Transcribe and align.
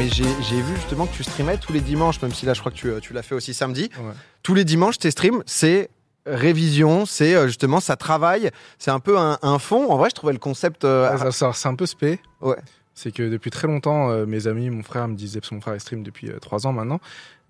mais 0.00 0.08
j'ai 0.08 0.62
vu 0.62 0.76
justement 0.76 1.04
que 1.06 1.14
tu 1.14 1.22
streamais 1.22 1.58
tous 1.58 1.74
les 1.74 1.82
dimanches, 1.82 2.22
même 2.22 2.32
si 2.32 2.46
là 2.46 2.54
je 2.54 2.60
crois 2.60 2.72
que 2.72 2.76
tu, 2.76 2.88
tu 3.02 3.12
l'as 3.12 3.22
fait 3.22 3.34
aussi 3.34 3.52
samedi. 3.52 3.90
Ouais. 3.98 4.12
Tous 4.42 4.54
les 4.54 4.64
dimanches, 4.64 4.96
tes 4.96 5.10
streams, 5.10 5.42
c'est 5.44 5.90
révision, 6.24 7.04
c'est 7.04 7.34
euh, 7.34 7.48
justement 7.48 7.80
ça 7.80 7.96
travaille, 7.96 8.50
c'est 8.78 8.90
un 8.90 9.00
peu 9.00 9.18
un, 9.18 9.38
un 9.42 9.58
fond. 9.58 9.90
En 9.90 9.98
vrai, 9.98 10.08
je 10.08 10.14
trouvais 10.14 10.32
le 10.32 10.38
concept. 10.38 10.86
euh, 10.86 11.14
Ouais, 11.18 11.30
c'est 11.52 11.68
un 11.68 11.74
peu 11.74 11.84
spé. 11.84 12.18
Ouais. 12.40 12.56
C'est 12.94 13.12
que 13.12 13.28
depuis 13.28 13.50
très 13.50 13.66
longtemps, 13.68 14.10
euh, 14.10 14.24
mes 14.24 14.46
amis, 14.46 14.70
mon 14.70 14.82
frère 14.82 15.06
me 15.06 15.16
disait, 15.16 15.40
parce 15.40 15.50
que 15.50 15.54
mon 15.54 15.60
frère 15.60 15.74
il 15.74 15.80
stream 15.80 16.02
depuis 16.02 16.30
euh, 16.30 16.38
trois 16.38 16.66
ans 16.66 16.72
maintenant, 16.72 16.98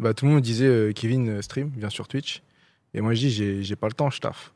bah, 0.01 0.13
tout 0.13 0.25
le 0.25 0.31
monde 0.33 0.41
me 0.41 0.45
disait 0.45 0.67
euh, 0.67 0.93
Kevin 0.93 1.41
stream, 1.43 1.71
viens 1.77 1.89
sur 1.91 2.09
Twitch. 2.09 2.43
Et 2.95 3.01
moi 3.01 3.15
je 3.15 3.21
dis 3.29 3.63
j'ai 3.63 3.77
pas 3.77 3.87
le 3.87 3.93
temps, 3.95 4.11
je 4.11 4.19
taffe. 4.19 4.53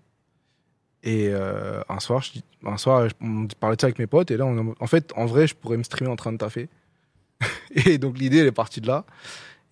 Et 1.05 1.33
un 1.33 2.01
soir, 2.01 2.23
je, 2.23 2.41
un 2.67 2.77
soir, 2.79 3.07
on 3.21 3.47
parlait 3.61 3.77
de 3.77 3.81
ça 3.81 3.87
avec 3.87 4.01
mes 4.01 4.09
potes, 4.09 4.33
et 4.33 4.37
là, 4.37 4.47
on, 4.47 4.75
en 4.81 4.87
fait, 4.89 5.13
en 5.15 5.27
vrai, 5.27 5.47
je 5.47 5.55
pourrais 5.55 5.77
me 5.77 5.85
streamer 5.85 6.11
en 6.11 6.17
train 6.17 6.33
de 6.33 6.39
taffer. 6.39 6.69
et 7.87 7.99
donc 7.99 8.19
l'idée, 8.19 8.39
elle 8.39 8.47
est 8.47 8.53
partie 8.53 8.81
de 8.81 8.87
là. 8.87 9.05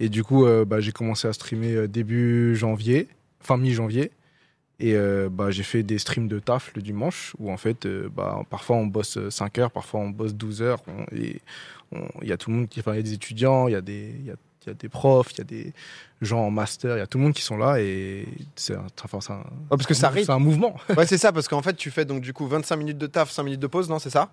Et 0.00 0.08
du 0.08 0.24
coup, 0.24 0.46
euh, 0.46 0.64
bah, 0.64 0.80
j'ai 0.80 0.92
commencé 0.92 1.28
à 1.28 1.32
streamer 1.32 1.74
euh, 1.74 1.88
début 1.88 2.56
janvier, 2.56 3.08
fin 3.40 3.56
mi-janvier. 3.56 4.10
Et 4.80 4.96
euh, 4.96 5.28
bah, 5.30 5.50
j'ai 5.52 5.62
fait 5.62 5.84
des 5.84 5.98
streams 5.98 6.26
de 6.26 6.40
taf 6.40 6.72
le 6.74 6.82
dimanche 6.82 7.34
où 7.38 7.52
en 7.52 7.56
fait, 7.56 7.86
euh, 7.86 8.08
bah, 8.12 8.42
parfois 8.50 8.76
on 8.76 8.86
bosse 8.86 9.16
5 9.28 9.58
heures, 9.58 9.70
parfois 9.70 10.00
on 10.00 10.10
bosse 10.10 10.34
12 10.34 10.60
heures. 10.62 10.82
Il 11.12 11.38
y 12.22 12.32
a 12.32 12.36
tout 12.36 12.50
le 12.50 12.56
monde, 12.56 12.68
qui, 12.68 12.80
enfin, 12.80 12.94
il 12.94 12.96
y 12.96 13.00
a 13.00 13.02
des 13.02 13.12
étudiants, 13.12 13.68
il 13.68 13.72
y 13.72 13.76
a 13.76 13.80
des, 13.80 14.12
y 14.24 14.30
a, 14.30 14.34
y 14.66 14.70
a 14.70 14.74
des 14.74 14.88
profs, 14.88 15.32
il 15.34 15.38
y 15.38 15.40
a 15.42 15.44
des 15.44 15.72
gens 16.20 16.40
en 16.46 16.50
master, 16.50 16.96
il 16.96 16.98
y 16.98 17.02
a 17.02 17.06
tout 17.06 17.18
le 17.18 17.24
monde 17.24 17.34
qui 17.34 17.42
sont 17.42 17.56
là 17.56 17.80
et 17.80 18.26
c'est 18.56 18.74
un, 18.74 18.86
enfin, 19.04 19.18
un, 19.34 19.38
ouais, 19.38 19.42
parce 19.70 19.86
que 19.86 19.94
ça 19.94 20.08
c'est 20.10 20.20
rythme. 20.20 20.32
un 20.32 20.38
mouvement. 20.40 20.76
Ouais, 20.96 21.06
c'est 21.06 21.18
ça, 21.18 21.30
parce 21.32 21.46
qu'en 21.46 21.62
fait, 21.62 21.74
tu 21.76 21.90
fais 21.92 22.04
donc 22.04 22.22
du 22.22 22.32
coup 22.32 22.48
25 22.48 22.74
minutes 22.76 22.98
de 22.98 23.06
taf, 23.06 23.30
5 23.30 23.42
minutes 23.44 23.60
de 23.60 23.66
pause, 23.68 23.88
non 23.88 24.00
C'est 24.00 24.10
ça? 24.10 24.32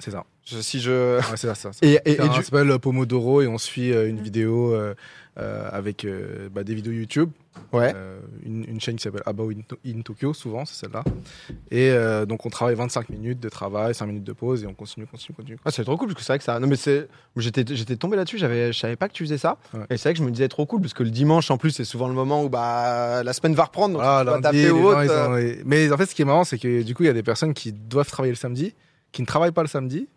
C'est 0.00 0.10
ça. 0.10 0.24
Je- 0.44 0.60
Si 0.60 0.80
je. 0.80 1.16
Ouais, 1.30 1.36
c'est 1.36 1.46
ça, 1.46 1.54
c'est 1.54 1.72
ça. 1.72 1.78
Et, 1.82 1.98
et, 2.04 2.16
du- 2.16 2.42
s'appelle 2.44 2.78
Pomodoro 2.78 3.42
et 3.42 3.46
on 3.46 3.58
suit 3.58 3.92
euh, 3.92 4.08
une 4.08 4.20
vidéo 4.20 4.72
euh, 4.74 4.94
euh, 5.38 5.68
avec 5.72 6.04
euh, 6.04 6.48
bah, 6.52 6.64
des 6.64 6.74
vidéos 6.74 6.92
YouTube. 6.92 7.30
Ouais. 7.72 7.92
Euh, 7.94 8.18
une, 8.44 8.64
une 8.68 8.80
chaîne 8.80 8.96
qui 8.96 9.02
s'appelle 9.04 9.22
About 9.26 9.50
in, 9.50 9.60
To- 9.66 9.78
in 9.86 10.00
Tokyo, 10.02 10.34
souvent, 10.34 10.64
c'est 10.64 10.74
celle-là. 10.74 11.04
Et 11.70 11.90
euh, 11.90 12.26
donc 12.26 12.44
on 12.44 12.50
travaille 12.50 12.74
25 12.74 13.08
minutes 13.10 13.38
de 13.40 13.48
travail, 13.48 13.94
5 13.94 14.06
minutes 14.06 14.24
de 14.24 14.32
pause 14.32 14.64
et 14.64 14.66
on 14.66 14.74
continue, 14.74 15.06
continue, 15.06 15.34
continue. 15.36 15.56
Ah, 15.64 15.70
c'est 15.70 15.84
trop 15.84 15.96
cool 15.96 16.08
parce 16.08 16.18
que 16.18 16.24
c'est 16.24 16.32
vrai 16.32 16.38
que 16.38 16.44
ça. 16.44 16.58
Non, 16.58 16.66
mais 16.66 16.76
c'est. 16.76 17.08
J'étais, 17.36 17.64
j'étais 17.74 17.96
tombé 17.96 18.16
là-dessus. 18.16 18.38
J'avais, 18.38 18.72
je 18.72 18.78
savais 18.78 18.96
pas 18.96 19.08
que 19.08 19.12
tu 19.14 19.22
faisais 19.24 19.38
ça. 19.38 19.58
Ouais. 19.72 19.80
Et 19.90 19.96
c'est 19.96 20.08
vrai 20.08 20.12
que 20.14 20.18
je 20.18 20.24
me 20.24 20.30
disais 20.32 20.48
trop 20.48 20.66
cool 20.66 20.80
parce 20.80 20.94
que 20.94 21.04
le 21.04 21.10
dimanche, 21.10 21.50
en 21.50 21.56
plus, 21.58 21.70
c'est 21.70 21.84
souvent 21.84 22.08
le 22.08 22.14
moment 22.14 22.42
où 22.44 22.48
bah 22.48 23.22
la 23.22 23.32
semaine 23.32 23.54
va 23.54 23.64
reprendre. 23.64 23.94
Donc 23.94 24.02
dois 24.24 24.24
lundi, 24.24 24.42
taper 24.42 24.68
gens, 24.68 24.74
ont 24.76 24.90
Mais 25.64 25.90
en 25.92 25.96
fait, 25.96 26.06
ce 26.06 26.14
qui 26.14 26.22
est 26.22 26.26
marrant, 26.26 26.44
c'est 26.44 26.58
que 26.58 26.82
du 26.82 26.94
coup, 26.94 27.04
il 27.04 27.06
y 27.06 27.10
a 27.10 27.14
des 27.14 27.22
personnes 27.22 27.54
qui 27.54 27.72
doivent 27.72 28.08
travailler 28.10 28.32
le 28.32 28.36
samedi, 28.38 28.74
qui 29.14 29.22
ne 29.22 29.26
travaillent 29.26 29.52
pas 29.52 29.62
le 29.62 29.68
samedi, 29.68 30.08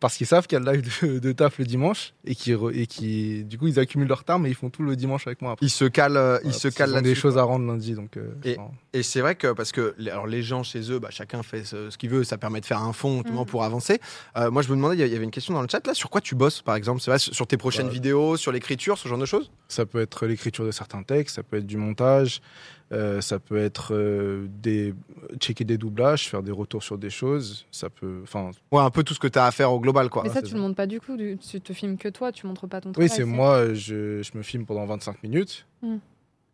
parce 0.00 0.16
qu'ils 0.16 0.28
savent 0.28 0.46
qu'il 0.46 0.56
y 0.58 0.62
a 0.62 0.64
le 0.64 0.78
live 0.78 0.88
de, 1.02 1.18
de 1.18 1.32
taf 1.32 1.58
le 1.58 1.64
dimanche, 1.66 2.14
et 2.24 2.34
qui, 2.36 2.52
et 2.72 2.86
qui, 2.86 3.42
du 3.44 3.58
coup, 3.58 3.66
ils 3.66 3.80
accumulent 3.80 4.06
leur 4.08 4.22
temps, 4.22 4.38
mais 4.38 4.48
ils 4.48 4.54
font 4.54 4.70
tout 4.70 4.82
le 4.84 4.94
dimanche 4.94 5.26
avec 5.26 5.42
moi 5.42 5.52
après. 5.52 5.66
Ils 5.66 5.70
se 5.70 5.84
calent, 5.86 6.16
euh, 6.16 6.38
ils 6.42 6.44
Voilà, 6.44 6.58
se 6.58 6.68
parce 6.68 6.74
calent 6.76 6.88
qu'ils 6.90 6.98
ont 6.98 7.02
des 7.02 7.14
choses 7.16 7.36
à 7.36 7.42
rendre 7.42 7.66
lundi, 7.66 7.94
donc. 7.94 8.16
euh, 8.16 8.32
Et- 8.44 8.56
enfin, 8.58 8.70
Et 8.92 9.02
c'est 9.02 9.20
vrai 9.20 9.34
que 9.34 9.52
parce 9.52 9.72
que 9.72 9.94
les- 9.98 10.10
alors 10.12 10.26
les 10.28 10.40
gens 10.42 10.62
chez 10.62 10.90
eux, 10.92 10.98
bah, 11.00 11.08
chacun 11.10 11.42
fait 11.42 11.64
ce, 11.64 11.90
ce 11.90 11.98
qu'il 11.98 12.10
veut, 12.10 12.22
ça 12.24 12.38
permet 12.38 12.60
de 12.60 12.66
faire 12.66 12.80
un 12.80 12.92
fond 12.92 13.22
monde 13.28 13.46
pour 13.48 13.64
avancer. 13.64 14.00
Euh, 14.36 14.50
moi, 14.52 14.62
je 14.62 14.70
me 14.70 14.76
demandais, 14.76 14.96
il 14.96 15.06
y 15.12 15.14
avait 15.16 15.24
une 15.24 15.30
question 15.32 15.52
dans 15.52 15.62
le 15.62 15.68
chat 15.68 15.84
là, 15.86 15.94
sur 15.94 16.10
quoi 16.10 16.20
tu 16.20 16.34
bosses 16.36 16.62
par 16.62 16.76
exemple? 16.76 17.00
C'est 17.02 17.10
vrai 17.10 17.18
sur 17.18 17.34
sur 17.34 17.46
tes 17.48 17.56
prochaines 17.56 17.88
Bah, 17.88 17.92
vidéos, 17.92 18.36
sur 18.36 18.52
l'écriture, 18.52 18.96
ce 18.98 19.08
genre 19.08 19.18
de 19.18 19.26
choses? 19.26 19.50
Ça 19.68 19.84
peut 19.84 20.00
être 20.00 20.26
l'écriture 20.26 20.64
de 20.64 20.70
certains 20.70 21.02
textes, 21.02 21.34
ça 21.36 21.42
peut 21.42 21.56
être 21.58 21.66
du 21.66 21.76
montage, 21.76 22.40
euh, 22.92 23.20
ça 23.20 23.38
peut 23.38 23.58
être 23.58 23.94
euh, 23.94 24.46
des 24.62 24.94
checker 25.40 25.64
des 25.64 25.76
doublages, 25.78 26.28
faire 26.28 26.42
des 26.42 26.52
retours 26.52 26.82
sur 26.82 26.96
des 26.98 27.10
choses. 27.10 27.66
Ça 27.70 27.90
peut, 27.90 28.20
enfin, 28.22 28.50
Ouais, 28.72 28.80
un 28.80 28.90
peu 28.90 29.02
tout 29.02 29.12
ce 29.14 29.20
que 29.20 29.26
tu 29.28 29.38
as 29.38 29.44
à 29.46 29.50
faire 29.50 29.72
au 29.72 29.80
global 29.80 30.08
quoi. 30.08 30.22
Mais 30.22 30.30
ça, 30.30 30.40
tu 30.40 30.48
ça. 30.48 30.54
le 30.54 30.60
montres 30.62 30.76
pas 30.76 30.86
du 30.86 31.00
coup. 31.00 31.16
Tu 31.16 31.60
te 31.60 31.72
filmes 31.72 31.98
que 31.98 32.08
toi, 32.08 32.32
tu 32.32 32.46
montres 32.46 32.66
pas 32.68 32.80
ton 32.80 32.88
oui, 32.90 32.94
travail. 32.94 33.10
c'est 33.10 33.24
moi. 33.24 33.74
Je, 33.74 34.22
je 34.22 34.30
me 34.36 34.42
filme 34.42 34.64
pendant 34.64 34.86
25 34.86 35.22
minutes. 35.22 35.66
Mm. 35.82 35.96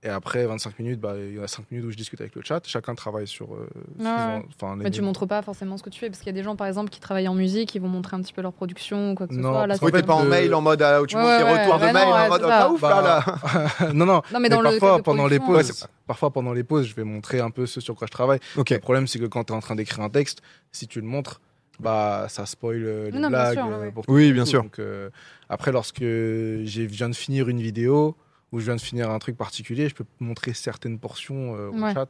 Et 0.07 0.11
après 0.11 0.45
25 0.45 0.79
minutes, 0.81 1.01
bah, 1.01 1.15
il 1.17 1.37
y 1.37 1.39
a 1.43 1.47
5 1.49 1.65
minutes 1.71 1.87
où 1.87 1.91
je 1.91 1.97
discute 1.97 2.21
avec 2.21 2.35
le 2.35 2.43
chat. 2.45 2.61
Chacun 2.67 2.95
travaille 2.95 3.27
sur. 3.27 3.55
euh, 3.55 3.67
ouais. 3.99 4.43
les- 4.77 4.85
Mais 4.85 4.91
tu 4.91 5.01
montres 5.01 5.27
pas 5.27 5.41
forcément 5.41 5.79
ce 5.79 5.83
que 5.83 5.89
tu 5.89 5.99
fais 5.99 6.09
parce 6.11 6.19
qu'il 6.19 6.27
y 6.27 6.31
a 6.31 6.39
des 6.39 6.43
gens 6.43 6.57
par 6.57 6.67
exemple 6.67 6.91
qui 6.91 7.01
travaillent 7.01 7.27
en 7.29 7.35
musique, 7.35 7.75
ils 7.75 7.81
vont 7.81 7.89
montrer 7.89 8.15
un 8.17 8.21
petit 8.21 8.35
peu 8.35 8.43
leur 8.43 8.53
production 8.53 9.13
ou 9.13 9.15
quoi 9.15 9.27
que 9.27 9.35
ce 9.35 9.39
Non, 9.41 9.53
soit. 9.53 9.67
Là, 9.67 9.77
Oui, 9.81 9.91
t'es 9.93 10.03
pas 10.03 10.13
en 10.15 10.25
le- 10.25 10.29
mail 10.29 10.55
en 10.55 10.61
mode 10.61 10.83
euh, 10.83 11.01
où 11.03 11.07
tu 11.07 11.17
Ouais, 11.17 11.23
montres 11.23 11.39
tes 11.39 11.45
ouais, 11.45 11.59
retours 11.65 11.79
de 11.79 11.85
mail 11.87 11.95
non, 11.95 12.13
en 12.13 12.23
ouais, 12.23 12.29
mode 12.29 12.43
oh, 12.45 12.49
pas 12.49 12.71
ouf 12.71 12.83
là, 12.83 13.01
là. 13.03 13.93
non, 13.95 14.05
non. 14.05 14.23
Non, 14.31 14.41
mais 14.41 14.49
dans 14.51 14.61
le 14.61 14.71
parfois, 14.71 15.03
pendant 15.03 15.27
les 15.27 15.41
pauses, 15.41 15.87
parfois 16.07 16.31
pendant 16.31 16.53
les 16.53 16.65
pauses, 16.65 16.87
je 16.87 16.95
vais 16.95 17.05
montrer 17.05 17.41
un 17.41 17.51
peu 17.51 17.65
ce 17.65 17.81
sur 17.81 17.95
quoi 17.95 18.07
je 18.07 18.13
travaille. 18.13 18.41
Le 18.57 18.79
problème, 18.81 19.07
c'est 19.07 19.19
que 19.19 19.25
quand 19.27 19.45
tu 19.45 19.53
es 19.55 19.57
en 19.57 19.61
train 19.61 19.75
d'écrire 19.75 20.05
un 20.05 20.11
texte, 20.11 20.43
si 20.71 20.87
tu 20.87 21.01
le 21.01 21.07
montres, 21.07 21.41
bah, 21.81 22.27
ça 22.29 22.45
spoil 22.45 22.85
euh, 22.85 23.05
les 23.11 23.19
bien 23.19 23.31
blagues. 23.31 23.55
sûr, 23.55 23.67
euh, 23.67 23.91
pour 23.91 24.05
Oui, 24.09 24.33
bien 24.33 24.45
sûr. 24.45 24.63
Donc, 24.65 24.79
euh, 24.79 25.09
après, 25.49 25.73
lorsque 25.73 26.01
j'ai- 26.01 26.65
je 26.67 26.83
viens 26.83 27.09
de 27.09 27.15
finir 27.17 27.49
une 27.49 27.61
vidéo 27.61 28.17
ou 28.55 28.61
je 28.61 28.67
viens 28.67 28.77
de 28.77 28.81
finir 28.81 29.11
un 29.11 29.19
truc 29.19 29.37
particulier, 29.37 29.89
je 29.89 29.95
peux 29.95 30.05
montrer 30.21 30.55
certaines 30.55 30.99
portions 30.99 31.57
euh, 31.57 31.69
au 31.71 31.83
Ouais. 31.83 31.93
chat. 31.93 32.09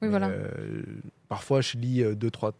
Oui, 0.00 0.08
voilà. 0.08 0.28
euh, 0.28 0.82
parfois, 1.28 1.60
je 1.60 1.76
lis 1.76 2.02
euh, 2.02 2.14
deux, 2.14 2.30
trois 2.30 2.54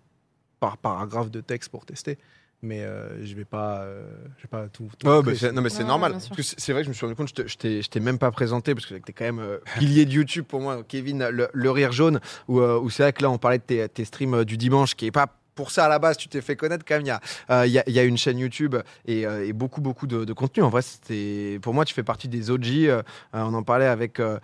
par 0.60 0.76
paragraphes 0.76 1.30
de 1.30 1.40
texte 1.40 1.70
pour 1.70 1.86
tester. 1.86 2.18
Mais 2.64 2.82
euh, 2.82 3.24
je 3.24 3.34
vais 3.34 3.44
pas, 3.44 3.80
euh, 3.80 4.04
je 4.36 4.42
vais 4.44 4.48
pas 4.48 4.68
tout. 4.68 4.88
bah, 5.02 5.20
c'est- 5.34 5.50
non 5.50 5.62
mais 5.62 5.68
c'est 5.70 5.78
Ouais, 5.82 5.88
normal. 5.88 6.14
c'est 6.20 6.70
vrai 6.72 6.82
que 6.82 6.84
je 6.84 6.88
me 6.90 6.94
suis 6.94 7.04
rendu 7.04 7.16
compte, 7.16 7.28
je 7.48 7.56
t'ai 7.56 7.82
je 7.82 7.88
t'ai 7.88 7.98
même 8.00 8.18
pas 8.18 8.30
présenté 8.30 8.72
parce 8.74 8.86
que 8.86 8.94
t'es 8.94 9.12
quand 9.12 9.24
même 9.24 9.40
euh, 9.40 9.58
pilier 9.78 10.04
de 10.04 10.12
YouTube 10.12 10.44
pour 10.46 10.60
moi, 10.60 10.84
Kevin, 10.86 11.26
le, 11.28 11.48
le 11.52 11.70
rire 11.72 11.90
jaune, 11.90 12.20
où, 12.46 12.60
euh, 12.60 12.78
où 12.78 12.88
c'est 12.90 13.02
vrai 13.02 13.12
que 13.12 13.22
là 13.22 13.30
on 13.30 13.38
parlait 13.38 13.58
de 13.58 13.64
tes, 13.64 13.88
tes 13.88 14.04
streams 14.04 14.34
euh, 14.34 14.44
du 14.44 14.56
dimanche 14.58 14.94
qui 14.94 15.06
est 15.06 15.10
pas 15.10 15.26
pour 15.54 15.70
ça 15.70 15.84
à 15.84 15.88
la 15.88 15.98
base, 15.98 16.16
tu 16.16 16.28
t'es 16.28 16.40
fait 16.40 16.56
connaître 16.56 16.84
quand 16.86 16.94
même. 16.94 17.02
Il 17.02 17.08
y 17.08 17.10
a, 17.10 17.20
euh, 17.50 17.66
y 17.66 17.82
y 17.86 17.98
a 17.98 18.04
une 18.04 18.16
chaîne 18.16 18.38
YouTube 18.38 18.76
et, 19.06 19.26
euh, 19.26 19.46
et 19.46 19.52
beaucoup 19.52 19.80
beaucoup 19.80 20.06
de, 20.06 20.24
de 20.24 20.32
contenu. 20.32 20.62
En 20.62 20.68
vrai, 20.70 20.82
c'était 20.82 21.58
pour 21.62 21.74
moi 21.74 21.84
tu 21.84 21.94
fais 21.94 22.02
partie 22.02 22.28
des 22.28 22.50
OG. 22.50 22.66
euh, 22.86 23.02
on 23.32 23.52
en 23.54 23.62
parlait 23.62 23.86
avec 23.86 24.20
c'était. 24.20 24.38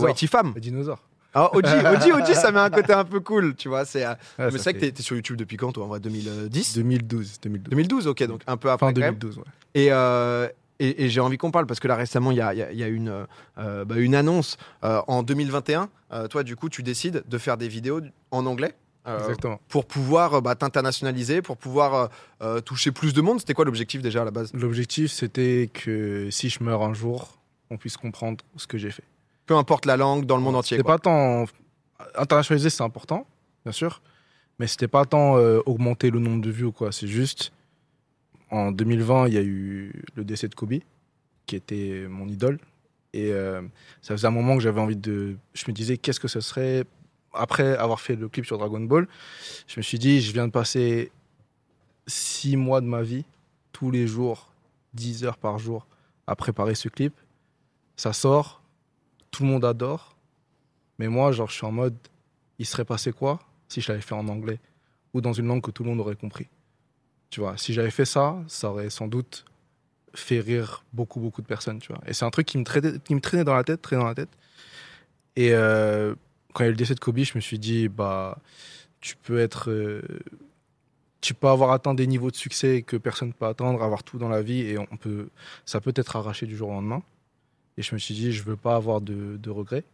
Whitey 0.00 0.26
Fam. 0.26 0.52
Les 0.54 0.60
dinosaures. 0.60 1.02
Ah, 1.36 1.50
OG, 1.52 1.64
OG, 1.66 2.12
OG, 2.12 2.34
ça 2.34 2.52
met 2.52 2.60
un 2.60 2.70
côté 2.70 2.92
un 2.92 3.04
peu 3.04 3.18
cool, 3.18 3.56
tu 3.56 3.68
vois. 3.68 3.84
C'est 3.84 4.06
Ouais, 4.06 4.14
mais 4.38 4.50
c'est 4.52 4.62
vrai 4.62 4.74
que 4.74 4.78
t'es 4.78 4.92
t'es 4.92 5.02
sur 5.02 5.16
YouTube 5.16 5.36
depuis 5.36 5.56
quand 5.56 5.72
toi 5.72 5.84
En 5.84 5.88
vrai, 5.88 5.98
2010 5.98 6.74
2012, 6.76 7.40
2012. 7.42 7.70
2012, 7.70 8.06
ok, 8.06 8.22
donc 8.24 8.42
un 8.46 8.56
peu 8.56 8.70
après 8.70 8.86
Fin 8.86 8.92
quand 8.92 9.00
même. 9.00 9.14
2012, 9.16 9.38
ouais. 9.38 9.44
Et, 9.74 9.90
et, 10.78 11.04
et 11.04 11.08
j'ai 11.08 11.20
envie 11.20 11.36
qu'on 11.36 11.50
parle 11.50 11.66
parce 11.66 11.80
que 11.80 11.88
là 11.88 11.96
récemment 11.96 12.30
il 12.30 12.36
y 12.36 12.40
a, 12.40 12.54
y 12.54 12.62
a- 12.62 12.70
il 12.72 12.78
y 12.78 12.82
a 12.84 12.88
une, 12.88 13.26
euh, 13.58 13.84
bah, 13.84 13.96
une 13.96 14.14
annonce 14.14 14.56
euh, 14.84 15.00
en 15.08 15.22
2021. 15.24 15.88
euh, 16.12 16.28
toi 16.28 16.42
du 16.44 16.54
coup 16.56 16.68
tu 16.68 16.82
décides 16.84 17.22
de 17.28 17.38
faire 17.38 17.56
des 17.56 17.68
vidéos 17.68 18.00
en 18.30 18.46
anglais? 18.46 18.74
Exactement. 19.06 19.60
pour 19.68 19.86
pouvoir 19.86 20.34
euh, 20.34 20.40
bah, 20.40 20.54
t'internationaliser, 20.54 21.42
pour 21.42 21.56
pouvoir 21.56 21.94
euh, 21.94 22.06
euh, 22.42 22.60
toucher 22.60 22.90
plus 22.90 23.12
de 23.12 23.20
monde. 23.20 23.38
C'était 23.38 23.54
quoi 23.54 23.64
l'objectif 23.64 24.00
déjà 24.00 24.22
à 24.22 24.24
la 24.24 24.30
base? 24.30 24.52
L'objectif, 24.54 25.12
c'était 25.12 25.70
que 25.72 26.28
si 26.30 26.48
je 26.48 26.62
meurs 26.62 26.82
un 26.82 26.94
jour, 26.94 27.38
on 27.70 27.76
puisse 27.76 27.96
comprendre 27.96 28.44
ce 28.56 28.66
que 28.66 28.78
j'ai 28.78 28.90
fait. 28.90 29.04
Peu 29.46 29.56
importe 29.56 29.84
la 29.84 29.96
langue 29.96 30.24
dans 30.24 30.36
le 30.36 30.42
monde 30.42 30.56
entier. 30.56 30.78
C'était 30.78 30.86
quoi. 30.86 30.96
pas 30.96 31.02
tant 31.02 31.46
internationaliser, 32.14 32.70
c'est 32.70 32.82
important, 32.82 33.26
bien 33.64 33.72
sûr, 33.72 34.02
mais 34.58 34.66
c'était 34.66 34.88
pas 34.88 35.04
tant 35.04 35.36
euh, 35.36 35.60
augmenter 35.66 36.10
le 36.10 36.18
nombre 36.18 36.40
de 36.40 36.50
vues 36.50 36.64
ou 36.64 36.72
quoi. 36.72 36.92
C'est 36.92 37.06
juste 37.06 37.52
en 38.50 38.72
2020, 38.72 39.28
il 39.28 39.34
y 39.34 39.38
a 39.38 39.42
eu 39.42 40.04
le 40.14 40.24
décès 40.24 40.48
de 40.48 40.54
Kobe, 40.54 40.74
qui 41.46 41.56
était 41.56 42.06
mon 42.08 42.28
idole, 42.28 42.58
et 43.12 43.32
euh, 43.32 43.62
ça 44.02 44.14
faisait 44.14 44.26
un 44.26 44.32
moment 44.32 44.56
que 44.56 44.62
j'avais 44.62 44.80
envie 44.80 44.96
de. 44.96 45.36
Je 45.54 45.64
me 45.68 45.72
disais, 45.72 45.96
qu'est-ce 45.98 46.20
que 46.20 46.28
ce 46.28 46.40
serait 46.40 46.84
après 47.34 47.76
avoir 47.76 48.00
fait 48.00 48.16
le 48.16 48.28
clip 48.28 48.46
sur 48.46 48.58
Dragon 48.58 48.80
Ball 48.80 49.06
Je 49.66 49.78
me 49.78 49.82
suis 49.82 49.98
dit, 49.98 50.20
je 50.20 50.32
viens 50.32 50.46
de 50.46 50.52
passer 50.52 51.10
six 52.06 52.56
mois 52.56 52.80
de 52.80 52.86
ma 52.86 53.02
vie, 53.02 53.24
tous 53.72 53.90
les 53.90 54.06
jours, 54.06 54.52
10 54.94 55.24
heures 55.24 55.38
par 55.38 55.58
jour, 55.58 55.86
à 56.26 56.36
préparer 56.36 56.74
ce 56.74 56.88
clip. 56.88 57.14
Ça 57.96 58.12
sort, 58.12 58.62
tout 59.30 59.42
le 59.42 59.48
monde 59.48 59.64
adore. 59.64 60.16
Mais 60.98 61.08
moi, 61.08 61.32
genre, 61.32 61.48
je 61.48 61.54
suis 61.54 61.66
en 61.66 61.72
mode, 61.72 61.96
il 62.58 62.66
serait 62.66 62.84
passé 62.84 63.12
quoi 63.12 63.40
si 63.68 63.80
je 63.80 63.90
l'avais 63.90 64.02
fait 64.02 64.14
en 64.14 64.28
anglais 64.28 64.60
ou 65.12 65.20
dans 65.20 65.32
une 65.32 65.46
langue 65.46 65.62
que 65.62 65.70
tout 65.70 65.82
le 65.82 65.90
monde 65.90 66.00
aurait 66.00 66.16
compris? 66.16 66.48
Tu 67.30 67.40
vois, 67.40 67.56
si 67.56 67.72
j'avais 67.72 67.90
fait 67.90 68.04
ça, 68.04 68.36
ça 68.46 68.70
aurait 68.70 68.90
sans 68.90 69.08
doute 69.08 69.44
fait 70.14 70.38
rire 70.38 70.84
beaucoup, 70.92 71.18
beaucoup 71.18 71.42
de 71.42 71.46
personnes, 71.46 71.80
tu 71.80 71.92
vois. 71.92 72.00
Et 72.06 72.12
c'est 72.12 72.24
un 72.24 72.30
truc 72.30 72.46
qui 72.46 72.58
me, 72.58 72.64
traînait, 72.64 73.44
dans 73.44 73.54
la 73.54 73.64
tête, 73.64 73.82
traînait 73.82 74.02
dans 74.02 74.08
la 74.08 74.14
tête. 74.14 74.28
Et 75.34 75.52
euh, 75.52 76.14
quand 76.54 76.64
il 76.64 76.66
y 76.66 76.68
a 76.68 76.70
eu 76.70 76.72
le 76.72 76.78
décès 76.78 76.94
de 76.94 77.00
Kobe, 77.00 77.18
je 77.18 77.32
me 77.34 77.40
suis 77.40 77.58
dit, 77.58 77.88
bah, 77.88 78.38
tu 79.00 79.16
peux 79.16 79.40
être. 79.40 79.70
euh, 79.70 80.02
tu 81.20 81.34
peux 81.34 81.48
avoir 81.48 81.72
atteint 81.72 81.94
des 81.94 82.06
niveaux 82.06 82.30
de 82.30 82.36
succès 82.36 82.82
que 82.82 82.96
personne 82.96 83.28
ne 83.28 83.32
peut 83.32 83.46
atteindre, 83.46 83.82
avoir 83.82 84.04
tout 84.04 84.18
dans 84.18 84.28
la 84.28 84.42
vie, 84.42 84.60
et 84.60 84.78
on 84.78 84.96
peut, 84.98 85.28
ça 85.64 85.80
peut 85.80 85.92
être 85.96 86.16
arraché 86.16 86.46
du 86.46 86.56
jour 86.56 86.68
au 86.68 86.72
lendemain. 86.72 87.02
Et 87.78 87.82
je 87.82 87.94
me 87.94 87.98
suis 87.98 88.14
dit, 88.14 88.32
je 88.32 88.42
veux 88.42 88.56
pas 88.56 88.76
avoir 88.76 89.00
de, 89.00 89.50
regrets. 89.50 89.84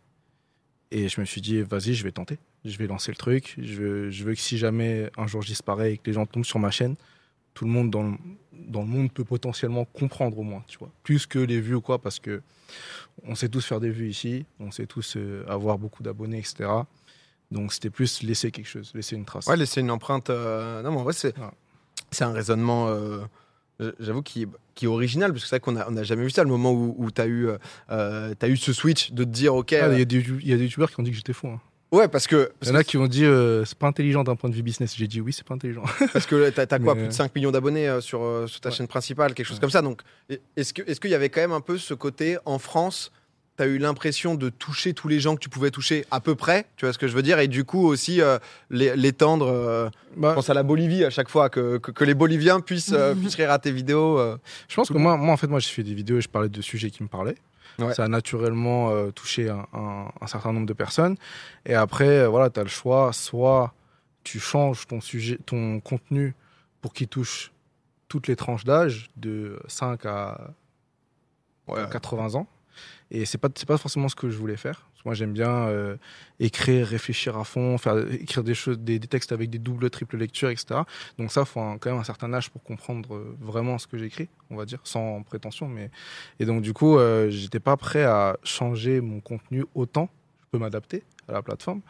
Et 0.91 1.09
je 1.09 1.21
me 1.21 1.27
suis 1.27 1.41
dit, 1.41 1.63
vas-y, 1.63 1.95
je 1.95 2.05
vais 2.05 2.13
tenter. 2.13 2.39
Je 2.65 2.77
vais 2.79 2.89
lancer 2.89 3.13
le 3.13 3.17
truc. 3.17 3.55
Je 3.59 3.75
veux, 3.75 4.11
je 4.11 4.25
veux 4.25 4.35
que 4.35 4.41
si 4.41 4.59
jamais 4.59 5.11
un 5.17 5.27
jour 5.27 5.41
je 5.43 5.49
disparais 5.49 5.95
et 5.95 5.99
que 5.99 6.03
les 6.07 6.13
gens 6.15 6.27
tombent 6.27 6.45
sur 6.45 6.59
ma 6.59 6.71
chaîne, 6.71 6.97
tout 7.55 7.65
le 7.65 7.71
monde 7.71 7.91
dans 7.91 8.03
le, 8.03 8.13
dans 8.53 8.81
le 8.83 8.87
monde 8.89 9.13
peut 9.13 9.25
potentiellement 9.25 9.85
comprendre 9.85 10.39
au 10.39 10.43
moins, 10.43 10.63
tu 10.69 10.79
vois. 10.79 10.91
Plus 11.03 11.27
que 11.27 11.39
les 11.39 11.61
vues 11.61 11.75
ou 11.77 11.81
quoi, 11.81 12.01
parce 12.01 12.19
que 12.21 12.43
on 13.25 13.35
sait 13.35 13.49
tous 13.49 13.65
faire 13.65 13.81
des 13.81 13.91
vues 13.91 14.09
ici, 14.09 14.45
on 14.61 14.71
sait 14.71 14.87
tous 14.87 15.17
euh, 15.17 15.45
avoir 15.49 15.79
beaucoup 15.79 16.03
d'abonnés, 16.03 16.39
etc. 16.39 16.71
Donc 17.51 17.73
c'était 17.73 17.91
plus 17.91 18.23
laisser 18.23 18.51
quelque 18.51 18.69
chose, 18.69 18.93
laisser 18.95 19.17
une 19.17 19.25
trace. 19.25 19.47
Ouais, 19.47 19.57
laisser 19.57 19.81
une 19.81 19.91
empreinte. 19.91 20.31
euh, 20.31 20.83
Non, 20.83 20.93
mais 20.93 20.99
en 20.99 21.03
vrai, 21.05 21.13
c'est 21.13 21.35
Ouais. 21.39 22.23
un 22.23 22.33
raisonnement. 22.33 22.89
euh, 22.89 23.25
j'avoue, 23.99 24.23
qui, 24.23 24.47
qui 24.75 24.85
est 24.85 24.89
original, 24.89 25.33
parce 25.33 25.43
que 25.45 25.49
c'est 25.49 25.57
vrai 25.57 25.61
qu'on 25.61 25.73
n'a 25.73 25.87
on 25.91 25.97
a 25.97 26.03
jamais 26.03 26.23
vu 26.25 26.31
ça, 26.31 26.45
le 26.45 26.51
moment 26.51 26.71
où, 26.73 26.95
où 26.99 27.11
tu 27.11 27.21
as, 27.21 27.27
eu, 27.27 27.49
euh, 27.91 28.35
t'as 28.39 28.49
eu 28.49 28.57
ce 28.59 28.73
switch 28.75 29.11
de 29.13 29.25
te 29.25 29.29
dire, 29.31 29.55
OK. 29.55 29.73
Ah, 29.73 29.89
Il 29.89 29.95
euh, 29.95 29.99
y, 29.99 30.03
a 30.03 30.05
des 30.05 30.19
il 30.21 30.49
y 30.49 30.53
a 30.53 30.57
des 30.59 30.65
youtubeurs 30.65 30.91
qui 30.91 31.01
ont 31.01 31.03
dit 31.03 31.11
que 31.11 31.17
j'étais 31.17 31.33
fou. 31.33 31.49
hein. 31.49 31.61
Ouais, 31.93 32.09
parce 32.09 32.27
que, 32.27 32.51
Il 32.53 32.59
parce 32.61 32.71
y 32.73 32.75
en 32.75 32.79
a 32.79 32.85
qui 32.85 32.97
ont 32.97 33.07
dit 33.07 33.25
euh, 33.25 33.65
c'est 33.65 33.79
pas 33.79 33.87
intelligent 33.89 34.23
d'un 34.25 34.37
point 34.37 34.51
de 34.51 34.55
vue 34.55 34.63
business. 34.63 34.95
J'ai 34.97 35.07
dit 35.07 35.21
oui, 35.21 35.33
c'est 35.33 35.47
pas 35.47 35.55
intelligent. 35.55 35.83
parce 36.13 36.27
que 36.27 36.51
t'as, 36.51 36.67
t'as 36.67 36.79
quoi, 36.79 36.95
Mais, 36.95 37.03
plus 37.03 37.09
de 37.09 37.13
5 37.15 37.35
millions 37.35 37.51
d'abonnés 37.51 37.89
euh, 37.89 38.01
sur, 38.01 38.23
euh, 38.23 38.47
sur 38.47 38.61
ta 38.61 38.69
Ouais. 38.71 38.75
chaîne 38.75 38.89
principale, 38.89 39.35
quelque 39.35 39.47
chose 39.47 39.57
Ouais. 39.57 39.61
comme 39.61 39.71
ça. 39.71 39.83
Donc, 39.83 40.03
est-ce 40.57 40.73
que- 40.75 40.83
est-ce 40.89 41.01
qu'il 41.01 41.11
y 41.11 41.15
avait 41.15 41.29
quand 41.29 41.41
même 41.41 41.53
un 41.53 41.61
peu 41.61 41.79
ce 41.79 41.95
côté, 41.95 42.37
en 42.45 42.59
France, 42.59 43.11
tu 43.57 43.65
as 43.65 43.67
eu 43.67 43.77
l'impression 43.79 44.37
de 44.37 44.49
toucher 44.49 44.95
tous 44.95 45.09
les 45.09 45.21
gens 45.21 45.35
que 45.35 45.41
tu 45.41 45.49
pouvais 45.51 45.71
toucher 45.71 46.07
à 46.11 46.21
peu 46.21 46.35
près, 46.35 46.67
tu 46.77 46.87
vois 46.87 46.93
ce 46.95 46.99
que 46.99 47.09
je 47.09 47.15
veux 47.15 47.23
dire, 47.23 47.39
et 47.41 47.49
du 47.49 47.65
coup 47.65 47.87
aussi 47.87 48.23
euh, 48.23 48.39
l'étendre. 48.71 49.49
euh, 49.49 49.89
Bah, 50.17 50.31
je 50.31 50.35
pense 50.37 50.49
à 50.51 50.55
la 50.55 50.63
Bolivie 50.63 51.05
à 51.05 51.11
chaque 51.11 51.29
fois, 51.29 51.51
que, 51.51 51.79
que, 51.79 51.91
que 51.91 52.05
les 52.05 52.15
Boliviens 52.15 52.61
puissent, 52.61 52.93
euh, 52.95 53.15
puissent 53.21 53.35
rire 53.35 53.51
à 53.51 53.59
tes 53.59 53.71
vidéos. 53.73 54.19
euh. 54.19 54.37
Je 54.69 54.77
pense 54.77 54.89
que 54.89 54.97
moi, 54.97 55.17
moi, 55.17 55.35
en 55.35 55.37
fait, 55.37 55.47
moi, 55.47 55.59
j'ai 55.61 55.69
fait 55.71 55.83
des 55.83 55.95
vidéos 55.95 56.19
et 56.19 56.21
je 56.23 56.29
parlais 56.29 56.49
de 56.49 56.63
sujets 56.63 56.91
qui 56.91 57.03
me 57.03 57.09
parlaient. 57.09 57.37
Ouais. 57.83 57.95
Ça 57.95 58.05
a 58.05 58.09
naturellement 58.09 58.91
euh, 58.91 59.11
touché 59.11 59.49
un, 59.49 59.67
un- 59.73 60.09
un 60.21 60.27
certain 60.27 60.53
nombre 60.53 60.67
de 60.67 60.73
personnes. 60.73 61.17
Et 61.67 61.75
après, 61.75 62.09
euh, 62.09 62.29
voilà, 62.29 62.51
tu 62.51 62.61
as 62.61 62.63
le 62.63 62.69
choix. 62.69 63.13
Soit 63.13 63.73
tu 64.25 64.39
changes 64.41 64.87
ton, 64.87 65.01
sujet, 65.01 65.39
ton 65.47 65.81
contenu 65.81 66.35
pour 66.81 66.93
qu'il 66.93 67.09
touche 67.09 67.53
toutes 68.09 68.27
les 68.29 68.37
tranches 68.37 68.65
d'âge, 68.65 69.09
de 69.17 69.61
5 69.69 70.05
à 70.07 70.51
Ouais. 71.69 71.83
80 71.91 72.35
ans. 72.35 72.47
Et 73.11 73.25
c'est 73.25 73.39
pas 73.39 73.49
pas 73.49 73.77
forcément 73.79 74.09
ce 74.09 74.15
que 74.15 74.31
je 74.31 74.37
voulais 74.39 74.57
faire. 74.57 74.87
Moi, 75.05 75.15
j'aime 75.15 75.33
bien 75.33 75.51
euh, 75.69 75.97
écrire, 76.39 76.87
réfléchir 76.87 77.37
à 77.39 77.45
fond, 77.45 77.77
faire 77.79 77.97
écrire 78.13 78.45
des 78.45 78.55
choses, 78.55 78.79
des, 78.79 78.99
des 78.99 79.09
textes 79.09 79.33
avec 79.33 79.49
des 79.51 79.59
doubles, 79.59 79.89
triples 79.91 80.17
lectures, 80.19 80.51
etc. 80.51 80.81
Donc 81.19 81.33
ça, 81.33 81.45
faut 81.45 81.61
un- 81.61 81.79
quand 81.79 81.91
même 81.91 81.99
un 82.01 82.05
certain 82.05 82.33
âge 82.35 82.51
pour 82.51 82.63
comprendre 82.63 83.15
euh, 83.17 83.37
vraiment 83.41 83.79
ce 83.79 83.87
que 83.87 83.97
j'écris, 83.99 84.29
on 84.51 84.57
va 84.57 84.65
dire, 84.67 84.81
sans 84.85 85.23
prétention. 85.23 85.67
Mais 85.69 85.91
et 86.39 86.45
donc 86.45 86.63
du 86.63 86.73
coup, 86.73 86.99
euh, 86.99 87.31
j'étais 87.31 87.61
pas 87.61 87.77
prêt 87.77 88.05
à 88.05 88.37
changer 88.45 89.01
mon 89.01 89.21
contenu 89.21 89.65
autant. 89.75 90.09
Je 90.43 90.47
peux 90.53 90.59
m'adapter 90.59 91.03
à 91.29 91.33
la 91.33 91.43
plateforme. 91.43 91.81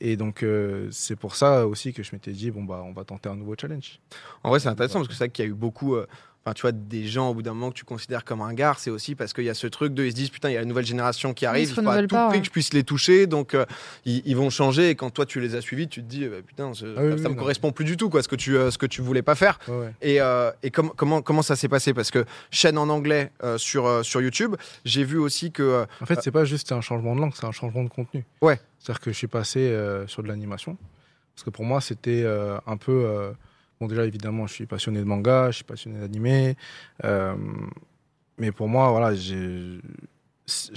Et 0.00 0.16
donc 0.16 0.42
euh, 0.42 0.88
c'est 0.92 1.16
pour 1.16 1.34
ça 1.34 1.66
aussi 1.66 1.92
que 1.92 2.02
je 2.02 2.10
m'étais 2.12 2.32
dit 2.32 2.50
bon 2.52 2.62
bah 2.64 2.82
on 2.84 2.92
va 2.92 3.04
tenter 3.04 3.28
un 3.28 3.34
nouveau 3.36 3.54
challenge. 3.60 4.00
En 4.44 4.50
vrai, 4.50 4.60
c'est 4.60 4.68
intéressant 4.68 4.98
parce 5.00 5.08
que 5.08 5.14
c'est 5.14 5.24
vrai 5.24 5.30
qu'il 5.30 5.44
y 5.44 5.48
a 5.48 5.50
eu 5.50 5.54
beaucoup. 5.54 5.94
euh, 5.96 6.06
Enfin, 6.48 6.54
tu 6.54 6.62
vois, 6.62 6.72
des 6.72 7.06
gens 7.06 7.28
au 7.28 7.34
bout 7.34 7.42
d'un 7.42 7.52
moment 7.52 7.68
que 7.70 7.76
tu 7.76 7.84
considères 7.84 8.24
comme 8.24 8.40
un 8.40 8.54
gars, 8.54 8.74
c'est 8.78 8.88
aussi 8.88 9.14
parce 9.14 9.34
qu'il 9.34 9.44
y 9.44 9.50
a 9.50 9.54
ce 9.54 9.66
truc 9.66 9.92
de. 9.92 10.02
Ils 10.02 10.12
se 10.12 10.16
disent, 10.16 10.30
putain, 10.30 10.48
il 10.48 10.54
y 10.54 10.56
a 10.56 10.60
la 10.60 10.64
nouvelle 10.64 10.86
génération 10.86 11.34
qui 11.34 11.44
arrive, 11.44 11.68
il 11.68 11.74
faut 11.74 11.86
à 11.86 12.00
tout 12.00 12.06
pas, 12.08 12.28
prix 12.28 12.36
ouais. 12.36 12.40
que 12.40 12.46
je 12.46 12.50
puisse 12.50 12.72
les 12.72 12.84
toucher, 12.84 13.26
donc 13.26 13.52
euh, 13.52 13.66
ils, 14.06 14.22
ils 14.24 14.34
vont 14.34 14.48
changer. 14.48 14.88
Et 14.88 14.94
quand 14.94 15.10
toi, 15.10 15.26
tu 15.26 15.40
les 15.40 15.54
as 15.56 15.60
suivis, 15.60 15.88
tu 15.88 16.00
te 16.02 16.06
dis, 16.08 16.24
euh, 16.24 16.40
putain, 16.40 16.72
ce- 16.72 16.86
Ah 16.96 17.02
oui, 17.02 17.10
ça 17.10 17.14
oui, 17.16 17.22
me 17.24 17.28
non. 17.28 17.34
correspond 17.34 17.70
plus 17.70 17.84
du 17.84 17.98
tout, 17.98 18.08
quoi, 18.08 18.22
ce 18.22 18.28
que 18.28 18.36
tu, 18.36 18.56
euh, 18.56 18.70
ce 18.70 18.78
que 18.78 18.86
tu 18.86 19.02
voulais 19.02 19.20
pas 19.20 19.34
faire. 19.34 19.58
Ouais. 19.68 19.92
Et, 20.00 20.22
euh, 20.22 20.50
et 20.62 20.70
com- 20.70 20.90
comment, 20.96 21.20
comment 21.20 21.42
ça 21.42 21.54
s'est 21.54 21.68
passé? 21.68 21.92
Parce 21.92 22.10
que 22.10 22.24
chaîne 22.50 22.78
en 22.78 22.88
anglais 22.88 23.30
euh, 23.44 23.58
sur, 23.58 23.86
euh, 23.86 24.02
sur 24.02 24.22
YouTube, 24.22 24.56
j'ai 24.86 25.04
vu 25.04 25.18
aussi 25.18 25.52
que. 25.52 25.62
euh, 25.62 25.84
En 26.00 26.06
fait, 26.06 26.20
c'est 26.22 26.30
pas 26.30 26.46
juste 26.46 26.72
un 26.72 26.80
changement 26.80 27.14
de 27.14 27.20
langue, 27.20 27.32
c'est 27.34 27.44
un 27.46 27.52
changement 27.52 27.82
de 27.84 27.90
contenu. 27.90 28.24
Ouais. 28.40 28.58
C'est-à-dire 28.78 29.00
que 29.00 29.12
je 29.12 29.16
suis 29.18 29.26
passé 29.26 29.60
euh, 29.60 30.06
sur 30.06 30.22
de 30.22 30.28
l'animation. 30.28 30.78
Parce 31.34 31.44
que 31.44 31.50
pour 31.50 31.64
moi, 31.66 31.82
c'était 31.82 32.22
euh, 32.24 32.56
un 32.66 32.78
peu. 32.78 33.32
Bon, 33.80 33.86
déjà, 33.86 34.04
évidemment, 34.04 34.46
je 34.46 34.54
suis 34.54 34.66
passionné 34.66 34.98
de 34.98 35.04
manga, 35.04 35.50
je 35.50 35.56
suis 35.56 35.64
passionné 35.64 36.00
d'animé. 36.00 36.56
euh, 37.04 37.34
mais 38.38 38.52
pour 38.52 38.68
moi, 38.68 38.90
voilà. 38.90 39.14
Je 39.14 39.80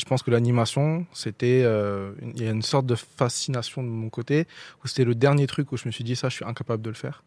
pense 0.06 0.22
que 0.22 0.32
l'animation, 0.32 1.06
c'était. 1.14 1.62
euh, 1.64 2.12
Il 2.36 2.44
y 2.44 2.48
a 2.48 2.52
une 2.52 2.62
sorte 2.62 2.86
de 2.86 2.96
fascination 2.96 3.84
de 3.84 3.88
mon 3.88 4.10
côté, 4.10 4.46
où 4.84 4.88
c'était 4.88 5.06
le 5.06 5.16
dernier 5.16 5.48
truc 5.48 5.72
où 5.72 5.78
je 5.78 5.88
me 5.88 5.92
suis 5.92 6.04
dit, 6.04 6.16
ça, 6.16 6.28
je 6.30 6.36
suis 6.36 6.46
incapable 6.46 6.84
de 6.84 6.90
le 6.90 6.96
faire. 6.96 7.24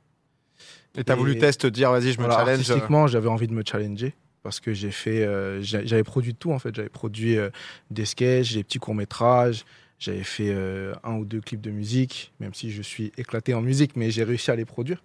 et 0.97 1.03
t'as 1.05 1.15
voulu 1.15 1.39
test, 1.39 1.67
dire, 1.67 1.91
vas-y, 1.91 2.13
je 2.13 2.19
me 2.21 2.27
Voilà, 2.27 2.35
challenge. 2.37 2.59
Artistiquement, 2.71 3.07
j'avais 3.07 3.29
envie 3.29 3.47
de 3.49 3.55
me 3.55 3.63
challenger 3.67 4.15
parce 4.43 4.61
que 4.61 4.75
j'ai 4.75 4.91
fait, 4.91 5.25
euh, 5.25 5.63
j'a- 5.63 5.85
j'avais 5.87 6.05
produit 6.05 6.35
tout 6.35 6.53
en 6.53 6.59
fait. 6.59 6.75
J'avais 6.75 6.89
produit 6.91 7.39
euh, 7.39 7.49
des 7.91 8.05
sketchs, 8.05 8.53
des 8.55 8.63
petits 8.63 8.79
courts 8.79 8.95
métrages. 8.95 9.65
J'avais 9.99 10.25
fait 10.25 10.51
euh, 10.51 10.95
un 11.05 11.15
ou 11.15 11.25
deux 11.25 11.41
clips 11.41 11.61
de 11.61 11.71
musique, 11.71 12.33
même 12.41 12.53
si 12.55 12.71
je 12.71 12.83
suis 12.83 13.13
éclaté 13.17 13.55
en 13.55 13.63
musique, 13.63 13.97
mais 13.97 14.11
j'ai 14.11 14.25
réussi 14.25 14.51
à 14.51 14.57
les 14.57 14.65
produire. 14.65 15.03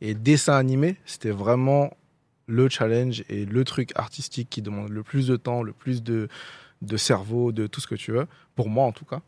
Et 0.00 0.14
dessin 0.14 0.54
animé, 0.54 0.96
c'était 1.04 1.30
vraiment 1.30 1.96
le 2.46 2.68
challenge 2.68 3.24
et 3.28 3.44
le 3.44 3.64
truc 3.64 3.92
artistique 3.94 4.48
qui 4.48 4.62
demande 4.62 4.90
le 4.90 5.02
plus 5.02 5.26
de 5.26 5.36
temps, 5.36 5.62
le 5.62 5.72
plus 5.72 6.02
de, 6.02 6.28
de 6.82 6.96
cerveau, 6.96 7.52
de 7.52 7.66
tout 7.66 7.80
ce 7.80 7.86
que 7.86 7.94
tu 7.94 8.12
veux, 8.12 8.26
pour 8.54 8.68
moi 8.68 8.84
en 8.84 8.92
tout 8.92 9.04
cas. 9.04 9.20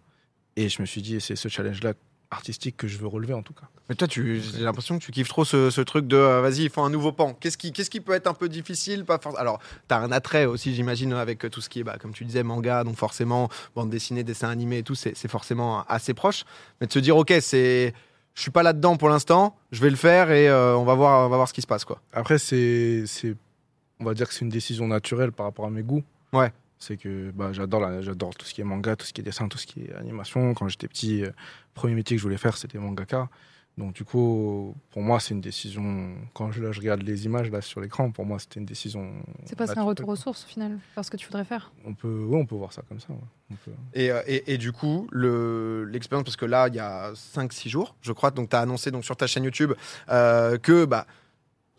Et 0.57 0.69
je 0.69 0.81
me 0.81 0.87
suis 0.87 1.03
dit, 1.03 1.21
c'est 1.21 1.37
ce 1.37 1.49
challenge-là 1.49 1.95
artistique 2.31 2.77
que 2.77 2.87
je 2.87 2.97
veux 2.99 3.07
relever 3.09 3.35
en 3.35 3.43
tout 3.43 3.53
cas. 3.53 3.67
Mais 3.89 3.95
toi, 3.97 4.07
tu, 4.07 4.41
j'ai 4.41 4.61
l'impression 4.61 4.99
que 4.99 5.05
tu 5.05 5.11
kiffes 5.11 5.29
trop 5.29 5.45
ce, 5.45 5.69
ce 5.71 5.81
truc 5.81 6.07
de 6.07 6.17
euh, 6.17 6.41
vas-y, 6.41 6.63
il 6.63 6.71
faut 6.71 6.83
un 6.83 6.91
nouveau 6.91 7.11
pan. 7.13 7.35
Qu'est-ce 7.35 7.59
qui, 7.59 7.73
qu'est-ce 7.73 7.91
qui 7.91 8.01
peut 8.01 8.13
être 8.13 8.29
un 8.29 8.35
peu 8.35 8.49
difficile 8.49 9.05
pas 9.05 9.17
forc- 9.19 9.37
Alors, 9.37 9.59
tu 9.89 9.95
as 9.95 9.99
un 9.99 10.13
attrait 10.13 10.45
aussi, 10.45 10.75
j'imagine, 10.75 11.13
avec 11.13 11.51
tout 11.51 11.61
ce 11.61 11.69
qui 11.69 11.81
est, 11.81 11.85
bah, 11.85 11.97
comme 12.01 12.13
tu 12.13 12.25
disais, 12.25 12.43
manga, 12.45 12.85
donc 12.85 12.97
forcément, 12.97 13.49
bande 13.75 13.91
dessinée, 13.91 14.23
dessin 14.23 14.49
animé 14.49 14.79
et 14.79 14.83
tout, 14.85 14.95
c'est, 14.95 15.17
c'est 15.17 15.29
forcément 15.29 15.83
assez 15.89 16.15
proche. 16.15 16.45
Mais 16.81 16.87
de 16.87 16.93
se 16.93 16.99
dire, 17.01 17.17
ok, 17.17 17.33
c'est. 17.41 17.93
Je 18.35 18.43
suis 18.43 18.53
pas 18.53 18.63
là-dedans 18.63 18.97
pour 18.97 19.09
l'instant, 19.09 19.57
je 19.73 19.81
vais 19.83 19.91
le 19.91 19.97
faire 19.97 20.31
et 20.31 20.49
euh, 20.49 20.77
on, 20.77 20.85
va 20.85 20.95
voir, 20.95 21.27
on 21.27 21.29
va 21.29 21.37
voir 21.37 21.49
ce 21.49 21.53
qui 21.53 21.63
se 21.63 21.67
passe. 21.67 21.85
quoi. 21.85 22.01
Après, 22.13 22.39
c'est, 22.39 23.03
c'est, 23.07 23.35
on 23.99 24.05
va 24.05 24.15
dire 24.15 24.29
que 24.29 24.33
c'est 24.35 24.43
une 24.43 24.51
décision 24.51 24.87
naturelle 24.87 25.33
par 25.33 25.47
rapport 25.47 25.67
à 25.67 25.71
mes 25.71 25.83
goûts. 25.83 26.05
Ouais. 26.33 26.53
C'est 26.83 26.97
que 26.97 27.31
bah, 27.33 27.53
j'adore, 27.53 27.81
la- 27.81 28.01
j'adore 28.01 28.35
tout 28.35 28.47
ce 28.47 28.55
qui 28.55 28.63
est 28.63 28.65
manga, 28.65 28.97
tout 28.97 29.05
ce 29.07 29.13
qui 29.13 29.21
est 29.21 29.25
dessin, 29.25 29.49
tout 29.49 29.59
ce 29.59 29.67
qui 29.67 29.83
est 29.85 29.93
animation. 29.95 30.55
Quand 30.55 30.67
j'étais 30.69 30.89
petit, 30.89 31.23
euh, 31.25 31.31
premier 31.75 31.95
métier 31.95 32.17
que 32.17 32.19
je 32.19 32.25
voulais 32.25 32.39
faire, 32.39 32.57
c'était 32.57 32.79
mangaka. 32.79 33.29
Donc 33.79 33.93
du 33.95 34.05
coup, 34.05 34.75
pour 34.91 35.01
moi, 35.03 35.21
c'est 35.21 35.33
une 35.35 35.41
décision. 35.41 36.15
Quand 36.35 36.51
je, 36.53 36.63
là, 36.63 36.73
je 36.73 36.81
regarde 36.81 37.03
les 37.03 37.25
images 37.27 37.51
là 37.51 37.61
sur 37.61 37.81
l'écran, 37.81 38.11
pour 38.11 38.25
moi, 38.27 38.39
c'était 38.39 38.61
une 38.61 38.67
décision. 38.67 39.13
C'est 39.45 39.57
pas 39.57 39.71
un 39.79 39.83
retour 39.85 40.09
aux 40.09 40.17
sources 40.17 40.45
au 40.45 40.49
final, 40.49 40.79
faire 40.95 41.05
ce 41.05 41.11
que 41.11 41.17
tu 41.17 41.27
voudrais 41.27 41.45
faire. 41.45 41.71
On 41.85 41.95
peut, 41.95 42.25
ouais, 42.25 42.37
on 42.39 42.47
peut 42.47 42.57
voir 42.57 42.73
ça 42.73 42.83
comme 42.89 42.99
ça. 43.01 43.09
ouais. 43.11 43.19
On 43.51 43.55
peut- 43.55 43.71
Et, 43.95 44.11
euh, 44.11 44.23
et, 44.27 44.53
et 44.55 44.59
du 44.59 44.73
coup, 44.73 45.07
le, 45.13 45.85
l'expérience, 45.85 46.25
parce 46.25 46.37
que 46.37 46.47
là, 46.47 46.69
il 46.69 46.75
y 46.75 46.79
a 46.81 47.13
5-6 47.15 47.69
jours, 47.69 47.95
je 48.03 48.13
crois, 48.13 48.31
donc 48.31 48.49
tu 48.51 48.57
as 48.57 48.61
annoncé 48.61 48.91
donc, 48.91 49.05
sur 49.05 49.17
ta 49.17 49.27
chaîne 49.27 49.45
YouTube 49.45 49.73
euh, 50.11 50.59
que 50.59 50.85
bah, 50.85 51.07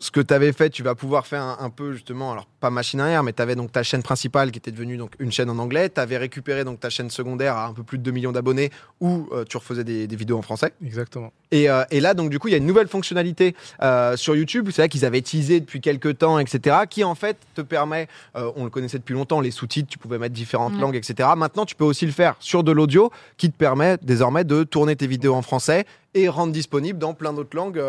ce 0.02 0.10
que 0.10 0.20
tu 0.20 0.34
avais 0.34 0.52
fait, 0.52 0.68
tu 0.68 0.82
vas 0.82 0.96
pouvoir 0.96 1.28
faire 1.28 1.42
un, 1.42 1.58
un 1.60 1.70
peu 1.70 1.92
justement, 1.92 2.32
alors 2.32 2.46
pas 2.58 2.70
machine 2.70 3.00
arrière, 3.00 3.22
mais 3.22 3.32
tu 3.32 3.40
avais 3.40 3.54
donc 3.54 3.70
ta 3.70 3.84
chaîne 3.84 4.02
principale 4.02 4.50
qui 4.50 4.58
était 4.58 4.72
devenue 4.72 4.96
donc 4.96 5.12
une 5.20 5.30
chaîne 5.30 5.48
en 5.48 5.58
anglais. 5.58 5.90
Tu 5.90 6.00
avais 6.00 6.16
récupéré 6.16 6.64
donc 6.64 6.80
ta 6.80 6.90
chaîne 6.90 7.08
secondaire 7.08 7.56
à 7.56 7.66
un 7.66 7.72
peu 7.72 7.84
plus 7.84 7.98
de 7.98 8.02
2 8.02 8.10
millions 8.10 8.32
d'abonnés 8.32 8.70
où 9.00 9.28
euh, 9.30 9.44
tu 9.44 9.56
refaisais 9.56 9.84
des, 9.84 10.08
des 10.08 10.16
vidéos 10.16 10.38
en 10.38 10.42
français. 10.42 10.72
Exactement. 10.84 11.32
Et, 11.52 11.70
euh, 11.70 11.84
et 11.92 12.00
là, 12.00 12.14
donc, 12.14 12.30
du 12.30 12.40
coup, 12.40 12.48
il 12.48 12.50
y 12.50 12.54
a 12.54 12.58
une 12.58 12.66
nouvelle 12.66 12.88
fonctionnalité 12.88 13.54
euh, 13.80 14.16
sur 14.16 14.34
YouTube. 14.34 14.70
C'est 14.72 14.82
vrai 14.82 14.88
qu'ils 14.88 15.04
avaient 15.04 15.20
teasé 15.20 15.60
depuis 15.60 15.80
quelques 15.80 16.18
temps, 16.18 16.40
etc., 16.40 16.78
qui 16.90 17.04
en 17.04 17.14
fait 17.14 17.36
te 17.54 17.60
permet, 17.60 18.08
euh, 18.34 18.50
on 18.56 18.64
le 18.64 18.70
connaissait 18.70 18.98
depuis 18.98 19.14
longtemps, 19.14 19.40
les 19.40 19.52
sous-titres, 19.52 19.88
tu 19.88 19.98
pouvais 19.98 20.18
mettre 20.18 20.34
différentes 20.34 20.76
langues, 20.80 20.96
etc. 20.96 21.28
Maintenant, 21.36 21.64
tu 21.64 21.76
peux 21.76 21.84
aussi 21.84 22.06
le 22.06 22.12
faire 22.12 22.34
sur 22.40 22.64
de 22.64 22.72
l'audio, 22.72 23.12
qui 23.36 23.52
te 23.52 23.56
permet 23.56 23.98
désormais 24.02 24.42
de 24.42 24.64
tourner 24.64 24.96
tes 24.96 25.06
vidéos 25.06 25.34
en 25.34 25.42
français 25.42 25.84
et 26.14 26.28
rendre 26.28 26.52
disponible 26.52 26.98
dans 26.98 27.14
plein 27.14 27.32
d'autres 27.32 27.56
langues. 27.56 27.80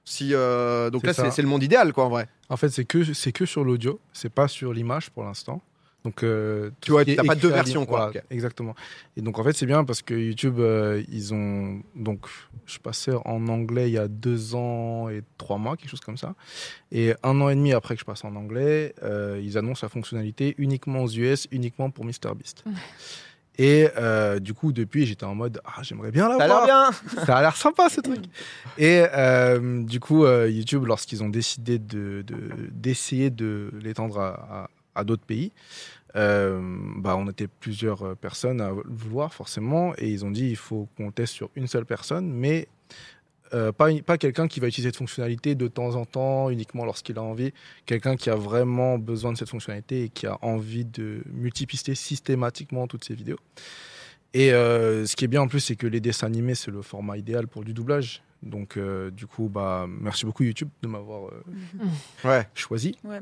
Euh, 0.00 0.04
si, 0.04 0.34
euh, 0.34 0.90
donc 0.90 1.04
là, 1.04 1.12
c'est 1.12 1.42
le 1.42 1.48
monde 1.48 1.62
idéal, 1.62 1.92
quoi, 1.92 2.04
en 2.04 2.10
vrai. 2.10 2.28
En 2.48 2.56
fait, 2.56 2.68
c'est 2.70 2.84
que, 2.84 3.12
c'est 3.14 3.32
que 3.32 3.46
sur 3.46 3.64
l'audio, 3.64 4.00
c'est 4.12 4.32
pas 4.32 4.48
sur 4.48 4.72
l'image 4.72 5.10
pour 5.10 5.24
l'instant. 5.24 5.62
Donc, 6.04 6.22
euh, 6.22 6.70
Tu 6.80 6.92
vois, 6.92 7.04
t'as 7.04 7.22
pas 7.22 7.34
deux 7.34 7.50
versions, 7.50 7.84
quoi. 7.84 8.06
voilà. 8.06 8.22
Exactement. 8.30 8.74
Et 9.16 9.20
donc, 9.20 9.38
en 9.38 9.44
fait, 9.44 9.52
c'est 9.52 9.66
bien 9.66 9.84
parce 9.84 10.00
que 10.00 10.14
YouTube, 10.14 10.58
euh, 10.58 11.02
ils 11.10 11.34
ont. 11.34 11.82
Donc, 11.94 12.26
je 12.66 12.78
passais 12.78 13.12
en 13.24 13.48
anglais 13.48 13.90
il 13.90 13.92
y 13.92 13.98
a 13.98 14.08
deux 14.08 14.54
ans 14.54 15.10
et 15.10 15.22
trois 15.36 15.58
mois, 15.58 15.76
quelque 15.76 15.90
chose 15.90 16.00
comme 16.00 16.16
ça. 16.16 16.34
Et 16.90 17.12
un 17.22 17.38
an 17.40 17.50
et 17.50 17.54
demi 17.54 17.72
après 17.72 17.94
que 17.96 18.00
je 18.00 18.06
passe 18.06 18.24
en 18.24 18.34
anglais, 18.34 18.94
euh, 19.02 19.40
ils 19.42 19.58
annoncent 19.58 19.84
la 19.84 19.90
fonctionnalité 19.90 20.54
uniquement 20.56 21.00
aux 21.02 21.08
US, 21.10 21.46
uniquement 21.50 21.90
pour 21.90 22.04
MrBeast. 22.04 22.64
Et 23.62 23.88
euh, 23.98 24.38
du 24.38 24.54
coup, 24.54 24.72
depuis, 24.72 25.04
j'étais 25.04 25.24
en 25.24 25.34
mode 25.34 25.60
Ah, 25.66 25.82
j'aimerais 25.82 26.10
bien 26.10 26.28
Ça 26.28 26.34
a 26.34 26.38
l'avoir 26.48 26.66
l'air 26.66 26.90
bien. 27.14 27.24
Ça 27.26 27.36
a 27.36 27.42
l'air 27.42 27.56
sympa 27.56 27.90
ce 27.90 28.00
truc. 28.00 28.20
Et 28.78 29.04
euh, 29.14 29.82
du 29.82 30.00
coup, 30.00 30.24
euh, 30.24 30.48
YouTube, 30.48 30.84
lorsqu'ils 30.86 31.22
ont 31.22 31.28
décidé 31.28 31.78
de, 31.78 32.22
de- 32.26 32.68
d'essayer 32.70 33.28
de, 33.28 33.70
l'étendre 33.82 34.18
à, 34.18 34.28
à- 34.64 34.70
à 34.94 35.04
d'autres 35.04 35.24
pays, 35.26 35.52
bah, 36.14 37.16
on 37.16 37.28
était 37.28 37.46
plusieurs 37.48 38.16
personnes 38.16 38.60
à 38.60 38.70
le 38.70 38.82
vouloir 38.88 39.32
forcément, 39.34 39.92
et 39.98 40.08
ils 40.08 40.24
ont 40.24 40.30
dit 40.30 40.48
il 40.48 40.56
faut 40.56 40.88
qu'on 40.96 41.10
teste 41.12 41.34
sur 41.34 41.50
une 41.54 41.66
seule 41.66 41.84
personne, 41.86 42.32
mais 42.32 42.66
euh, 43.52 43.72
pas, 43.72 43.88
pas 44.06 44.18
quelqu'un 44.18 44.48
qui 44.48 44.60
va 44.60 44.68
utiliser 44.68 44.88
cette 44.88 44.96
fonctionnalité 44.96 45.54
de 45.54 45.68
temps 45.68 45.96
en 45.96 46.04
temps, 46.04 46.50
uniquement 46.50 46.84
lorsqu'il 46.84 47.18
a 47.18 47.22
envie, 47.22 47.52
quelqu'un 47.86 48.16
qui 48.16 48.30
a 48.30 48.36
vraiment 48.36 48.98
besoin 48.98 49.32
de 49.32 49.38
cette 49.38 49.48
fonctionnalité 49.48 50.04
et 50.04 50.08
qui 50.08 50.26
a 50.26 50.38
envie 50.42 50.84
de 50.84 51.22
multiplier 51.32 51.94
systématiquement 51.94 52.86
toutes 52.86 53.04
ses 53.04 53.14
vidéos. 53.14 53.38
Et 54.34 54.52
euh, 54.52 55.06
ce 55.06 55.16
qui 55.16 55.24
est 55.24 55.28
bien 55.28 55.42
en 55.42 55.48
plus, 55.48 55.60
c'est 55.60 55.76
que 55.76 55.86
les 55.86 56.00
dessins 56.00 56.26
animés, 56.26 56.54
c'est 56.54 56.70
le 56.70 56.82
format 56.82 57.16
idéal 57.16 57.48
pour 57.48 57.64
du 57.64 57.72
doublage. 57.74 58.22
Donc, 58.42 58.78
euh, 58.78 59.10
du 59.10 59.26
coup, 59.26 59.50
bah, 59.52 59.86
merci 59.86 60.24
beaucoup 60.24 60.44
YouTube 60.44 60.70
de 60.82 60.88
m'avoir 60.88 61.26
euh, 61.26 61.42
Ouais. 62.24 62.48
choisi. 62.54 62.96
Ouais, 63.04 63.18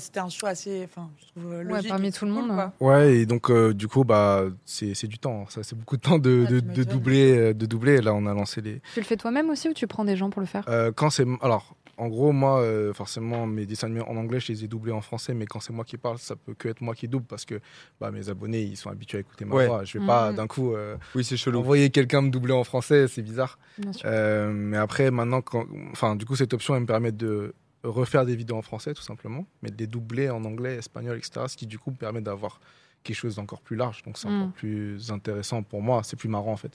c'était 0.00 0.18
un 0.18 0.28
choix 0.28 0.48
assez, 0.48 0.82
enfin, 0.84 1.08
je 1.20 1.26
trouve 1.40 1.52
Ouais, 1.52 1.62
logique. 1.62 1.88
parmi 1.88 2.10
tout 2.10 2.24
le 2.24 2.32
monde, 2.32 2.48
quoi. 2.48 2.72
Ouais, 2.80 3.18
et 3.18 3.26
donc, 3.26 3.48
euh, 3.50 3.72
du 3.72 3.86
coup, 3.86 4.02
bah, 4.02 4.44
c'est 4.64 4.94
c'est 4.94 5.06
du 5.06 5.18
temps. 5.18 5.46
Ça, 5.50 5.62
c'est 5.62 5.76
beaucoup 5.78 5.96
de 5.96 6.02
temps 6.02 6.18
de, 6.18 6.46
de, 6.46 6.58
de 6.58 6.82
doubler, 6.82 7.54
de 7.54 7.66
doubler. 7.66 8.00
Là, 8.00 8.12
on 8.14 8.26
a 8.26 8.34
lancé 8.34 8.60
les. 8.60 8.80
Tu 8.94 8.98
le 9.00 9.06
fais 9.06 9.16
toi-même 9.16 9.50
aussi 9.50 9.68
ou 9.68 9.72
tu 9.72 9.86
prends 9.86 10.04
des 10.04 10.16
gens 10.16 10.30
pour 10.30 10.40
le 10.40 10.46
faire? 10.48 10.64
Euh, 10.68 10.90
quand 10.90 11.10
c'est. 11.10 11.26
Alors, 11.42 11.76
en 11.98 12.08
gros, 12.08 12.32
moi, 12.32 12.60
euh, 12.60 12.92
forcément, 12.92 13.46
mes 13.46 13.64
dessins 13.66 13.86
animés 13.86 14.02
en 14.02 14.16
anglais, 14.16 14.38
je 14.40 14.52
les 14.52 14.64
ai 14.64 14.68
doublés 14.68 14.92
en 14.92 15.00
français, 15.00 15.32
mais 15.34 15.46
quand 15.46 15.60
c'est 15.60 15.72
moi 15.72 15.84
qui 15.84 15.96
parle, 15.96 16.18
ça 16.18 16.36
peut 16.36 16.54
que 16.54 16.68
être 16.68 16.80
moi 16.80 16.94
qui 16.94 17.08
double 17.08 17.26
parce 17.26 17.44
que 17.44 17.60
bah, 18.00 18.10
mes 18.10 18.28
abonnés, 18.28 18.62
ils 18.62 18.76
sont 18.76 18.90
habitués 18.90 19.18
à 19.18 19.20
écouter 19.22 19.44
ma 19.44 19.54
Ouais. 19.54 19.66
voix. 19.66 19.84
Je 19.84 19.98
vais 19.98 20.06
pas 20.06 20.30
Mhm. 20.30 20.36
d'un 20.36 20.46
coup 20.46 20.74
euh, 20.74 20.96
Oui, 21.14 21.24
c'est 21.24 21.36
chelou. 21.36 21.58
envoyer 21.60 21.90
quelqu'un 21.90 22.20
me 22.22 22.30
doubler 22.30 22.52
en 22.52 22.64
français, 22.64 23.08
c'est 23.08 23.22
bizarre. 23.22 23.58
Bien 23.78 23.92
sûr. 23.92 24.02
Euh, 24.06 24.52
mais 24.52 24.76
après, 24.76 25.10
maintenant, 25.10 25.40
quand... 25.42 25.66
enfin, 25.92 26.16
du 26.16 26.24
coup, 26.26 26.36
cette 26.36 26.52
option, 26.54 26.74
elle 26.74 26.82
me 26.82 26.86
permet 26.86 27.12
de 27.12 27.54
refaire 27.82 28.26
des 28.26 28.34
vidéos 28.36 28.56
en 28.56 28.62
français, 28.62 28.94
tout 28.94 29.02
simplement, 29.02 29.46
mais 29.62 29.70
de 29.70 29.76
les 29.76 29.86
doubler 29.86 30.28
en 30.28 30.44
anglais, 30.44 30.74
espagnol, 30.76 31.16
etc. 31.16 31.46
Ce 31.48 31.56
qui, 31.56 31.66
du 31.66 31.78
coup, 31.78 31.90
me 31.92 31.96
permet 31.96 32.20
d'avoir 32.20 32.60
quelque 33.06 33.16
chose 33.16 33.36
d'encore 33.36 33.60
plus 33.60 33.76
large. 33.76 34.02
Donc, 34.04 34.18
c'est 34.18 34.28
Mm. 34.28 34.40
encore 34.42 34.52
plus 34.54 35.10
intéressant 35.10 35.62
pour 35.62 35.80
moi. 35.82 36.02
C'est 36.04 36.16
plus 36.16 36.28
marrant, 36.28 36.52
en 36.52 36.56
fait. 36.56 36.72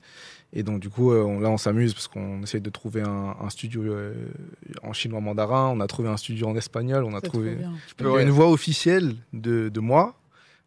Et 0.54 0.64
donc, 0.64 0.80
du 0.80 0.90
coup, 0.90 1.12
euh, 1.12 1.24
on- 1.24 1.40
là, 1.40 1.50
on 1.50 1.58
s'amuse 1.58 1.94
parce 1.94 2.08
qu'on 2.08 2.42
essaie 2.44 2.60
de 2.60 2.70
trouver 2.70 3.02
un, 3.02 3.36
un 3.40 3.50
studio 3.50 3.84
euh, 3.84 4.14
en 4.84 4.94
chinois 4.94 5.20
mandarin. 5.22 5.70
On 5.76 5.80
a 5.80 5.88
trouvé 5.88 6.10
un 6.10 6.18
studio 6.18 6.48
en 6.48 6.56
espagnol. 6.56 7.04
On 7.04 7.14
a 7.16 7.22
trouvé 7.22 7.58
une 8.22 8.30
voix 8.30 8.50
officielle 8.50 9.16
de, 9.34 9.70
de 9.70 9.80
moi 9.80 10.16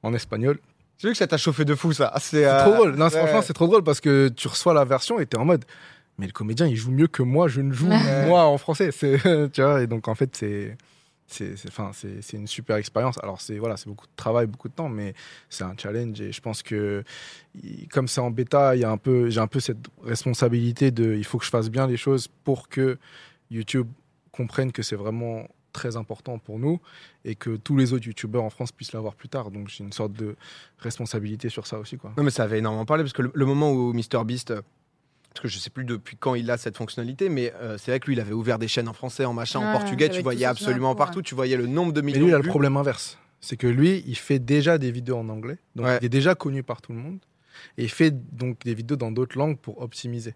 en 0.03 0.13
espagnol. 0.15 0.59
J'ai 0.99 1.09
vu 1.09 1.13
que 1.13 1.19
ça 1.19 1.27
t'a 1.27 1.37
chauffé 1.39 1.65
de 1.65 1.75
fou, 1.75 1.93
ça? 1.93 2.13
C'est 2.21 2.37
C'est 2.39 2.47
euh, 2.47 2.63
trop 2.63 2.75
drôle. 2.75 2.95
Non, 2.97 3.07
ouais. 3.07 3.11
franchement, 3.11 3.43
c'est 3.43 3.53
trop 3.53 3.67
drôle 3.67 3.83
parce 3.83 4.01
que 4.01 4.29
tu 4.29 4.47
reçois 4.49 4.73
la 4.75 4.85
version 4.85 5.19
et 5.19 5.27
t'es 5.27 5.37
en 5.37 5.45
mode, 5.45 5.65
mais 6.19 6.27
le 6.27 6.33
comédien, 6.33 6.67
il 6.69 6.77
joue 6.77 6.93
mieux 6.93 7.09
que 7.09 7.23
moi. 7.23 7.49
Je 7.49 7.61
ne 7.61 7.73
joue 7.73 7.89
Ouais. 7.91 8.27
moi 8.27 8.45
en 8.45 8.57
français. 8.59 8.91
C'est, 8.93 9.19
tu 9.53 9.61
vois. 9.63 9.83
Et 9.83 9.87
donc 9.89 10.07
en 10.09 10.15
fait, 10.15 10.35
c'est, 10.37 10.77
c'est, 11.35 12.37
une 12.37 12.47
super 12.47 12.77
expérience. 12.77 13.19
Alors 13.23 13.41
c'est 13.41 13.59
voilà, 13.59 13.77
beaucoup 13.87 14.07
de 14.07 14.17
travail, 14.17 14.47
beaucoup 14.47 14.69
de 14.69 14.75
temps, 14.75 14.89
mais 14.89 15.15
c'est 15.49 15.65
un 15.65 15.75
challenge. 15.77 16.21
Et 16.21 16.33
je 16.33 16.41
pense 16.41 16.63
que 16.63 17.05
comme 17.91 18.09
c'est 18.09 18.21
en 18.21 18.31
bêta, 18.31 18.77
j'ai 18.77 18.85
un 18.85 18.97
peu 18.97 19.61
cette 19.61 19.87
responsabilité 20.03 20.91
de, 20.91 21.15
il 21.15 21.25
faut 21.25 21.39
que 21.39 21.45
je 21.45 21.51
fasse 21.51 21.71
bien 21.71 21.87
les 21.87 21.97
choses 21.97 22.29
pour 22.45 22.69
que 22.69 22.99
YouTube 23.51 23.89
comprenne 24.33 24.73
que 24.73 24.83
c'est 24.83 24.97
vraiment 24.97 25.47
très 25.73 25.97
important 25.97 26.39
pour 26.39 26.59
nous 26.59 26.81
et 27.25 27.35
que 27.35 27.57
tous 27.57 27.77
les 27.77 27.93
autres 27.93 28.07
youtubeurs 28.07 28.45
en 28.45 28.51
France 28.51 28.73
puissent 28.73 28.93
l'avoir 28.93 29.15
plus 29.15 29.29
tard. 29.29 29.51
Donc 29.51 29.69
j'ai 29.69 29.85
une 29.85 29.93
sorte 29.93 30.13
de 30.13 30.37
responsabilité 30.79 31.49
sur 31.49 31.67
ça 31.67 31.79
aussi. 31.79 31.99
Quoi. 31.99 32.13
Non, 32.17 32.23
mais 32.23 32.31
ça 32.31 32.45
avait 32.45 32.59
énormément 32.59 32.87
parlé 32.87 33.03
parce 33.03 33.13
que 33.13 33.23
le, 33.23 33.33
le 33.35 33.45
moment 33.45 33.73
où 33.73 33.93
MrBeast, 33.93 34.55
parce 35.35 35.43
que 35.43 35.49
je 35.49 35.59
sais 35.59 35.71
plus 35.71 35.85
depuis 35.85 36.17
quand 36.17 36.35
il 36.37 36.49
a 36.51 36.57
cette 36.57 36.77
fonctionnalité, 36.77 37.29
mais 37.29 37.53
euh, 37.61 37.77
c'est 37.77 37.91
vrai 37.91 37.99
que 38.01 38.07
lui, 38.07 38.15
il 38.15 38.21
avait 38.21 38.33
ouvert 38.33 38.59
des 38.59 38.69
chaînes 38.69 38.89
en 38.89 38.93
français, 38.93 39.25
en 39.25 39.33
machin, 39.35 39.59
en 39.59 39.67
Ouais, 39.67 39.73
portugais. 39.73 40.09
Tu 40.09 40.23
voyais 40.23 40.47
absolument 40.47 40.91
ouais. 40.93 40.97
partout. 40.97 41.23
Tu 41.23 41.35
voyais 41.35 41.57
le 41.57 41.67
nombre 41.67 41.93
de 41.93 42.01
Mais 42.01 42.13
millions 42.13 42.27
lui, 42.27 42.31
il 42.31 42.35
a 42.35 42.39
le 42.39 42.49
problème 42.49 42.77
inverse. 42.77 43.19
C'est 43.41 43.57
que 43.57 43.67
lui, 43.67 44.03
il 44.07 44.17
fait 44.17 44.39
déjà 44.39 44.79
des 44.79 44.91
vidéos 44.93 45.17
en 45.19 45.29
anglais. 45.29 45.59
Donc 45.75 45.87
Ouais. 45.87 45.99
il 46.01 46.07
est 46.07 46.09
déjà 46.09 46.35
connu 46.35 46.63
par 46.63 46.81
tout 46.81 46.93
le 46.93 46.99
monde. 46.99 47.19
Et 47.79 47.83
il 47.85 47.91
fait 47.91 48.11
donc 48.37 48.61
des 48.65 48.75
vidéos 48.75 48.97
dans 48.97 49.11
d'autres 49.13 49.37
langues 49.37 49.59
pour 49.59 49.83
optimiser. 49.83 50.35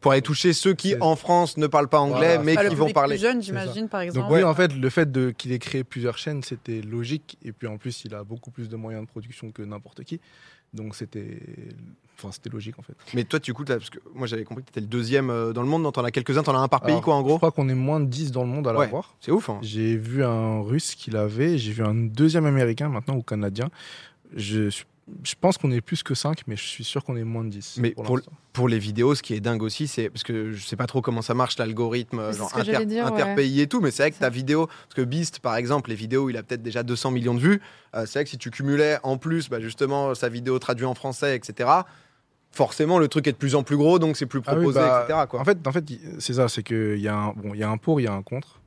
Pour 0.00 0.12
aller 0.12 0.22
toucher 0.22 0.52
ceux 0.52 0.74
qui, 0.74 0.94
en 1.00 1.16
France, 1.16 1.56
ne 1.56 1.66
parlent 1.66 1.88
pas 1.88 1.98
anglais, 1.98 2.36
Voilà. 2.38 2.42
mais 2.44 2.68
qui 2.68 2.74
vont 2.76 2.90
parler. 2.90 3.16
plus 3.16 3.22
jeune, 3.22 3.42
j'imagine, 3.42 3.88
par 3.88 4.00
exemple. 4.02 4.28
Donc 4.28 4.36
lui, 4.36 4.44
en 4.44 4.54
fait, 4.54 4.72
le 4.72 4.88
fait 4.90 5.10
de 5.10 5.30
qu'il 5.30 5.50
ait 5.50 5.58
créé 5.58 5.82
plusieurs 5.82 6.16
chaînes, 6.18 6.44
c'était 6.44 6.80
logique. 6.82 7.36
Et 7.42 7.50
puis 7.50 7.66
en 7.66 7.76
plus, 7.76 8.04
il 8.04 8.14
a 8.14 8.22
beaucoup 8.22 8.52
plus 8.52 8.68
de 8.68 8.76
moyens 8.76 9.02
de 9.04 9.08
production 9.08 9.50
que 9.50 9.62
n'importe 9.62 10.04
qui. 10.04 10.20
Donc 10.76 10.94
c'était, 10.94 11.38
enfin, 12.18 12.30
c'était 12.32 12.50
logique 12.50 12.78
en 12.78 12.82
fait. 12.82 12.94
Mais 13.14 13.24
toi, 13.24 13.38
du 13.38 13.52
coup, 13.54 13.64
t'as- 13.64 13.78
parce 13.78 13.90
que 13.90 13.98
moi, 14.14 14.26
j'avais 14.26 14.44
compris 14.44 14.62
que 14.62 14.68
tu 14.68 14.72
étais 14.78 14.80
le 14.80 14.86
deuxième 14.86 15.30
euh, 15.30 15.52
dans 15.52 15.62
le 15.62 15.68
monde. 15.68 15.92
T'en 15.92 16.04
as 16.04 16.10
quelques-uns, 16.10 16.42
t'en 16.42 16.54
as 16.54 16.58
un 16.60 16.68
par 16.68 16.82
pays, 16.82 16.90
Alors, 16.92 17.02
quoi, 17.02 17.14
en 17.14 17.20
Je 17.20 17.24
gros. 17.24 17.36
crois 17.38 17.50
qu'on 17.50 17.68
est 17.68 17.74
moins 17.74 17.98
de 18.00 18.06
10 18.06 18.30
dans 18.30 18.42
le 18.42 18.48
monde 18.48 18.68
à 18.68 18.72
Ouais. 18.74 18.80
l'avoir. 18.84 19.16
C'est 19.20 19.32
ouf. 19.32 19.48
hein. 19.50 19.58
J'ai 19.62 19.96
vu 19.96 20.22
un 20.22 20.60
russe 20.60 20.94
qui 20.94 21.10
l'avait, 21.10 21.58
j'ai 21.58 21.72
vu 21.72 21.82
un 21.82 21.94
deuxième 21.94 22.46
américain 22.46 22.88
maintenant 22.88 23.16
ou 23.16 23.22
canadien. 23.22 23.68
Je, 24.34 24.68
suis- 24.70 24.84
je 25.22 25.34
pense 25.40 25.56
qu'on 25.58 25.70
est 25.70 25.80
plus 25.80 26.02
que 26.02 26.14
5, 26.14 26.42
mais 26.46 26.56
je 26.56 26.64
suis 26.64 26.82
sûr 26.84 27.04
qu'on 27.04 27.16
est 27.16 27.22
moins 27.24 27.44
de 27.44 27.50
10. 27.50 27.76
Mais 27.80 27.90
pour-. 27.90 28.20
Pour 28.52 28.68
les 28.68 28.78
vidéos, 28.78 29.14
ce 29.14 29.22
qui 29.22 29.34
est 29.34 29.40
dingue 29.40 29.62
aussi, 29.62 29.86
c'est 29.86 30.08
parce 30.08 30.22
que 30.22 30.52
je 30.52 30.64
sais 30.64 30.76
pas 30.76 30.86
trop 30.86 31.02
comment 31.02 31.20
ça 31.22 31.34
marche 31.34 31.58
l'algorithme, 31.58 32.32
genre 32.32 32.50
inter- 32.56 32.72
ouais. 32.96 33.12
interpays 33.12 33.58
et 33.60 33.66
tout, 33.66 33.80
mais 33.80 33.90
c'est 33.90 34.02
vrai 34.04 34.10
que 34.10 34.18
ta 34.18 34.30
vidéo, 34.30 34.66
parce 34.66 34.94
que 34.94 35.02
Beast 35.02 35.40
par 35.40 35.56
exemple, 35.56 35.90
les 35.90 35.96
vidéos, 35.96 36.30
il 36.30 36.36
a 36.38 36.42
peut-être 36.42 36.62
déjà 36.62 36.82
200 36.82 37.10
millions 37.10 37.34
de 37.34 37.40
vues. 37.40 37.60
Euh, 37.94 38.06
c'est 38.06 38.14
vrai 38.18 38.24
que 38.24 38.30
si 38.30 38.38
tu 38.38 38.50
cumulais 38.50 38.98
en 39.02 39.18
plus, 39.18 39.48
bah, 39.50 39.60
justement, 39.60 40.14
sa 40.14 40.28
vidéo 40.30 40.58
traduite 40.58 40.88
en 40.88 40.94
français, 40.94 41.36
etc. 41.36 41.68
Forcément, 42.52 42.98
le 42.98 43.08
truc 43.08 43.26
est 43.26 43.32
de 43.32 43.36
plus 43.36 43.54
en 43.54 43.62
plus 43.62 43.76
gros, 43.76 43.98
donc 43.98 44.16
c'est 44.16 44.24
plus 44.24 44.40
Ah 44.46 44.52
oui, 44.54 44.62
proposé, 44.62 44.80
bah, 44.80 45.04
etc. 45.06 45.20
Quoi. 45.28 45.40
En 45.40 45.44
fait, 45.44 45.58
en 45.66 45.72
fait, 45.72 45.90
il- 45.90 46.00
c'est 46.18 46.32
ça, 46.34 46.48
c'est 46.48 46.62
qu'il 46.62 46.98
y 46.98 47.08
a 47.08 47.14
un, 47.14 47.32
bon, 47.36 47.52
il 47.52 47.60
y 47.60 47.62
a 47.62 47.68
un 47.68 47.76
pour, 47.76 48.00
il 48.00 48.04
y 48.04 48.06
a 48.08 48.12
un 48.14 48.22
contre. 48.22 48.60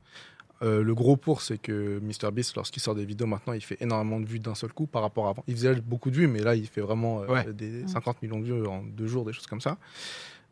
Euh, 0.62 0.82
le 0.82 0.94
gros 0.94 1.16
pour, 1.16 1.40
c'est 1.40 1.56
que 1.56 2.00
MrBeast, 2.00 2.54
lorsqu'il 2.56 2.82
sort 2.82 2.94
des 2.94 3.06
vidéos 3.06 3.26
maintenant, 3.26 3.54
il 3.54 3.62
fait 3.62 3.78
énormément 3.80 4.20
de 4.20 4.26
vues 4.26 4.40
d'un 4.40 4.54
seul 4.54 4.72
coup 4.72 4.86
par 4.86 5.00
rapport 5.02 5.26
à 5.26 5.30
avant. 5.30 5.42
Il 5.46 5.54
faisait 5.54 5.74
beaucoup 5.76 6.10
de 6.10 6.16
vues, 6.16 6.26
mais 6.26 6.40
là, 6.40 6.54
il 6.54 6.66
fait 6.66 6.82
vraiment 6.82 7.22
euh, 7.22 7.26
Ouais. 7.26 7.52
des 7.52 7.84
Mm. 7.84 7.88
50 7.88 8.22
millions 8.22 8.40
de 8.40 8.44
vues 8.44 8.66
en 8.66 8.82
deux 8.82 9.06
jours, 9.06 9.24
des 9.24 9.32
choses 9.32 9.46
comme 9.46 9.62
ça. 9.62 9.78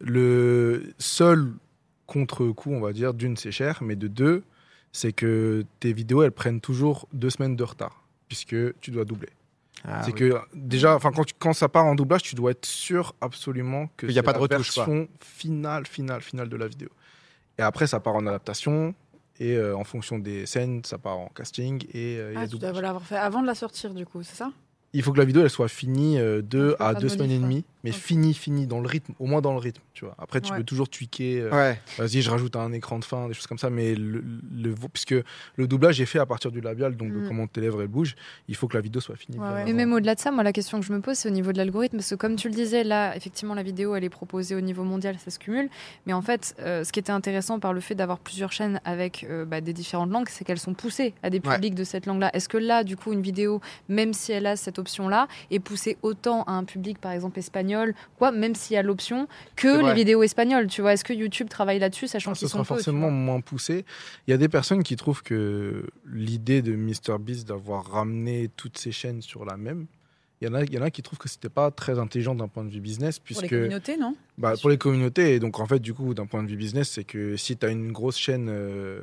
Le 0.01 0.93
seul 0.99 1.53
contre-coup, 2.07 2.71
on 2.73 2.81
va 2.81 2.93
dire, 2.93 3.13
d'une, 3.15 3.37
c'est 3.37 3.51
cher, 3.53 3.83
mais 3.83 3.97
de 3.97 4.09
deux, 4.09 4.43
c'est 4.93 5.13
que 5.13 5.65
tes 5.81 5.93
vidéos, 5.93 6.23
elles 6.23 6.33
prennent 6.33 6.61
toujours 6.61 7.07
deux 7.13 7.31
semaines 7.31 7.57
de 7.57 7.65
retard, 7.65 8.03
puisque 8.29 8.57
tu 8.81 8.91
dois 8.91 9.05
doubler. 9.05 9.29
Ah 9.85 10.03
c'est 10.03 10.13
oui. 10.13 10.19
que 10.31 10.35
déjà, 10.55 10.97
enfin 10.97 11.13
quand, 11.15 11.25
tu- 11.25 11.35
quand 11.39 11.53
ça 11.53 11.69
part 11.69 11.85
en 11.85 11.95
doublage, 11.95 12.23
tu 12.23 12.35
dois 12.35 12.51
être 12.51 12.67
sûr 12.67 13.15
absolument 13.21 13.89
que 13.97 14.07
Qu'il 14.07 14.15
y 14.15 14.19
a 14.19 14.23
pas 14.25 14.33
de 14.33 14.39
la 14.39 14.43
retouche, 14.43 14.73
quoi. 14.75 14.87
version 14.87 15.09
finale, 15.21 15.87
finale, 15.87 16.21
finale 16.21 16.49
de 16.49 16.57
la 16.57 16.67
vidéo. 16.67 16.89
Et 17.59 17.63
après, 17.63 17.87
ça 17.87 18.01
part 18.01 18.15
en 18.17 18.27
adaptation 18.27 18.95
et 19.41 19.57
euh, 19.57 19.77
en 19.77 19.85
fonction 19.85 20.19
des 20.19 20.47
scènes, 20.47 20.83
ça 20.85 20.99
part 20.99 21.19
en 21.19 21.29
casting 21.29 21.85
et 21.93 22.17
euh, 22.19 22.33
il 22.33 22.35
y 22.35 22.39
a 22.39 22.41
Ah, 22.43 22.49
tu 22.49 22.59
dois 22.59 22.73
l'avoir 22.73 23.03
fait 23.03 23.17
avant 23.17 23.41
de 23.41 23.47
la 23.47 23.55
sortir, 23.55 23.95
du 23.95 24.05
coup, 24.05 24.23
c'est 24.23 24.37
ça? 24.37 24.51
Il 24.95 25.03
faut 25.03 25.13
que 25.13 25.19
la 25.19 25.27
vidéo 25.27 25.43
elle 25.43 25.51
soit 25.51 25.69
finie 25.69 26.19
euh, 26.19 26.41
deux 26.41 26.71
Tu 26.73 26.77
peux 26.79 26.85
à 26.85 26.95
deux 26.95 27.03
de 27.03 27.09
semaines 27.09 27.31
et 27.31 27.39
demie, 27.39 27.65
mais 27.89 27.93
finie, 27.93 28.35
finie 28.35 28.67
dans 28.67 28.81
le 28.81 28.87
rythme, 28.89 29.13
au 29.19 29.27
moins 29.27 29.41
dans 29.41 29.53
le 29.53 29.59
rythme, 29.59 29.81
tu 29.95 30.05
vois. 30.05 30.15
Après, 30.19 30.41
tu 30.41 30.51
Ouais. 30.53 30.59
peux 30.59 30.65
toujours 30.65 30.89
tweaker. 30.89 31.45
euh, 31.45 31.51
Ouais. 31.51 31.81
Vas-y, 31.99 32.23
je 32.23 32.31
rajoute 32.31 32.57
un 32.57 32.73
écran 32.73 32.99
de 32.99 33.05
fin, 33.05 33.29
des 33.29 33.35
choses 33.35 33.47
comme 33.47 33.59
ça, 33.59 33.71
mais 33.71 33.95
le, 33.95 34.23
le- 34.53 34.75
puisque 34.93 35.15
le 35.57 35.67
doublage 35.67 36.01
est 36.01 36.07
fait 36.07 36.19
à 36.19 36.27
partir 36.27 36.51
du 36.53 36.61
labial, 36.61 36.97
donc 36.97 37.13
de 37.13 37.19
Mm. 37.19 37.29
comment 37.29 37.47
tes 37.47 37.61
lèvres 37.61 37.83
elles 37.83 37.89
bougent, 37.89 38.15
il 38.49 38.55
faut 38.55 38.69
que 38.69 38.77
la 38.77 38.81
vidéo 38.81 39.01
soit 39.01 39.17
finie. 39.17 39.39
Ouais, 39.39 39.47
avant. 39.47 39.73
même 39.75 39.93
au-delà 39.93 40.15
de 40.15 40.21
ça, 40.21 40.31
moi, 40.31 40.43
la 40.43 40.53
question 40.53 40.81
que 40.81 40.87
je 40.87 40.93
me 40.93 41.01
pose, 41.01 41.17
c'est 41.17 41.29
au 41.29 41.33
niveau 41.33 41.53
de 41.53 41.59
l'algorithme. 41.59 41.97
Parce 41.97 42.11
que, 42.11 42.15
comme 42.15 42.37
tu 42.37 42.49
le 42.49 42.55
disais, 42.55 42.85
là, 42.85 43.17
effectivement, 43.17 43.55
la 43.55 43.63
vidéo, 43.63 43.95
elle 43.95 44.05
est 44.05 44.09
proposée 44.11 44.55
au 44.55 44.61
niveau 44.61 44.85
mondial, 44.85 45.17
ça 45.19 45.31
se 45.31 45.39
cumule. 45.39 45.69
Mais 46.07 46.13
en 46.13 46.23
fait, 46.23 46.55
euh, 46.61 46.85
ce 46.85 46.93
qui 46.93 47.01
était 47.01 47.13
intéressant 47.13 47.59
par 47.61 47.73
le 47.73 47.81
fait 47.81 47.95
d'avoir 47.95 48.19
plusieurs 48.19 48.53
chaînes 48.53 48.81
avec 48.85 49.25
euh, 49.29 49.45
bah, 49.45 49.61
des 49.61 49.73
différentes 49.73 50.11
langues, 50.11 50.29
c'est 50.29 50.45
qu'elles 50.45 50.59
sont 50.59 50.75
poussées 50.75 51.15
à 51.23 51.31
des 51.31 51.39
Ouais. 51.45 51.55
publics 51.55 51.75
de 51.75 51.85
cette 51.85 52.07
langue-là. 52.07 52.31
Est-ce 52.35 52.49
que 52.49 52.59
là, 52.59 52.85
du 52.85 52.97
coup, 52.97 53.13
une 53.13 53.23
vidéo, 53.23 53.61
même 53.89 54.13
si 54.13 54.33
elle 54.33 54.47
a 54.47 54.57
cette 54.57 54.79
option-là, 54.79 55.29
est 55.51 55.59
poussée 55.61 55.97
autant 56.03 56.43
à 56.45 56.53
un 56.53 56.65
public, 56.65 56.99
par 56.99 57.13
exemple, 57.13 57.39
espagnol, 57.39 57.78
quoi, 58.19 58.33
même 58.33 58.55
s'il 58.55 58.75
y 58.75 58.77
a 58.77 58.83
l'option, 58.83 59.29
que 59.57 59.85
les 59.87 59.95
vidéos 59.95 60.23
espagnoles 60.23 60.67
Tu 60.67 60.81
vois, 60.81 60.93
est-ce 60.93 61.05
que 61.05 61.13
YouTube 61.13 61.49
travaille 61.49 61.79
là-dessus, 61.79 62.09
sachant 62.09 62.33
Ah, 62.33 62.35
qu'ils 62.35 62.49
sont 62.49 62.59
sera 62.59 62.65
peu, 62.65 62.75
forcément 62.75 63.11
moins 63.11 63.41
poussé. 63.41 63.85
Il 64.27 64.31
y 64.31 64.35
a 64.35 64.37
des 64.37 64.49
personnes 64.49 64.83
qui 64.83 64.97
trouvent 64.97 65.23
que 65.23 65.87
l'idée 66.07 66.63
de 66.63 66.75
MrBeast 66.75 67.47
d'avoir 67.47 67.85
ramené 67.87 68.49
toutes 68.57 68.79
ces 68.79 68.93
chaînes 68.93 69.23
sur 69.23 69.45
la 69.45 69.57
même, 69.57 69.87
il 70.41 70.47
y 70.47 70.51
en 70.51 70.55
a, 70.55 70.63
il 70.63 70.73
y 70.73 70.79
en 70.79 70.83
a 70.83 70.91
qui 70.91 71.03
trouvent 71.03 71.19
que 71.19 71.29
c'était 71.29 71.49
pas 71.49 71.71
très 71.71 71.99
intelligent 71.99 72.35
d'un 72.35 72.47
point 72.47 72.65
de 72.65 72.71
vue 72.71 72.81
business, 72.81 73.19
Pour 73.19 73.25
puisque 73.25 73.43
les 73.43 73.49
communautés, 73.49 73.97
non? 73.97 74.15
Bah, 74.37 74.55
pour 74.61 74.71
les 74.71 74.79
communautés. 74.79 75.35
Et 75.35 75.41
donc 75.41 75.59
en 75.59 75.67
fait, 75.67 75.81
du 75.81 75.95
coup, 75.95 76.15
d'un 76.15 76.27
point 76.27 76.43
de 76.43 76.49
vue 76.49 76.57
business, 76.57 76.91
c'est 76.91 77.05
que 77.05 77.37
si 77.37 77.57
tu 77.57 77.67
as 77.67 77.71
une 77.71 77.91
grosse 77.91 78.17
chaîne 78.17 78.49
euh, 78.49 79.01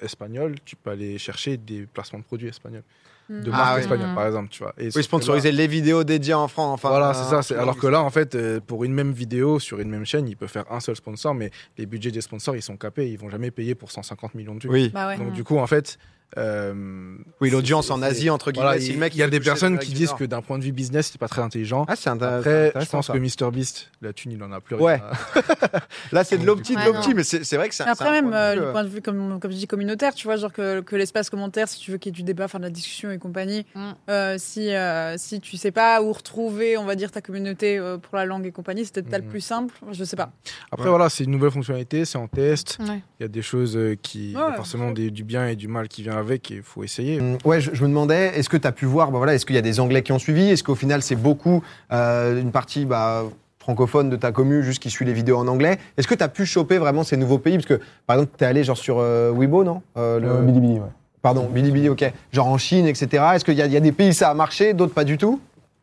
espagnole, 0.00 0.56
tu 0.64 0.76
peux 0.76 0.90
aller 0.90 1.18
chercher 1.18 1.58
des 1.58 1.86
placements 1.86 2.20
de 2.20 2.24
produits 2.24 2.48
espagnols, 2.48 2.82
de 3.30 3.34
Mm. 3.50 3.52
Ah 3.54 3.56
marques 3.56 3.74
oui. 3.76 3.80
espagnoles, 3.82 4.10
Mm. 4.10 4.14
par 4.14 4.26
exemple, 4.26 4.48
tu 4.50 4.62
vois. 4.62 4.74
Et 4.78 4.88
Oui, 4.94 5.02
sponsoriser 5.02 5.50
les 5.52 5.66
vidéos 5.66 6.04
dédiées 6.04 6.34
en 6.34 6.48
France. 6.48 6.74
Enfin, 6.74 6.88
voilà, 6.90 7.14
c'est 7.14 7.24
ça. 7.30 7.36
euh, 7.38 7.42
c'est- 7.42 7.56
Alors 7.56 7.76
que 7.76 7.86
là, 7.86 8.02
en 8.02 8.10
fait, 8.10 8.34
euh, 8.34 8.60
pour 8.60 8.84
une 8.84 8.92
même 8.92 9.12
vidéo 9.12 9.58
sur 9.58 9.80
une 9.80 9.88
même 9.90 10.04
chaîne, 10.04 10.28
il 10.28 10.36
peut 10.36 10.46
faire 10.46 10.64
un 10.70 10.80
seul 10.80 10.96
sponsor, 10.96 11.34
mais 11.34 11.50
les 11.78 11.86
budgets 11.86 12.10
des 12.10 12.20
sponsors, 12.20 12.54
ils 12.56 12.62
sont 12.62 12.76
capés. 12.76 13.10
Ils 13.10 13.18
vont 13.18 13.30
jamais 13.30 13.50
payer 13.50 13.74
pour 13.74 13.90
150 13.90 14.34
millions 14.34 14.54
de 14.54 14.60
vues. 14.60 14.68
Oui. 14.68 14.90
Bah 14.92 15.08
ouais. 15.08 15.16
Donc 15.16 15.28
Mm. 15.30 15.34
du 15.34 15.44
coup, 15.44 15.58
en 15.58 15.66
fait, 15.66 15.96
euh, 16.36 17.16
Oui, 17.40 17.50
l'audience 17.50 17.90
en 17.90 18.02
Asie, 18.02 18.30
entre 18.30 18.50
guillemets, 18.50 18.66
voilà, 18.66 18.80
si 18.80 18.88
il 18.88 18.94
le 18.94 19.00
mec 19.00 19.14
il 19.14 19.18
y 19.18 19.22
a 19.22 19.28
des 19.28 19.40
personnes 19.40 19.78
qui 19.78 19.92
disent 19.92 20.12
que 20.14 20.24
d'un 20.24 20.42
point 20.42 20.58
de 20.58 20.64
vue 20.64 20.72
business, 20.72 21.10
c'est 21.12 21.18
pas 21.18 21.28
très 21.28 21.42
intelligent. 21.42 21.84
Ah, 21.88 21.96
c'est 21.96 22.10
Après, 22.10 22.72
je 22.80 22.88
pense 22.88 23.06
ça. 23.06 23.12
que 23.12 23.18
MrBeast, 23.18 23.90
la 24.02 24.12
thune, 24.12 24.32
il 24.32 24.42
en 24.42 24.50
a 24.52 24.60
plus 24.60 24.76
Ouais. 24.76 24.94
rien. 24.94 25.42
Là, 26.12 26.24
c'est 26.24 26.38
de 26.38 26.44
l'opti, 26.46 26.74
de 26.74 26.84
l'opti, 26.84 27.14
mais 27.14 27.22
c'est 27.24 27.38
vrai 27.56 27.68
que 27.68 27.74
c'est 27.74 27.84
Mais 27.84 27.92
c'est 27.94 28.02
Après, 28.04 28.08
un 28.08 28.22
même 28.22 28.30
point 28.30 28.32
de 28.32 28.36
euh, 28.36 28.54
le 28.56 28.62
euh, 28.68 28.72
point 28.72 28.84
de 28.84 28.88
vue, 28.88 29.00
comme, 29.02 29.38
comme 29.40 29.50
je 29.52 29.56
dis, 29.56 29.66
communautaire, 29.66 30.14
tu 30.14 30.26
vois, 30.26 30.36
genre 30.36 30.52
que, 30.52 30.80
que 30.80 30.96
l'espace 30.96 31.30
commentaire, 31.30 31.68
si 31.68 31.78
tu 31.80 31.90
veux 31.92 31.98
qu'il 31.98 32.10
y 32.10 32.14
ait 32.14 32.16
du 32.16 32.22
débat, 32.22 32.48
faire 32.48 32.60
de 32.60 32.64
la 32.66 32.70
discussion 32.70 33.10
et 33.10 33.18
compagnie, 33.18 33.64
Mm. 33.74 33.80
euh, 34.10 34.36
si, 34.38 34.72
euh, 34.74 35.16
si 35.18 35.40
tu 35.40 35.56
sais 35.56 35.70
pas 35.72 36.02
où 36.02 36.12
retrouver, 36.12 36.76
on 36.76 36.84
va 36.84 36.94
dire, 36.96 37.10
ta 37.10 37.20
communauté 37.20 37.78
euh, 37.78 37.98
pour 37.98 38.16
la 38.16 38.24
langue 38.24 38.46
et 38.46 38.52
compagnie, 38.52 38.84
c'est 38.84 38.92
peut-être 38.94 39.10
pas 39.10 39.18
le 39.18 39.24
Mhm. 39.24 39.30
plus 39.30 39.40
simple, 39.40 39.74
je 39.92 40.04
sais 40.04 40.16
pas. 40.16 40.32
Après, 40.70 40.84
Ouais. 40.84 40.90
voilà, 40.90 41.08
c'est 41.08 41.24
une 41.24 41.30
nouvelle 41.30 41.50
fonctionnalité, 41.50 42.04
c'est 42.04 42.18
en 42.18 42.28
test. 42.28 42.78
Ouais. 42.80 43.02
Il 43.20 43.22
y 43.22 43.24
a 43.24 43.28
des 43.28 43.42
choses 43.42 43.78
qui, 44.02 44.30
il 44.30 44.32
y 44.32 44.36
a 44.36 44.48
Ouais, 44.50 44.56
forcément 44.56 44.90
du 44.90 45.10
bien 45.24 45.46
et 45.48 45.56
du 45.56 45.68
mal 45.68 45.88
qui 45.88 46.02
vient 46.02 46.13
avec 46.18 46.50
et 46.50 46.56
il 46.56 46.62
faut 46.62 46.84
essayer. 46.84 47.20
Hum, 47.20 47.38
Ouais, 47.44 47.60
je, 47.60 47.70
je 47.74 47.82
me 47.82 47.88
demandais, 47.88 48.38
est-ce 48.38 48.48
que 48.48 48.56
tu 48.56 48.66
as 48.66 48.72
pu 48.72 48.86
voir, 48.86 49.10
bah 49.10 49.18
voilà, 49.18 49.34
est-ce 49.34 49.44
qu'il 49.46 49.54
y 49.56 49.58
a 49.58 49.62
des 49.62 49.80
Anglais 49.80 50.02
qui 50.02 50.12
ont 50.12 50.18
suivi? 50.18 50.48
Est-ce 50.50 50.62
qu'au 50.64 50.74
final, 50.74 51.02
c'est 51.02 51.16
beaucoup 51.16 51.62
euh, 51.92 52.40
une 52.40 52.50
partie 52.52 52.84
bah, 52.84 53.24
francophone 53.58 54.10
de 54.10 54.16
ta 54.16 54.30
commu, 54.32 54.62
juste 54.62 54.82
qui 54.82 54.90
suit 54.90 55.04
les 55.04 55.12
vidéos 55.12 55.38
en 55.38 55.46
anglais? 55.48 55.78
Est-ce 55.96 56.06
que 56.08 56.14
tu 56.14 56.22
as 56.22 56.28
pu 56.28 56.44
choper 56.46 56.78
vraiment 56.78 57.02
ces 57.04 57.16
nouveaux 57.16 57.38
pays? 57.38 57.54
Parce 57.56 57.66
que, 57.66 57.80
par 58.06 58.16
exemple, 58.16 58.32
tu 58.38 58.44
es 58.44 58.46
allé 58.46 58.62
genre 58.64 58.76
sur 58.76 58.98
euh, 58.98 59.32
Weibo, 59.32 59.64
non? 59.64 59.82
Euh, 59.96 60.20
le- 60.20 60.28
Euh, 60.28 60.42
Bilibili, 60.42 60.74
ouais. 60.74 60.88
Pardon, 61.22 61.48
Bilibili, 61.48 61.88
ok. 61.88 62.04
Genre 62.32 62.46
en 62.46 62.58
Chine, 62.58 62.86
etc. 62.86 63.24
Est-ce 63.34 63.44
qu'il 63.44 63.54
y, 63.54 63.62
a- 63.62 63.66
il 63.66 63.72
y 63.72 63.76
a 63.76 63.80
des 63.80 63.92
pays 63.92 64.12
ça 64.12 64.28
a 64.30 64.34
marché, 64.34 64.74
d'autres 64.74 64.92
pas 64.94 65.04
du 65.04 65.16
tout? 65.16 65.40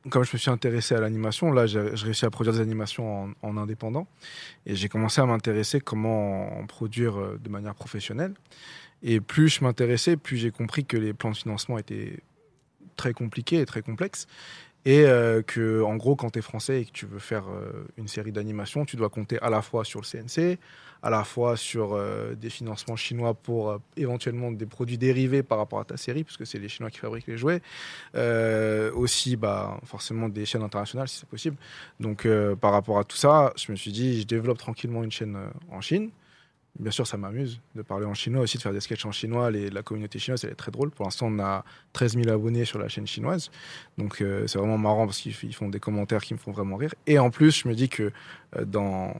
Comme 0.09 0.23
je 0.23 0.31
me 0.33 0.39
suis 0.39 0.49
intéressé 0.49 0.95
à 0.95 0.99
l'animation, 0.99 1.51
là, 1.51 1.67
j'ai 1.67 1.79
réussi 1.79 2.25
à 2.25 2.29
produire 2.31 2.53
des 2.53 2.59
animations 2.61 3.25
en, 3.43 3.47
en 3.49 3.57
indépendant. 3.57 4.07
Et 4.65 4.75
j'ai 4.75 4.87
commencé 4.89 5.21
à 5.21 5.25
m'intéresser 5.27 5.79
comment 5.79 6.59
en 6.59 6.65
produire 6.65 7.13
de 7.43 7.49
manière 7.49 7.75
professionnelle. 7.75 8.33
Et 9.03 9.19
plus 9.19 9.49
je 9.49 9.63
m'intéressais, 9.63 10.17
plus 10.17 10.37
j'ai 10.37 10.51
compris 10.51 10.85
que 10.85 10.97
les 10.97 11.13
plans 11.13 11.31
de 11.31 11.37
financement 11.37 11.77
étaient 11.77 12.19
très 12.95 13.13
compliqués 13.13 13.59
et 13.59 13.65
très 13.65 13.81
complexes. 13.81 14.27
Et 14.83 15.05
euh, 15.05 15.43
que, 15.43 15.83
en 15.83 15.95
gros, 15.95 16.15
quand 16.15 16.31
tu 16.31 16.39
es 16.39 16.41
français 16.41 16.81
et 16.81 16.85
que 16.85 16.91
tu 16.91 17.05
veux 17.05 17.19
faire 17.19 17.43
euh, 17.49 17.85
une 17.97 18.07
série 18.07 18.31
d'animations, 18.31 18.83
tu 18.83 18.95
dois 18.95 19.09
compter 19.09 19.37
à 19.39 19.49
la 19.51 19.61
fois 19.61 19.85
sur 19.85 20.01
le 20.01 20.05
CNC, 20.05 20.57
à 21.03 21.11
la 21.11 21.23
fois 21.23 21.55
sur 21.55 21.93
euh, 21.93 22.33
des 22.33 22.49
financements 22.49 22.95
chinois 22.95 23.35
pour 23.35 23.69
euh, 23.69 23.77
éventuellement 23.95 24.51
des 24.51 24.65
produits 24.65 24.97
dérivés 24.97 25.43
par 25.43 25.59
rapport 25.59 25.79
à 25.79 25.85
ta 25.85 25.97
série, 25.97 26.23
puisque 26.23 26.47
c'est 26.47 26.57
les 26.57 26.67
Chinois 26.67 26.89
qui 26.89 26.97
fabriquent 26.97 27.27
les 27.27 27.37
jouets. 27.37 27.61
Aussi, 28.95 29.35
bah, 29.35 29.79
forcément, 29.85 30.29
des 30.29 30.45
chaînes 30.45 30.63
internationales, 30.63 31.07
si 31.07 31.19
c'est 31.19 31.29
possible. 31.29 31.57
Donc, 31.99 32.27
par 32.59 32.71
rapport 32.71 32.97
à 32.97 33.03
tout 33.03 33.17
ça, 33.17 33.53
je 33.57 33.71
me 33.71 33.77
suis 33.77 33.91
dit, 33.91 34.21
je 34.21 34.25
développe 34.25 34.57
tranquillement 34.57 35.03
une 35.03 35.11
chaîne 35.11 35.37
en 35.69 35.81
Chine. 35.81 36.09
Bien 36.79 36.91
sûr, 36.91 37.05
ça 37.05 37.17
m'amuse 37.17 37.59
de 37.75 37.81
parler 37.81 38.05
en 38.05 38.13
chinois 38.13 38.41
aussi, 38.41 38.57
de 38.57 38.61
faire 38.61 38.71
des 38.71 38.79
sketchs 38.79 39.05
en 39.05 39.11
chinois. 39.11 39.51
La 39.51 39.83
communauté 39.83 40.19
chinoise, 40.19 40.43
elle 40.45 40.51
est 40.51 40.55
très 40.55 40.71
drôle. 40.71 40.89
Pour 40.89 41.05
l'instant, 41.05 41.27
on 41.29 41.39
a 41.39 41.65
13 41.93 42.15
000 42.15 42.29
abonnés 42.29 42.65
sur 42.65 42.79
la 42.79 42.87
chaîne 42.87 43.05
chinoise. 43.05 43.51
Donc, 43.97 44.21
euh, 44.21 44.47
c'est 44.47 44.57
vraiment 44.57 44.77
marrant 44.77 45.05
parce 45.05 45.19
qu'ils 45.19 45.53
font 45.53 45.67
des 45.67 45.79
commentaires 45.79 46.21
qui 46.21 46.33
me 46.33 46.39
font 46.39 46.51
vraiment 46.51 46.77
rire. 46.77 46.95
Et 47.07 47.19
en 47.19 47.29
plus, 47.29 47.63
je 47.63 47.67
me 47.67 47.75
dis 47.75 47.89
que 47.89 48.11
euh, 48.55 48.65
dans 48.65 49.13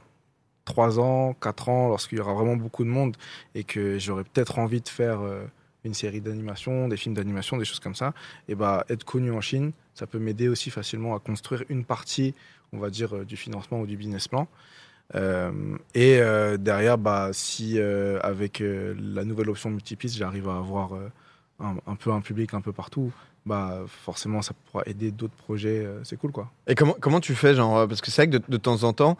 3 0.64 0.98
ans, 0.98 1.34
4 1.34 1.68
ans, 1.68 1.88
lorsqu'il 1.88 2.18
y 2.18 2.20
aura 2.20 2.32
vraiment 2.32 2.56
beaucoup 2.56 2.84
de 2.84 2.88
monde 2.88 3.16
et 3.54 3.64
que 3.64 3.98
j'aurai 3.98 4.24
peut-être 4.24 4.58
envie 4.58 4.80
de 4.80 4.88
faire 4.88 5.20
euh, 5.20 5.44
une 5.84 5.94
série 5.94 6.22
d'animation, 6.22 6.88
des 6.88 6.96
films 6.96 7.14
d'animation, 7.14 7.58
des 7.58 7.66
choses 7.66 7.80
comme 7.80 7.94
ça, 7.94 8.14
et 8.48 8.54
bah, 8.54 8.86
être 8.88 9.04
connu 9.04 9.30
en 9.30 9.42
Chine, 9.42 9.72
ça 9.94 10.06
peut 10.06 10.18
m'aider 10.18 10.48
aussi 10.48 10.70
facilement 10.70 11.14
à 11.14 11.18
construire 11.18 11.64
une 11.68 11.84
partie, 11.84 12.34
on 12.72 12.78
va 12.78 12.88
dire, 12.88 13.26
du 13.26 13.36
financement 13.36 13.80
ou 13.80 13.86
du 13.86 13.96
business 13.98 14.26
plan. 14.26 14.48
Euh, 15.14 15.76
et 15.94 16.18
euh, 16.20 16.56
derrière, 16.56 16.98
bah, 16.98 17.30
si 17.32 17.78
euh, 17.78 18.18
avec 18.22 18.62
la 18.62 19.24
nouvelle 19.24 19.50
option 19.50 19.70
multipiste, 19.70 20.16
j'arrive 20.16 20.48
à 20.48 20.56
avoir 20.56 20.92
un, 21.60 21.96
peu 21.96 22.12
un 22.12 22.20
public 22.20 22.54
un 22.54 22.60
peu 22.60 22.72
partout, 22.72 23.12
bah, 23.46 23.80
forcément, 23.86 24.42
ça 24.42 24.54
pourra 24.66 24.84
aider 24.86 25.10
d'autres 25.10 25.34
projets. 25.34 25.86
c'est 26.04 26.16
cool, 26.16 26.32
quoi. 26.32 26.50
Et 26.66 26.74
comment, 26.74 26.96
comment 27.00 27.20
tu 27.20 27.34
fais, 27.34 27.54
genre, 27.54 27.86
parce 27.88 28.00
que 28.00 28.10
c'est 28.10 28.22
vrai 28.26 28.38
que 28.38 28.44
de, 28.44 28.50
de 28.50 28.56
temps 28.56 28.84
en 28.84 28.92
temps, 28.92 29.16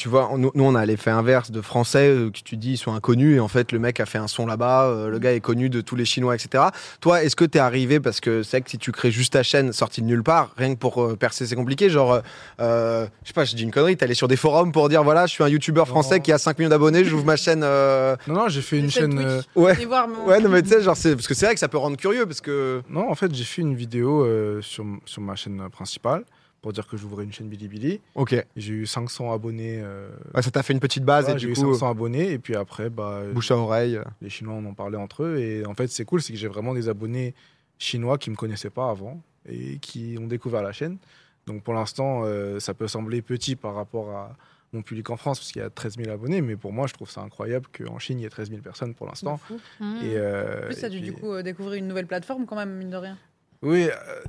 tu 0.00 0.08
vois, 0.08 0.30
nous, 0.38 0.50
nous, 0.54 0.64
on 0.64 0.74
a 0.74 0.86
l'effet 0.86 1.10
inverse 1.10 1.50
de 1.50 1.60
Français 1.60 2.08
euh, 2.08 2.30
que 2.30 2.38
tu 2.42 2.56
dis 2.56 2.72
ils 2.72 2.76
sont 2.78 2.94
inconnus 2.94 3.36
et 3.36 3.40
en 3.40 3.48
fait 3.48 3.70
le 3.70 3.78
mec 3.78 4.00
a 4.00 4.06
fait 4.06 4.16
un 4.16 4.28
son 4.28 4.46
là-bas, 4.46 4.86
euh, 4.86 5.08
le 5.10 5.18
gars 5.18 5.34
est 5.34 5.40
connu 5.40 5.68
de 5.68 5.82
tous 5.82 5.94
les 5.94 6.06
Chinois, 6.06 6.34
etc. 6.34 6.64
Toi, 7.02 7.22
est-ce 7.22 7.36
que 7.36 7.44
t'es 7.44 7.58
arrivé 7.58 8.00
parce 8.00 8.20
que 8.20 8.42
c'est 8.42 8.56
vrai 8.56 8.62
que 8.62 8.70
si 8.70 8.78
tu 8.78 8.92
crées 8.92 9.10
juste 9.10 9.34
ta 9.34 9.42
chaîne 9.42 9.74
sortie 9.74 10.00
de 10.00 10.06
nulle 10.06 10.22
part, 10.22 10.52
rien 10.56 10.72
que 10.74 10.78
pour 10.78 11.02
euh, 11.02 11.16
percer 11.16 11.46
c'est 11.46 11.54
compliqué, 11.54 11.90
genre, 11.90 12.22
je 12.58 13.06
sais 13.24 13.32
pas, 13.34 13.44
je 13.44 13.54
dis 13.54 13.62
une 13.62 13.70
connerie, 13.72 13.94
t'es 13.98 14.04
allé 14.04 14.14
sur 14.14 14.26
des 14.26 14.36
forums 14.36 14.72
pour 14.72 14.88
dire 14.88 15.04
voilà, 15.04 15.26
je 15.26 15.32
suis 15.32 15.44
un 15.44 15.48
youtubeur 15.48 15.86
français 15.86 16.20
qui 16.20 16.32
a 16.32 16.38
5 16.38 16.58
millions 16.58 16.70
d'abonnés, 16.70 17.04
j'ouvre 17.04 17.26
ma 17.26 17.36
chaîne. 17.36 17.60
euh, 17.62 18.16
Non, 18.26 18.34
non, 18.34 18.48
j'ai 18.48 18.62
fait 18.62 18.78
une 18.78 18.90
chaîne 18.90 19.18
euh, 19.18 19.42
Ouais. 19.54 19.74
Venez 19.74 19.84
voir 19.84 20.08
mon- 20.08 20.24
Ouais, 20.26 20.40
non 20.40 20.48
mais 20.48 20.62
tu 20.62 20.70
sais, 20.70 20.80
genre, 20.80 20.96
c'est 20.96 21.14
parce 21.14 21.28
que 21.28 21.34
c'est 21.34 21.44
vrai 21.44 21.54
que 21.54 21.60
ça 21.60 21.68
peut 21.68 21.76
rendre 21.78 21.96
curieux 21.98 22.24
parce 22.24 22.40
que. 22.40 22.80
Non, 22.88 23.10
en 23.10 23.14
fait, 23.14 23.34
j'ai 23.34 23.44
fait 23.44 23.60
une 23.62 23.74
vidéo 23.74 24.24
euh, 24.24 24.62
sur, 24.62 24.84
sur 25.04 25.20
ma 25.20 25.34
chaîne 25.36 25.62
principale 25.70 26.24
pour 26.62 26.72
dire 26.72 26.86
que 26.86 26.96
j'ouvrais 26.96 27.24
une 27.24 27.32
chaîne 27.32 27.48
Bilibili. 27.48 28.00
Ok. 28.14 28.32
Ouais, 28.32 28.46
J'ai 28.56 28.72
eu 28.74 28.86
500 28.86 29.32
abonnés. 29.32 29.80
euh, 29.82 30.10
ça 30.40 30.50
t'a 30.50 30.62
fait 30.62 30.72
une 30.72 30.80
petite 30.80 31.04
base 31.04 31.24
voilà, 31.24 31.36
et 31.36 31.40
j'ai 31.40 31.46
du 31.46 31.52
eu 31.52 31.56
coup, 31.56 31.72
500 31.72 31.90
abonnés. 31.90 32.32
Et 32.32 32.38
puis 32.38 32.54
après, 32.54 32.90
bah, 32.90 33.22
bouche 33.32 33.50
à 33.50 33.56
oreille. 33.56 33.98
les 34.20 34.28
Chinois 34.28 34.54
en 34.54 34.64
ont 34.64 34.74
parlé 34.74 34.96
entre 34.96 35.22
eux. 35.24 35.38
Et 35.38 35.64
en 35.66 35.74
fait, 35.74 35.88
c'est 35.88 36.04
cool, 36.04 36.20
c'est 36.22 36.32
que 36.32 36.38
j'ai 36.38 36.48
vraiment 36.48 36.74
des 36.74 36.88
abonnés 36.88 37.34
chinois 37.78 38.18
qui 38.18 38.30
me 38.30 38.36
connaissaient 38.36 38.70
pas 38.70 38.90
avant 38.90 39.20
et 39.48 39.78
qui 39.78 40.16
ont 40.20 40.26
découvert 40.26 40.62
la 40.62 40.72
chaîne. 40.72 40.98
Donc 41.46 41.62
pour 41.62 41.72
l'instant, 41.74 42.22
euh, 42.24 42.60
ça 42.60 42.74
peut 42.74 42.86
sembler 42.88 43.22
petit 43.22 43.56
par 43.56 43.74
rapport 43.74 44.10
à 44.10 44.36
mon 44.72 44.82
public 44.82 45.10
en 45.10 45.16
France, 45.16 45.40
parce 45.40 45.50
qu'il 45.50 45.62
y 45.62 45.64
a 45.64 45.70
13 45.70 45.96
000 45.96 46.10
abonnés. 46.10 46.42
Mais 46.42 46.56
pour 46.56 46.72
moi, 46.72 46.86
je 46.86 46.92
trouve 46.92 47.10
ça 47.10 47.22
incroyable 47.22 47.66
qu'en 47.76 47.98
Chine, 47.98 48.20
il 48.20 48.22
y 48.22 48.26
ait 48.26 48.30
13 48.30 48.50
000 48.50 48.60
personnes 48.62 48.94
pour 48.94 49.06
l'instant. 49.06 49.40
Mmh. 49.80 49.96
Et, 50.04 50.16
euh, 50.16 50.62
En 50.62 50.66
plus, 50.66 50.74
ça 50.74 50.86
a 50.86 50.90
dû 50.90 51.00
du 51.00 51.12
coup 51.12 51.32
euh, 51.32 51.42
découvrir 51.42 51.78
une 51.78 51.88
nouvelle 51.88 52.06
plateforme 52.06 52.46
quand 52.46 52.56
même, 52.56 52.76
mine 52.76 52.90
de 52.90 52.96
rien. 52.96 53.18
Oui, 53.62 53.88
euh, 53.88 54.20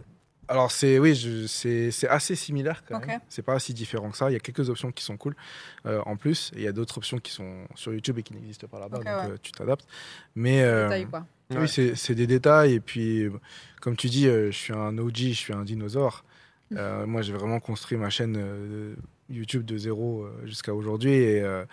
alors 0.48 0.72
c'est 0.72 1.00
oui, 1.00 1.46
c'est 1.48 1.92
c'est 1.92 2.08
assez 2.08 2.36
similaire 2.36 2.84
quand 2.88 2.98
Ok. 2.98 3.08
même. 3.08 3.20
C'est 3.30 3.42
pas 3.42 3.58
si 3.60 3.74
différent 3.74 4.10
que 4.12 4.18
ça. 4.18 4.30
Il 4.30 4.34
y 4.34 4.36
a 4.36 4.40
quelques 4.40 4.70
options 4.70 4.92
qui 4.92 5.04
sont 5.04 5.18
cool 5.18 5.36
euh, 5.86 6.02
en 6.06 6.16
plus, 6.18 6.52
et 6.56 6.60
il 6.60 6.64
y 6.64 6.68
a 6.68 6.72
d'autres 6.72 6.98
options 6.98 7.18
qui 7.20 7.32
sont 7.32 7.66
sur 7.76 7.94
YouTube 7.94 8.18
et 8.20 8.24
qui 8.24 8.34
n'existent 8.34 8.68
pas 8.68 8.80
là-bas, 8.80 8.98
donc 8.98 9.06
ouais. 9.06 9.32
euh, 9.32 9.38
tu 9.42 9.52
t'adaptes. 9.52 9.88
Mais 10.36 10.62
euh, 10.64 11.06
quoi. 11.06 11.26
Oui, 11.52 11.68
c'est 11.68 11.96
c'est 11.96 12.16
des 12.16 12.28
détails. 12.28 12.74
Et 12.76 12.80
puis, 12.80 13.28
comme 13.82 13.96
tu 13.96 14.08
dis, 14.08 14.28
euh, 14.28 14.52
je 14.52 14.58
suis 14.58 14.74
un 14.74 14.98
OG, 14.98 15.18
je 15.18 15.32
suis 15.34 15.54
un 15.54 15.64
dinosaure. 15.64 16.24
Euh, 16.74 17.06
moi, 17.06 17.22
j'ai 17.22 17.34
vraiment 17.34 17.60
construit 17.60 17.98
ma 17.98 18.10
chaîne 18.10 18.38
euh, 18.38 18.96
YouTube 19.32 19.66
de 19.66 19.78
zéro 19.78 20.24
euh, 20.24 20.46
jusqu'à 20.46 20.74
aujourd'hui, 20.74 21.14
et 21.14 21.42
euh, 21.42 21.64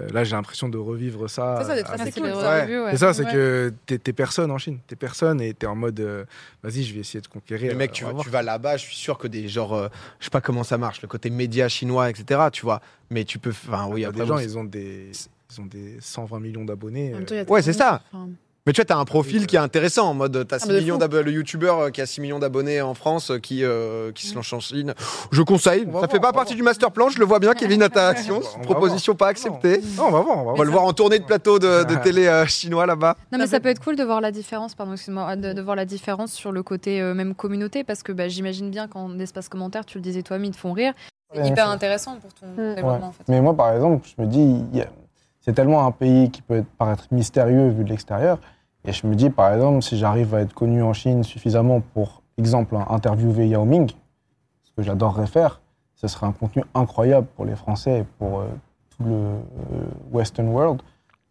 euh, 0.00 0.08
là, 0.12 0.24
j'ai 0.24 0.36
l'impression 0.36 0.68
de 0.68 0.78
revivre 0.78 1.28
ça. 1.28 1.56
Assez 1.58 2.10
c'est 2.12 2.20
cool, 2.20 2.30
ça. 2.32 2.66
ouais. 2.66 2.90
c'est 2.92 2.96
ça, 2.96 3.12
c'est 3.14 3.24
Ouais. 3.24 3.30
que 3.32 3.72
t'es 3.86 4.12
personne 4.12 4.50
en 4.50 4.58
Chine. 4.58 4.78
T'es 4.86 4.96
personne 4.96 5.40
et 5.40 5.52
t'es 5.54 5.66
en 5.66 5.74
mode, 5.74 5.98
euh, 6.00 6.24
vas-y, 6.62 6.82
je 6.84 6.94
vais 6.94 7.00
essayer 7.00 7.20
de 7.20 7.26
conquérir. 7.26 7.72
Mais 7.72 7.78
mec, 7.78 7.92
tu 7.92 8.04
vas, 8.04 8.12
voir. 8.12 8.22
tu 8.24 8.30
vas 8.30 8.42
là-bas, 8.42 8.76
je 8.76 8.84
suis 8.84 8.96
sûr 8.96 9.18
que 9.18 9.26
des 9.28 9.48
genre, 9.48 9.74
euh, 9.74 9.88
je 10.20 10.24
sais 10.24 10.30
pas 10.30 10.40
comment 10.40 10.64
ça 10.64 10.78
marche, 10.78 11.02
le 11.02 11.08
côté 11.08 11.30
média 11.30 11.68
chinois, 11.68 12.08
etc. 12.10 12.40
Tu 12.52 12.62
vois, 12.62 12.80
mais 13.10 13.24
tu 13.24 13.38
peux, 13.38 13.50
enfin 13.50 13.86
oui, 13.90 14.00
Il 14.00 14.02
y 14.02 14.04
a 14.04 14.08
après, 14.08 14.20
des 14.22 14.26
gens, 14.26 14.38
ils 14.38 14.56
ont 14.58 14.64
des, 14.64 15.10
ils 15.50 15.60
ont 15.60 15.66
des 15.66 15.96
120 16.00 16.40
millions 16.40 16.64
d'abonnés. 16.64 17.14
Euh, 17.14 17.44
Ouais, 17.48 17.62
c'est 17.62 17.72
ça. 17.72 18.02
Enfin, 18.12 18.28
mais 18.68 18.72
tu 18.74 18.82
vois, 18.82 18.84
t'as 18.84 18.96
un 18.98 19.04
profil 19.06 19.46
qui 19.46 19.56
est 19.56 19.58
intéressant 19.58 20.10
en 20.10 20.14
mode, 20.14 20.46
t'as 20.46 20.58
6 20.58 20.66
Ah, 20.68 20.72
millions 20.74 20.98
d'abonnés, 20.98 21.22
le 21.24 21.32
youtubeur 21.32 21.78
euh, 21.80 21.90
qui 21.90 22.02
a 22.02 22.06
6 22.06 22.20
millions 22.20 22.38
d'abonnés 22.38 22.82
en 22.82 22.92
France, 22.92 23.30
euh, 23.30 23.38
qui, 23.38 23.64
euh, 23.64 24.12
qui 24.12 24.26
se 24.26 24.34
lance 24.34 24.52
en 24.52 24.60
Chine. 24.60 24.92
Je 25.32 25.40
conseille, 25.40 25.86
On 25.88 25.94
ça 25.94 26.00
va 26.02 26.08
fait 26.08 26.18
voir, 26.18 26.32
pas 26.32 26.36
partie 26.40 26.52
voir. 26.52 26.56
du 26.58 26.62
master 26.64 26.90
plan, 26.92 27.08
je 27.08 27.18
le 27.18 27.24
vois 27.24 27.38
bien, 27.38 27.54
Kevin 27.54 27.82
Interaction, 27.82 28.36
On 28.36 28.40
va- 28.40 28.46
on 28.54 28.58
va 28.58 28.64
proposition 28.64 29.14
pas 29.14 29.28
acceptée. 29.28 29.80
Non, 29.96 30.04
on 30.08 30.10
va 30.10 30.20
voir, 30.20 30.36
on 30.38 30.40
va 30.40 30.40
On 30.42 30.44
va 30.50 30.52
voir. 30.56 30.64
le 30.66 30.70
voir 30.70 30.84
en 30.84 30.92
tournée 30.92 31.18
de 31.18 31.24
plateau 31.24 31.58
de, 31.58 31.84
de 31.84 31.94
télé 31.94 32.26
euh, 32.26 32.44
chinois 32.44 32.84
là-bas. 32.84 33.16
Non, 33.32 33.38
mais 33.38 33.46
Ça 33.46 33.58
peut- 33.58 33.70
être 33.70 33.82
cool 33.82 33.96
de 33.96 34.04
voir 34.04 34.20
la 34.20 34.32
différence, 34.32 34.74
pardon, 34.74 34.92
excuse-moi, 34.92 35.34
de, 35.36 35.54
de 35.54 35.62
voir 35.62 35.74
la 35.74 35.86
différence 35.86 36.32
sur 36.32 36.52
le 36.52 36.62
côté 36.62 37.00
euh, 37.00 37.14
même 37.14 37.34
communauté, 37.34 37.84
parce 37.84 38.02
que 38.02 38.12
bah, 38.12 38.28
j'imagine 38.28 38.70
bien 38.70 38.86
qu'en 38.86 39.18
espace 39.18 39.48
commentaire, 39.48 39.86
tu 39.86 39.96
le 39.96 40.02
disais 40.02 40.22
toi, 40.22 40.36
ils 40.36 40.50
te 40.50 40.56
font 40.58 40.72
rire. 40.74 40.92
C'est 41.32 41.40
Ouais, 41.40 41.48
hyper 41.48 41.70
intéressant 41.70 42.16
pour 42.16 42.34
ton 42.34 42.46
Mm. 42.46 42.74
développement, 42.74 42.98
Ouais. 42.98 43.04
en 43.04 43.12
fait. 43.12 43.24
Mais 43.28 43.40
moi, 43.40 43.54
par 43.56 43.72
exemple, 43.74 44.06
je 44.14 44.22
me 44.22 44.28
dis, 44.28 44.62
c'est 45.40 45.54
tellement 45.54 45.86
un 45.86 45.90
pays 45.92 46.30
qui 46.30 46.42
peut 46.42 46.56
être, 46.56 46.66
paraître 46.78 47.04
mystérieux 47.10 47.68
vu 47.70 47.84
de 47.84 47.88
l'extérieur. 47.88 48.38
Et 48.84 48.92
je 48.92 49.06
me 49.06 49.14
dis, 49.14 49.30
par 49.30 49.52
exemple, 49.52 49.82
si 49.82 49.98
j'arrive 49.98 50.34
à 50.34 50.40
être 50.40 50.54
connu 50.54 50.82
en 50.82 50.92
Chine 50.92 51.24
suffisamment 51.24 51.80
pour, 51.94 52.22
exemple, 52.38 52.76
interviewer 52.88 53.48
Yao 53.48 53.64
Ming, 53.64 53.90
ce 54.62 54.70
que 54.76 54.82
j'adorerais 54.82 55.26
faire, 55.26 55.60
ce 55.96 56.06
serait 56.08 56.26
un 56.26 56.32
contenu 56.32 56.62
incroyable 56.74 57.26
pour 57.36 57.44
les 57.44 57.56
Français 57.56 58.00
et 58.00 58.04
pour 58.18 58.40
euh, 58.40 58.44
tout 58.96 59.02
le 59.04 59.12
euh, 59.14 59.34
Western 60.12 60.48
world 60.48 60.80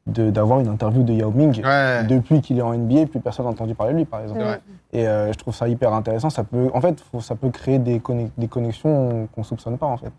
d'avoir 0.06 0.62
une 0.62 0.70
interview 0.70 1.04
de 1.04 1.12
Yao 1.14 1.32
Ming. 1.32 1.62
Ouais. 1.66 2.04
Depuis 2.06 2.40
qu'il 2.42 2.58
est 2.60 2.62
en 2.62 2.74
NBA, 2.74 3.08
plus 3.08 3.20
personne 3.20 3.46
n'a 3.46 3.52
entendu 3.52 3.76
parler 3.76 3.92
de 3.94 3.98
lui, 4.00 4.06
par 4.06 4.22
exemple. 4.22 4.40
Ouais. 4.42 4.60
Et 4.94 5.06
euh, 5.08 5.34
je 5.34 5.38
trouve 5.38 5.54
ça 5.54 5.68
hyper 5.68 5.94
intéressant. 5.94 6.30
Ça 6.30 6.46
peut, 6.46 6.70
en 6.74 6.80
fait, 6.80 7.00
faut- 7.02 7.20
ça 7.20 7.36
peut 7.36 7.50
créer 7.50 7.78
des, 7.80 8.00
conne- 8.00 8.30
des 8.38 8.48
connexions 8.48 9.28
qu'on 9.36 9.44
soupçonne 9.44 9.78
pas, 9.78 9.86
en 9.88 9.98
fait. 9.98 10.12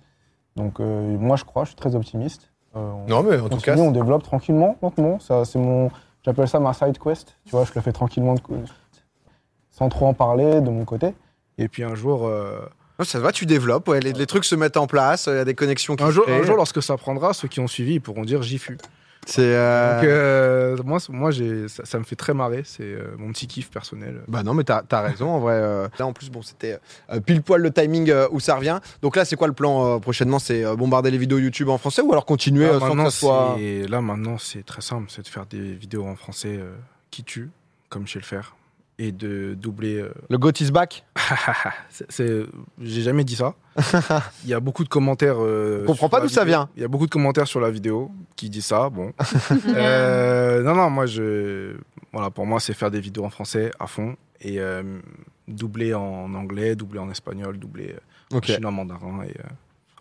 Donc, 0.57 0.79
moi, 0.81 1.37
je 1.37 1.45
crois, 1.45 1.63
je 1.65 1.69
suis 1.69 1.77
très 1.77 1.95
optimiste. 1.95 2.51
On, 2.75 3.05
Non, 3.09 3.23
mais 3.23 3.39
en 3.39 3.49
tout 3.49 3.59
cas, 3.61 3.77
on 3.79 3.91
développe 3.93 4.23
tranquillement, 4.25 4.77
lentement. 4.83 5.19
C'est 5.21 5.57
mon, 5.59 5.89
j'appelle 6.25 6.49
ça 6.49 6.61
ma 6.61 6.73
side 6.73 6.99
quest. 6.99 7.37
Tu 7.45 7.51
vois, 7.53 7.65
je 7.65 7.73
le 7.75 7.81
fais 7.81 7.93
tranquillement, 7.93 8.35
de 8.35 8.41
sans 9.71 9.89
trop 9.89 10.07
en 10.07 10.15
parler 10.15 10.61
de 10.61 10.71
mon 10.71 10.85
côté. 10.85 11.15
Et 11.57 11.69
puis 11.69 11.85
un 11.85 11.95
jour, 11.95 12.27
euh, 12.27 12.59
Ouais, 12.99 13.05
ça 13.05 13.21
va, 13.21 13.31
tu 13.31 13.47
développes, 13.47 13.87
ouais, 13.89 14.01
les, 14.01 14.13
les 14.13 14.27
trucs 14.27 14.45
se 14.45 14.57
mettent 14.57 14.77
en 14.77 14.89
place, 14.89 15.27
il 15.27 15.35
y 15.37 15.39
a 15.39 15.45
des 15.45 15.55
connexions 15.55 15.95
qui 15.95 16.03
un 16.03 16.09
se 16.09 16.13
jour, 16.15 16.25
créent. 16.25 16.41
un 16.41 16.43
jour, 16.43 16.57
lorsque 16.57 16.83
ça 16.83 16.97
prendra, 16.97 17.33
ceux 17.33 17.47
qui 17.47 17.61
ont 17.61 17.69
suivi, 17.69 17.95
ils 17.95 18.01
pourront 18.01 18.25
dire 18.25 18.43
j'y 18.43 18.59
fus. 18.59 18.77
C'est. 19.31 19.43
euh, 19.55 19.95
Donc, 19.97 20.05
euh, 20.05 20.77
moi, 20.85 21.01
c- 21.01 21.13
moi 21.13 21.31
j'ai, 21.31 21.69
ça, 21.69 21.85
ça 21.85 21.99
me 21.99 22.05
fait 22.05 22.17
très 22.17 22.33
marrer. 22.33 22.63
C'est 22.65 22.83
euh, 22.83 23.15
mon 23.19 23.31
petit 23.33 23.47
kiff 23.47 23.71
personnel. 23.71 24.23
Bah 24.27 24.43
non, 24.43 24.55
mais 24.55 24.65
t'as 24.65 24.83
as 24.91 25.01
raison, 25.03 25.29
en 25.29 25.39
vrai. 25.39 25.53
euh. 25.55 25.87
Là, 25.99 26.07
en 26.07 26.15
plus, 26.15 26.31
bon, 26.31 26.41
c'était 26.41 26.79
euh, 27.13 27.21
pile 27.21 27.43
poil 27.43 27.61
le 27.61 27.71
timing 27.71 28.11
euh, 28.11 28.27
où 28.31 28.41
ça 28.41 28.55
revient. 28.57 28.81
Donc 29.03 29.17
là, 29.17 29.27
c'est 29.27 29.37
quoi 29.37 29.47
le 29.47 29.53
plan 29.53 29.97
euh, 29.97 29.99
prochainement? 29.99 30.39
C'est 30.39 30.65
euh, 30.65 30.77
bombarder 30.77 31.11
les 31.11 31.19
vidéos 31.19 31.39
YouTube 31.39 31.69
en 31.69 31.77
français 31.77 32.01
ou 32.01 32.11
alors 32.13 32.25
continuer 32.25 32.65
Là, 32.67 32.71
euh, 32.73 32.79
sans 32.81 32.87
que 32.87 32.89
maintenant, 32.95 33.11
ça 33.11 33.19
soit. 33.19 33.55
c'est- 33.59 33.87
là, 33.89 34.01
maintenant, 34.01 34.39
c'est 34.39 34.65
très 34.65 34.81
simple. 34.83 35.07
C'est 35.11 35.23
de 35.23 35.29
faire 35.29 35.45
des 35.45 35.75
vidéos 35.75 36.07
en 36.07 36.17
français 36.17 36.57
euh, 36.59 36.75
qui 37.11 37.23
tuent, 37.23 37.51
comme 37.91 38.07
je 38.07 38.15
sais 38.15 38.19
le 38.21 38.25
faire, 38.25 38.57
et 38.99 39.13
de 39.13 39.55
doubler. 39.55 39.97
euh, 40.01 40.13
Le 40.29 40.39
GOAT 40.39 40.53
is 40.61 40.71
back 40.73 41.05
c'est, 41.89 42.11
c'est- 42.11 42.43
j'ai 42.81 43.03
jamais 43.03 43.25
dit 43.25 43.37
ça. 43.37 43.55
Il 44.45 44.51
y 44.51 44.55
a 44.55 44.61
beaucoup 44.61 44.83
de 44.85 44.89
commentaires. 44.89 45.37
Euh, 45.39 45.83
On 45.85 45.87
comprend 45.87 46.07
sur 46.07 46.11
pas 46.11 46.19
la 46.19 46.23
d'où 46.25 46.29
ça 46.29 46.45
vidéo. 46.45 46.59
vient. 46.61 46.69
Il 46.77 46.83
y 46.83 46.85
a 46.85 46.89
beaucoup 46.89 47.07
de 47.07 47.11
commentaires 47.11 47.47
sur 47.47 47.61
la 47.61 47.71
vidéo 47.71 48.11
qui 48.37 48.51
disent 48.51 48.67
ça. 48.67 48.89
Bon. 48.91 49.13
Euh, 49.69 50.63
non, 50.63 50.75
non, 50.75 50.91
moi, 50.91 51.07
je, 51.07 51.77
voilà, 52.13 52.31
pour 52.31 52.47
moi, 52.47 52.59
c'est 52.61 52.75
faire 52.75 52.91
des 52.91 53.01
vidéos 53.01 53.25
en 53.25 53.31
français 53.31 53.71
à 53.79 53.87
fond 53.87 54.17
et 54.41 54.59
euh, 54.61 54.83
doubler 55.47 55.95
en 55.95 56.33
anglais, 56.35 56.75
doubler 56.75 56.99
en 56.99 57.11
espagnol, 57.11 57.59
doubler 57.59 57.95
euh, 57.95 58.37
Ok. 58.37 58.45
en 58.51 58.55
chinois, 58.55 58.71
mandarin 58.71 59.23
et 59.23 59.31
euh, 59.39 59.49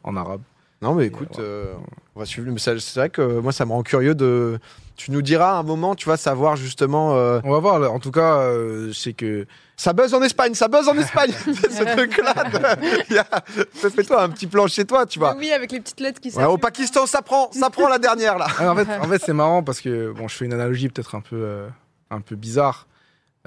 en 0.04 0.16
arabe. 0.16 0.42
Non, 0.82 0.94
mais 0.94 1.08
écoute, 1.08 1.38
ouais. 1.38 1.44
euh, 1.44 1.74
on 2.16 2.20
va 2.20 2.26
suivre. 2.26 2.50
Mais 2.52 2.60
ça- 2.60 2.80
c'est 2.80 3.00
vrai 3.00 3.10
que 3.10 3.40
moi, 3.40 3.52
ça 3.52 3.66
me 3.66 3.72
rend 3.72 3.82
curieux 3.84 4.14
de. 4.16 4.60
Tu 4.96 5.12
nous 5.12 5.22
diras 5.22 5.52
à 5.58 5.60
un 5.60 5.64
moment, 5.64 5.94
tu 5.96 6.08
vas 6.10 6.18
savoir 6.18 6.56
justement. 6.56 7.16
euh, 7.16 7.40
On 7.44 7.52
va 7.52 7.60
voir. 7.60 7.80
là. 7.80 7.90
En 7.92 8.00
tout 8.00 8.12
cas, 8.12 8.38
euh, 8.42 8.92
sais 8.94 9.14
que 9.14 9.46
Ça 9.76 9.94
buzz 9.94 10.14
en 10.16 10.22
Espagne, 10.24 10.54
ça 10.56 10.68
buzz 10.68 10.88
en 10.88 10.96
Espagne. 10.98 11.32
ce 11.46 11.84
truc-là. 11.96 12.34
de- 12.34 13.04
il 13.10 13.16
y 13.16 13.20
a- 13.20 13.44
Fais-toi 13.90 14.22
un 14.24 14.30
petit 14.30 14.48
plan 14.48 14.66
chez 14.68 14.86
toi, 14.86 15.06
tu 15.06 15.20
vois. 15.20 15.36
Oui, 15.36 15.52
avec 15.52 15.72
les 15.72 15.80
petites 15.80 16.00
lettres 16.00 16.20
qui 16.20 16.32
Ouais, 16.32 16.46
au 16.46 16.58
Pakistan, 16.58 17.06
ça 17.06 17.22
prend, 17.22 17.52
ça 17.52 17.70
prend 17.70 17.88
la 17.88 18.00
dernière 18.00 18.38
là. 18.40 18.48
Ah, 18.60 18.72
en 18.72 18.76
fait, 18.76 18.88
en 19.00 19.04
fait 19.08 19.22
c'est 19.24 19.34
marrant 19.34 19.62
parce 19.64 19.82
que 19.82 20.12
bon, 20.12 20.28
je 20.28 20.36
fais 20.36 20.46
une 20.46 20.54
analogie 20.54 20.90
peut-être 20.90 21.14
un 21.16 21.22
peu, 21.22 21.36
euh, 21.36 21.68
un 22.10 22.22
peu 22.22 22.36
bizarre 22.36 22.88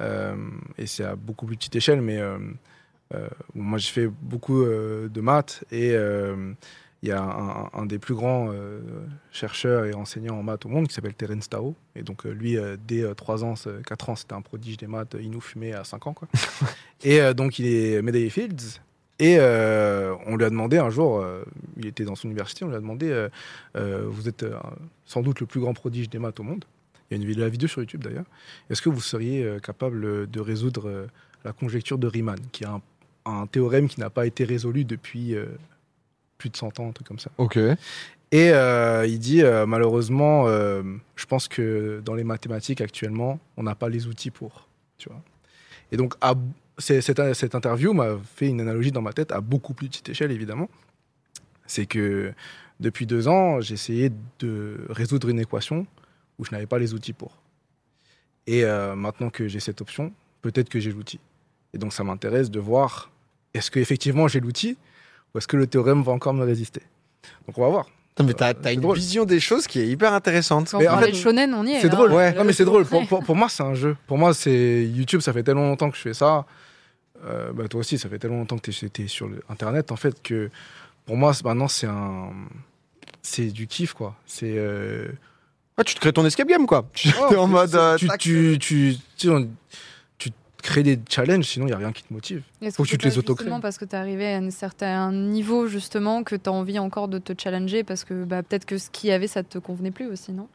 euh, 0.00 0.34
et 0.78 0.86
c'est 0.86 1.04
à 1.04 1.16
beaucoup 1.16 1.46
plus 1.46 1.56
petite 1.56 1.74
échelle, 1.76 2.00
mais 2.00 2.18
euh, 2.18 2.38
euh, 3.14 3.26
moi 3.56 3.78
j'ai 3.78 3.90
fait 3.90 4.06
beaucoup 4.06 4.62
euh, 4.62 5.08
de 5.08 5.20
maths 5.20 5.64
et 5.72 5.92
euh, 5.94 6.52
il 7.02 7.08
y 7.08 7.12
a 7.12 7.22
un, 7.22 7.70
un 7.72 7.86
des 7.86 7.98
plus 7.98 8.14
grands 8.14 8.50
euh, 8.52 8.80
chercheurs 9.32 9.86
et 9.86 9.94
enseignants 9.94 10.38
en 10.38 10.42
maths 10.42 10.66
au 10.66 10.68
monde 10.68 10.86
qui 10.86 10.94
s'appelle 10.94 11.14
Terence 11.14 11.48
Tao 11.48 11.74
et 11.96 12.02
donc 12.02 12.26
euh, 12.26 12.30
lui 12.30 12.56
euh, 12.56 12.76
dès 12.86 13.02
euh, 13.02 13.14
3 13.14 13.44
ans, 13.44 13.54
4 13.86 14.10
ans, 14.10 14.16
c'était 14.16 14.34
un 14.34 14.42
prodige 14.42 14.76
des 14.76 14.86
maths, 14.86 15.16
il 15.20 15.30
nous 15.30 15.40
fumait 15.40 15.72
à 15.72 15.84
5 15.84 16.06
ans 16.06 16.12
quoi. 16.12 16.28
et 17.02 17.34
donc 17.34 17.58
il 17.58 17.66
est 17.66 18.02
médaillé 18.02 18.30
Fields. 18.30 18.80
Et 19.22 19.38
on 19.38 20.36
lui 20.36 20.44
a 20.46 20.48
demandé 20.48 20.78
un 20.78 20.88
jour, 20.88 21.22
il 21.76 21.86
était 21.86 22.04
dans 22.04 22.14
son 22.14 22.28
université, 22.28 22.64
on 22.64 22.68
lui 22.68 22.76
a 22.76 22.80
demandé 22.80 23.28
vous 23.74 24.28
êtes 24.28 24.46
sans 25.04 25.20
doute 25.20 25.40
le 25.40 25.46
plus 25.46 25.60
grand 25.60 25.74
prodige 25.74 26.08
des 26.08 26.18
maths 26.18 26.40
au 26.40 26.42
monde. 26.42 26.64
Il 27.10 27.18
y 27.18 27.20
a 27.20 27.22
une 27.22 27.28
vidéo, 27.28 27.44
la 27.44 27.50
vidéo 27.50 27.68
sur 27.68 27.82
YouTube 27.82 28.02
d'ailleurs. 28.02 28.24
Est-ce 28.70 28.80
que 28.80 28.88
vous 28.88 29.02
seriez 29.02 29.58
capable 29.62 30.30
de 30.30 30.40
résoudre 30.40 31.06
la 31.44 31.52
conjecture 31.52 31.98
de 31.98 32.06
Riemann, 32.06 32.40
qui 32.50 32.64
est 32.64 32.68
un, 32.68 32.80
un 33.26 33.46
théorème 33.46 33.88
qui 33.88 34.00
n'a 34.00 34.08
pas 34.08 34.24
été 34.24 34.44
résolu 34.44 34.86
depuis 34.86 35.36
plus 36.40 36.48
de 36.50 36.56
100 36.56 36.80
ans, 36.80 36.88
un 36.88 36.92
truc 36.92 37.06
comme 37.06 37.18
ça 37.20 37.30
Ok. 37.38 37.58
Et 38.32 38.50
euh, 38.50 39.06
il 39.06 39.18
dit 39.18 39.42
euh, 39.42 39.66
malheureusement, 39.66 40.46
euh, 40.46 40.82
je 41.16 41.26
pense 41.26 41.46
que 41.48 42.00
dans 42.04 42.14
les 42.14 42.24
mathématiques 42.24 42.80
actuellement, 42.80 43.38
on 43.56 43.62
n'a 43.64 43.74
pas 43.74 43.88
les 43.88 44.06
outils 44.06 44.30
pour. 44.30 44.68
Tu 44.98 45.08
vois. 45.08 45.20
Et 45.92 45.96
donc, 45.96 46.14
à- 46.20 46.34
cette, 46.78 47.34
cette 47.34 47.54
interview 47.54 47.92
m'a 47.92 48.16
fait 48.36 48.46
une 48.48 48.60
analogie 48.60 48.92
dans 48.92 49.02
ma 49.02 49.12
tête 49.12 49.32
à 49.32 49.40
beaucoup 49.40 49.74
plus 49.74 49.88
petite 49.88 50.08
échelle, 50.08 50.30
évidemment. 50.32 50.68
C'est 51.66 51.86
que 51.86 52.32
depuis 52.78 53.04
deux 53.06 53.28
ans, 53.28 53.60
j'ai 53.60 53.74
essayé 53.74 54.10
de 54.38 54.86
résoudre 54.88 55.28
une 55.28 55.40
équation 55.40 55.86
où 56.38 56.44
je 56.46 56.52
n'avais 56.52 56.66
pas 56.66 56.78
les 56.78 56.94
outils 56.94 57.12
pour. 57.12 57.36
Et 58.46 58.64
maintenant 58.96 59.28
que 59.28 59.46
j'ai 59.46 59.60
cette 59.60 59.80
option, 59.82 60.12
peut-être 60.40 60.68
que 60.70 60.80
j'ai 60.80 60.90
l'outil. 60.90 61.20
Et 61.74 61.78
donc, 61.78 61.92
ça 61.92 62.02
m'intéresse 62.02 62.50
de 62.50 62.58
voir 62.58 63.10
est-ce 63.52 63.70
qu'effectivement 63.70 64.26
j'ai 64.26 64.40
l'outil 64.40 64.78
ou 65.34 65.38
est-ce 65.38 65.48
que 65.48 65.56
le 65.56 65.66
théorème 65.66 66.02
va 66.02 66.12
encore 66.12 66.34
me 66.34 66.44
résister? 66.44 66.82
Donc, 67.46 67.58
on 67.58 67.62
va 67.62 67.68
voir. 67.68 67.86
Putain, 68.10 68.24
mais 68.24 68.34
t'as, 68.34 68.54
t'as 68.54 68.68
c'est 68.70 68.74
une 68.74 68.80
drôle. 68.80 68.96
vision 68.96 69.24
des 69.24 69.40
choses 69.40 69.66
qui 69.66 69.80
est 69.80 69.86
hyper 69.88 70.12
intéressante. 70.12 70.68
Quand 70.70 70.78
Mais 70.78 70.88
on 70.88 70.94
en 70.94 70.98
fait, 70.98 71.10
de 71.12 71.16
shonen, 71.16 71.54
on 71.54 71.64
y 71.66 71.72
est. 71.72 71.80
C'est 71.80 71.86
hein. 71.86 71.90
drôle. 71.90 72.12
Ouais. 72.12 72.32
Non, 72.34 72.44
mais 72.44 72.52
c'est 72.52 72.64
drôle. 72.64 72.84
Pour, 72.84 73.06
pour- 73.06 73.22
pour 73.22 73.36
moi, 73.36 73.48
c'est 73.48 73.62
un 73.62 73.74
jeu. 73.74 73.96
Pour 74.06 74.18
moi, 74.18 74.34
c'est 74.34 74.84
YouTube. 74.84 75.20
Ça 75.20 75.32
fait 75.32 75.42
tellement 75.42 75.68
longtemps 75.68 75.90
que 75.90 75.96
je 75.96 76.02
fais 76.02 76.14
ça. 76.14 76.44
Euh, 77.24 77.52
bah, 77.52 77.68
toi 77.68 77.80
aussi, 77.80 77.98
ça 77.98 78.08
fait 78.08 78.18
tellement 78.18 78.38
longtemps 78.38 78.58
que 78.58 78.70
tu 78.70 79.02
es, 79.02 79.06
sur 79.06 79.28
le 79.28 79.42
Internet, 79.48 79.92
en 79.92 79.96
fait, 79.96 80.22
que 80.22 80.50
pour 81.06 81.16
moi, 81.16 81.32
c'est- 81.34 81.44
maintenant, 81.44 81.68
c'est 81.68 81.86
un. 81.86 82.30
C'est 83.22 83.46
du 83.46 83.66
kiff, 83.66 83.92
quoi. 83.92 84.16
C'est. 84.26 84.54
euh, 84.56 85.08
Ah, 85.76 85.84
tu 85.84 85.94
te 85.94 86.00
crées 86.00 86.12
ton 86.12 86.24
escape 86.26 86.48
game, 86.48 86.66
quoi. 86.66 86.86
Tu 86.94 87.10
oh, 87.20 87.32
es 87.32 87.36
en 87.36 87.46
mode. 87.46 87.74
euh, 87.74 87.96
tu, 87.96 88.08
tu, 88.18 88.58
tu, 88.58 88.96
tu, 89.16 89.30
on- 89.30 89.48
tu 90.60 90.68
crées 90.70 90.82
des 90.82 90.98
challenges, 91.08 91.44
sinon, 91.44 91.66
il 91.66 91.68
n'y 91.68 91.74
a 91.74 91.78
rien 91.78 91.92
qui 91.92 92.02
te 92.02 92.12
motive. 92.12 92.42
Faut 92.72 92.82
que 92.84 92.88
tu 92.88 92.98
te 92.98 93.06
les 93.06 93.18
autocrées. 93.18 93.44
justement 93.44 93.60
parce 93.60 93.78
que 93.78 93.84
tu 93.84 93.92
es 93.94 93.98
arrivé 93.98 94.32
à 94.32 94.36
un 94.38 94.50
certain 94.50 95.12
niveau, 95.12 95.66
justement, 95.66 96.22
que 96.22 96.36
tu 96.36 96.48
as 96.48 96.52
envie 96.52 96.78
encore 96.78 97.08
de 97.08 97.18
te 97.18 97.32
challenger 97.40 97.84
parce 97.84 98.04
que 98.04 98.24
bah, 98.24 98.42
peut-être 98.42 98.64
que 98.66 98.78
ce 98.78 98.90
qu'il 98.90 99.10
y 99.10 99.12
avait, 99.12 99.26
ça 99.28 99.42
te 99.42 99.58
convenait 99.58 99.90
plus 99.90 100.06
aussi, 100.06 100.32
non? 100.32 100.48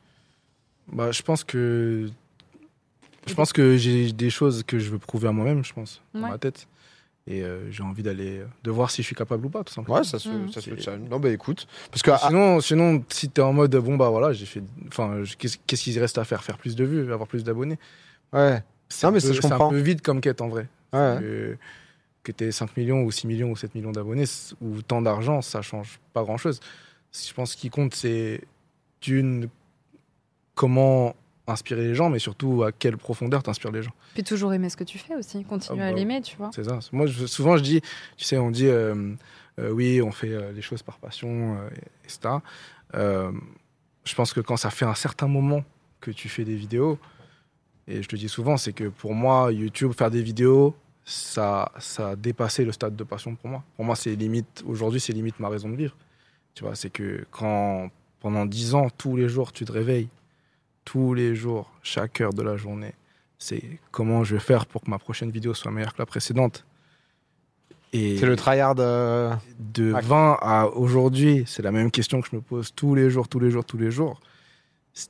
Bah, 0.91 1.12
je 1.12 1.22
pense 1.22 1.44
que. 1.44 2.10
Je 3.28 3.34
pense 3.34 3.54
que 3.54 3.76
j'ai 3.78 4.12
des 4.12 4.30
choses 4.30 4.62
que 4.63 4.78
je 4.78 4.91
veux 4.91 5.00
prouver 5.00 5.28
à 5.28 5.32
moi-même, 5.32 5.63
je 5.65 5.74
pense, 5.74 6.02
dans 6.13 6.20
ma 6.22 6.38
tête. 6.38 6.68
Et 7.28 7.41
euh, 7.41 7.72
j'ai 7.72 7.82
envie 7.82 8.04
d'aller. 8.04 8.44
de 8.63 8.70
voir 8.70 8.91
si 8.91 9.02
je 9.02 9.08
suis 9.08 9.15
capable 9.15 9.48
ou 9.48 9.50
pas, 9.50 9.63
tout 9.63 9.74
simplement. 9.74 9.98
Ouais, 9.98 10.04
ça 10.04 10.20
se, 10.20 10.30
ça 10.54 10.62
se 10.62 10.70
C'est- 10.70 10.80
challenge. 10.80 11.10
Non, 11.10 11.20
bah 11.20 11.32
écoute. 11.32 11.65
Parce 11.89 12.04
que. 12.04 12.12
ah, 12.12 12.20
Sinon, 12.28 12.62
sinon, 12.62 13.04
si 13.10 13.30
t'es 13.30 13.41
en 13.41 13.52
mode 13.52 13.76
bon 13.78 13.98
bah 13.98 14.10
voilà, 14.10 14.32
j'ai 14.32 14.46
fait, 14.46 14.62
enfin, 14.89 15.24
qu'est-ce 15.39 15.58
qu'il 15.84 15.98
reste 16.00 16.20
à 16.20 16.24
faire? 16.24 16.44
Faire 16.44 16.60
plus 16.60 16.76
de 16.76 16.84
vues, 16.86 17.12
avoir 17.12 17.28
plus 17.28 17.44
d'abonnés. 17.44 17.80
ouais. 18.32 18.62
C'est 18.89 19.06
Non, 19.06 19.10
un 19.10 19.13
mais 19.13 19.19
peu- 19.21 19.28
ça, 19.28 19.34
je 19.34 19.41
c'est 19.41 19.50
comprends. 19.50 19.67
un 19.67 19.69
peu 19.71 19.78
vide 19.80 20.02
comme 20.02 20.21
quête 20.21 20.41
en 20.41 20.48
vrai. 20.48 20.67
Ouais. 20.93 21.17
Que, 21.19 21.58
que 22.24 22.32
t'aies 22.32 22.52
5 22.52 22.76
millions 22.78 23.02
ou 23.04 23.12
6 23.12 23.28
millions 23.28 23.52
ou 23.52 23.56
7 23.56 23.76
millions 23.76 23.91
d'abonnés 23.91 24.26
ou 24.62 24.82
tant 24.82 25.02
d'argent, 25.02 25.41
ça 25.41 25.62
change 25.62 26.00
pas 26.13 26.24
grand 26.24 26.38
chose. 26.38 26.60
Je 27.13 27.34
pense 27.34 27.52
ce 27.52 27.58
qui 27.58 27.69
compte, 27.69 27.93
c'est 27.95 28.41
d'une 29.02 29.48
comment 30.56 31.15
inspirer 31.48 31.84
les 31.88 31.93
gens, 31.95 32.10
mais 32.10 32.19
surtout 32.19 32.63
à 32.63 32.71
quelle 32.71 32.98
profondeur 32.98 33.43
t'inspires 33.43 33.71
les 33.71 33.84
gens. 33.84 33.91
Puis 34.13 34.24
toujours 34.24 34.54
aimer 34.54 34.69
ce 34.69 34.78
que 34.78 34.84
tu 34.84 34.98
fais 34.98 35.15
aussi, 35.15 35.43
continuer 35.43 35.82
Ah 35.84 35.88
à 35.88 35.91
bah, 35.91 35.98
l'aimer, 35.98 36.21
tu 36.21 36.36
vois. 36.38 36.50
C'est 36.56 36.63
ça. 36.63 36.80
Moi, 36.91 37.06
je- 37.06 37.26
souvent, 37.28 37.56
je 37.58 37.63
dis, 37.63 37.82
tu 38.17 38.26
sais, 38.26 38.38
on 38.38 38.50
dit, 38.50 38.67
euh, 38.67 39.13
euh, 39.60 39.69
oui, 39.69 40.02
on 40.02 40.12
fait 40.12 40.32
euh, 40.32 40.52
les 40.54 40.62
choses 40.63 40.82
par 40.82 40.98
passion, 40.98 41.58
euh, 41.60 41.69
etc. 42.04 42.36
Euh, 42.95 43.32
je 44.06 44.15
pense 44.15 44.34
que 44.34 44.39
quand 44.41 44.58
ça 44.58 44.71
fait 44.71 44.86
un 44.86 44.95
certain 44.95 45.28
moment 45.28 45.63
que 46.02 46.10
tu 46.10 46.30
fais 46.30 46.45
des 46.45 46.56
vidéos, 46.56 46.98
et 47.88 48.02
je 48.02 48.08
te 48.08 48.15
dis 48.15 48.30
souvent, 48.30 48.58
c'est 48.58 48.74
que 48.74 48.86
pour 48.86 49.13
moi, 49.13 49.52
YouTube, 49.52 49.91
faire 49.93 50.10
des 50.12 50.21
vidéos, 50.21 50.76
ça, 51.04 51.71
ça 51.80 52.10
a 52.12 52.15
dépassé 52.15 52.65
le 52.65 52.71
stade 52.71 52.95
de 52.95 53.04
passion 53.04 53.36
pour 53.36 53.50
moi. 53.50 53.63
Pour 53.76 53.86
moi, 53.86 53.95
c'est 53.95 54.15
limite, 54.15 54.63
aujourd'hui, 54.65 55.00
c'est 55.00 55.13
limite 55.13 55.39
ma 55.39 55.50
raison 55.50 55.69
de 55.69 55.76
vivre. 55.76 55.95
Tu 56.56 56.63
vois, 56.63 56.76
c'est 56.76 56.89
que 56.89 57.26
quand 57.32 57.89
pendant 58.21 58.45
10 58.45 58.74
ans, 58.76 58.88
tous 58.98 59.15
les 59.15 59.30
jours, 59.30 59.52
tu 59.52 59.65
te 59.65 59.71
réveilles, 59.71 60.10
tous 60.84 61.13
les 61.13 61.36
jours, 61.36 61.71
chaque 61.84 62.21
heure 62.21 62.34
de 62.34 62.41
la 62.41 62.58
journée, 62.58 62.93
c'est 63.38 63.62
comment 63.91 64.24
je 64.24 64.36
vais 64.36 64.41
faire 64.41 64.65
pour 64.65 64.82
que 64.82 64.89
ma 64.89 64.98
prochaine 64.98 65.30
vidéo 65.30 65.54
soit 65.54 65.69
meilleure 65.71 65.93
que 65.93 66.02
la 66.02 66.06
précédente. 66.08 66.65
Et 67.93 68.17
C'est 68.17 68.26
le 68.26 68.36
tryhard. 68.36 68.76
euh, 68.80 69.34
de 69.60 69.93
Ah. 69.95 70.02
20 70.02 70.38
à 70.41 70.67
aujourd'hui, 70.67 71.43
c'est 71.45 71.62
la 71.62 71.71
même 71.71 71.91
question 71.91 72.19
que 72.21 72.28
je 72.32 72.36
me 72.36 72.41
pose 72.41 72.74
tous 72.76 72.95
les 72.95 73.10
jours, 73.12 73.28
tous 73.28 73.39
les 73.39 73.52
jours, 73.52 73.63
tous 73.63 73.78
les 73.78 73.91
jours. 73.91 74.19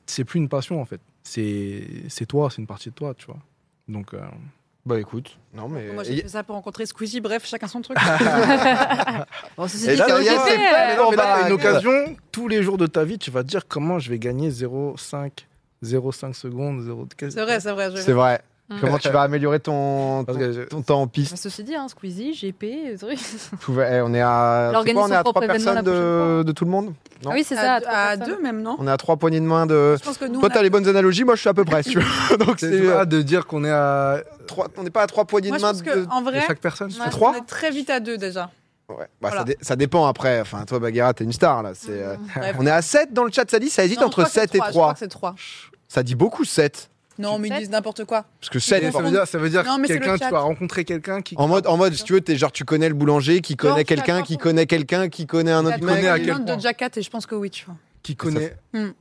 C'est 0.05 0.25
plus 0.25 0.39
une 0.39 0.49
passion 0.49 0.81
en 0.81 0.85
fait. 0.85 0.99
C'est 1.25 1.83
c'est 2.07 2.25
toi, 2.25 2.49
c'est 2.49 2.61
une 2.61 2.67
partie 2.67 2.89
de 2.89 2.95
toi, 2.95 3.13
tu 3.15 3.25
vois. 3.25 3.39
Donc, 3.87 4.13
euh, 4.13 4.19
Bah 4.85 4.99
écoute. 4.99 5.37
Non, 5.53 5.67
mais. 5.67 5.91
Moi, 5.91 6.03
j'ai 6.03 6.21
fait 6.21 6.27
ça 6.29 6.43
pour 6.43 6.55
rencontrer 6.55 6.85
Squeezie. 6.85 7.19
Bref, 7.19 7.45
chacun 7.45 7.67
son 7.67 7.81
truc. 7.81 7.97
Bon, 9.57 9.67
ceci 9.67 9.89
Et 9.89 9.93
dit, 9.93 9.97
là, 9.97 10.05
c'est 10.07 10.13
là, 10.13 10.21
il 10.21 10.25
y 10.25 10.29
a 10.29 10.33
ok, 10.35 10.49
ces 10.49 10.57
fans, 10.57 11.03
non, 11.03 11.11
mais 11.11 11.17
là, 11.17 11.37
bague. 11.37 11.47
une 11.47 11.53
occasion, 11.53 12.15
tous 12.31 12.47
les 12.47 12.61
jours 12.63 12.77
de 12.77 12.85
ta 12.87 13.03
vie, 13.03 13.17
tu 13.17 13.31
vas 13.31 13.43
te 13.43 13.47
dire 13.47 13.67
comment 13.67 13.99
je 13.99 14.09
vais 14.09 14.19
gagner 14.19 14.49
0,5 14.49 15.31
0,5 15.83 16.33
secondes, 16.33 16.81
0, 16.81 17.07
C'est 17.19 17.41
vrai, 17.41 17.59
c'est 17.59 17.71
vrai. 17.71 17.91
C'est 17.97 18.13
vrai. 18.13 18.41
Mm. 18.67 18.75
Comment 18.81 18.97
tu 18.97 19.09
vas 19.09 19.21
améliorer 19.23 19.59
ton, 19.59 20.23
ton, 20.23 20.33
ton 20.69 20.81
temps 20.81 21.01
en 21.01 21.05
Bah, 21.05 21.11
piste 21.13 21.37
Ceci 21.37 21.63
dit, 21.63 21.75
hein, 21.75 21.87
Squeezie, 21.87 22.33
GP, 22.33 22.97
truc. 22.97 23.19
Tout 23.61 23.73
va- 23.73 23.91
eh, 23.97 24.01
On 24.01 24.11
est 24.13 24.21
à. 24.21 24.71
C'est 24.83 24.93
quoi, 24.93 25.03
on 25.03 25.11
est 25.11 25.15
à 25.15 25.23
trois 25.23 25.43
événement 25.43 25.53
personnes 25.65 25.75
la 25.75 25.81
de, 26.39 26.43
de 26.43 26.51
tout 26.51 26.65
le 26.65 26.71
monde 26.71 26.85
Non 27.23 27.29
Ah 27.31 27.33
oui, 27.35 27.43
c'est 27.43 27.55
ça. 27.55 27.75
À, 27.75 27.81
trois 27.81 27.93
à 27.93 28.17
personnes. 28.17 28.35
deux 28.35 28.41
même, 28.41 28.61
non 28.63 28.75
On 28.79 28.87
est 28.87 28.91
à 28.91 28.97
trois 28.97 29.17
poignées 29.17 29.39
de 29.39 29.45
main 29.45 29.67
de. 29.67 29.95
Je 29.99 30.03
pense 30.03 30.17
que 30.17 30.25
nous, 30.25 30.39
Toi, 30.39 30.49
on 30.49 30.51
a- 30.51 30.55
t'as 30.55 30.63
les 30.63 30.71
bonnes 30.71 30.87
analogies, 30.87 31.23
moi 31.23 31.35
je 31.35 31.41
suis 31.41 31.49
à 31.49 31.53
peu 31.53 31.63
près. 31.63 31.83
tu 31.83 31.99
veux. 31.99 32.37
Donc 32.43 32.55
C'est 32.59 32.71
c'est. 32.71 32.87
pas 32.91 33.05
de 33.05 33.21
dire 33.21 33.45
qu'on 33.45 33.63
est 33.63 33.69
à 33.71 34.21
trois- 34.47 34.67
On 34.77 34.83
n'est 34.83 34.89
pas 34.89 35.03
à 35.03 35.07
trois 35.07 35.25
poignées 35.25 35.49
Moi, 35.49 35.57
de 35.57 35.61
je 35.61 35.65
main 35.67 35.71
pense 35.73 35.83
de. 35.83 35.85
que 36.05 36.09
en 36.09 36.21
de 36.21 36.25
vrai, 36.25 36.43
chaque 36.47 36.59
personne. 36.59 36.91
ouais, 36.91 37.09
trois 37.11 37.33
on 37.35 37.37
est 37.37 37.45
très 37.45 37.69
vite 37.69 37.91
à 37.91 37.99
deux 37.99 38.17
déjà. 38.17 38.49
Ouais. 38.89 38.95
Bah, 39.21 39.29
ça, 39.29 39.35
Voilà. 39.37 39.43
dé- 39.43 39.57
ça 39.61 39.75
dépend 39.75 40.07
après. 40.07 40.41
Enfin, 40.41 40.63
toi, 40.65 40.79
Bagheera, 40.79 41.13
t'es 41.13 41.23
une 41.23 41.31
star 41.33 41.61
là. 41.61 41.71
C'est, 41.75 41.89
euh, 41.91 42.15
Bref. 42.35 42.55
On 42.59 42.65
est 42.65 42.71
à 42.71 42.81
7 42.81 43.13
dans 43.13 43.23
le 43.25 43.31
chat, 43.31 43.49
ça 43.49 43.59
dit 43.59 43.69
Ça 43.69 43.83
hésite 43.85 43.97
Non, 43.97 44.03
je 44.03 44.05
entre 44.07 44.13
crois 44.17 44.25
que 44.25 44.31
c'est 44.31 44.41
7 44.41 44.55
et 44.55 44.57
trois, 44.57 44.67
je 44.67 44.71
crois 44.71 44.83
3. 44.85 44.93
que 44.93 44.99
c'est 44.99 45.07
3. 45.07 45.35
Ça 45.87 46.01
dit 46.03 46.15
beaucoup 46.15 46.43
7. 46.45 46.89
Non, 47.17 47.39
mais 47.39 47.47
ils 47.49 47.57
disent 47.57 47.69
n'importe 47.69 48.05
quoi. 48.05 48.25
Parce 48.39 48.49
que 48.49 48.59
7, 48.59 48.83
Mais 48.83 48.91
ça 48.91 49.01
veut 49.01 49.11
dire, 49.11 49.27
ça 49.27 49.37
veut 49.37 49.49
dire 49.49 49.63
Non, 49.63 49.81
quelqu'un, 49.81 50.17
tu 50.17 50.23
as 50.23 50.39
rencontré 50.39 50.85
quelqu'un 50.85 51.21
qui. 51.21 51.35
En 51.37 51.47
mode, 51.47 51.67
en 51.67 51.77
mode, 51.77 51.93
si 51.93 52.03
tu 52.03 52.13
veux, 52.13 52.21
t'es 52.21 52.35
genre, 52.35 52.51
tu 52.51 52.65
connais 52.65 52.89
le 52.89 52.95
boulanger 52.95 53.41
qui 53.41 53.55
connaît 53.55 53.81
je 53.81 53.85
quelqu'un, 53.85 54.21
qui 54.21 54.37
connaît 54.37 54.65
quelqu'un, 54.65 55.09
qui 55.09 55.25
connaît 55.25 55.51
un 55.51 55.65
autre 55.65 55.83
mec. 55.83 56.01
quel 56.01 56.27
nom 56.27 56.39
de 56.39 56.45
point 56.45 56.59
Jack 56.59 56.77
Cat 56.77 56.89
et 56.95 57.01
je 57.01 57.09
pense 57.09 57.25
que 57.25 57.35
oui, 57.35 57.49
tu 57.49 57.65
vois. 57.65 57.75
qui 58.03 58.15
connaît. 58.15 58.55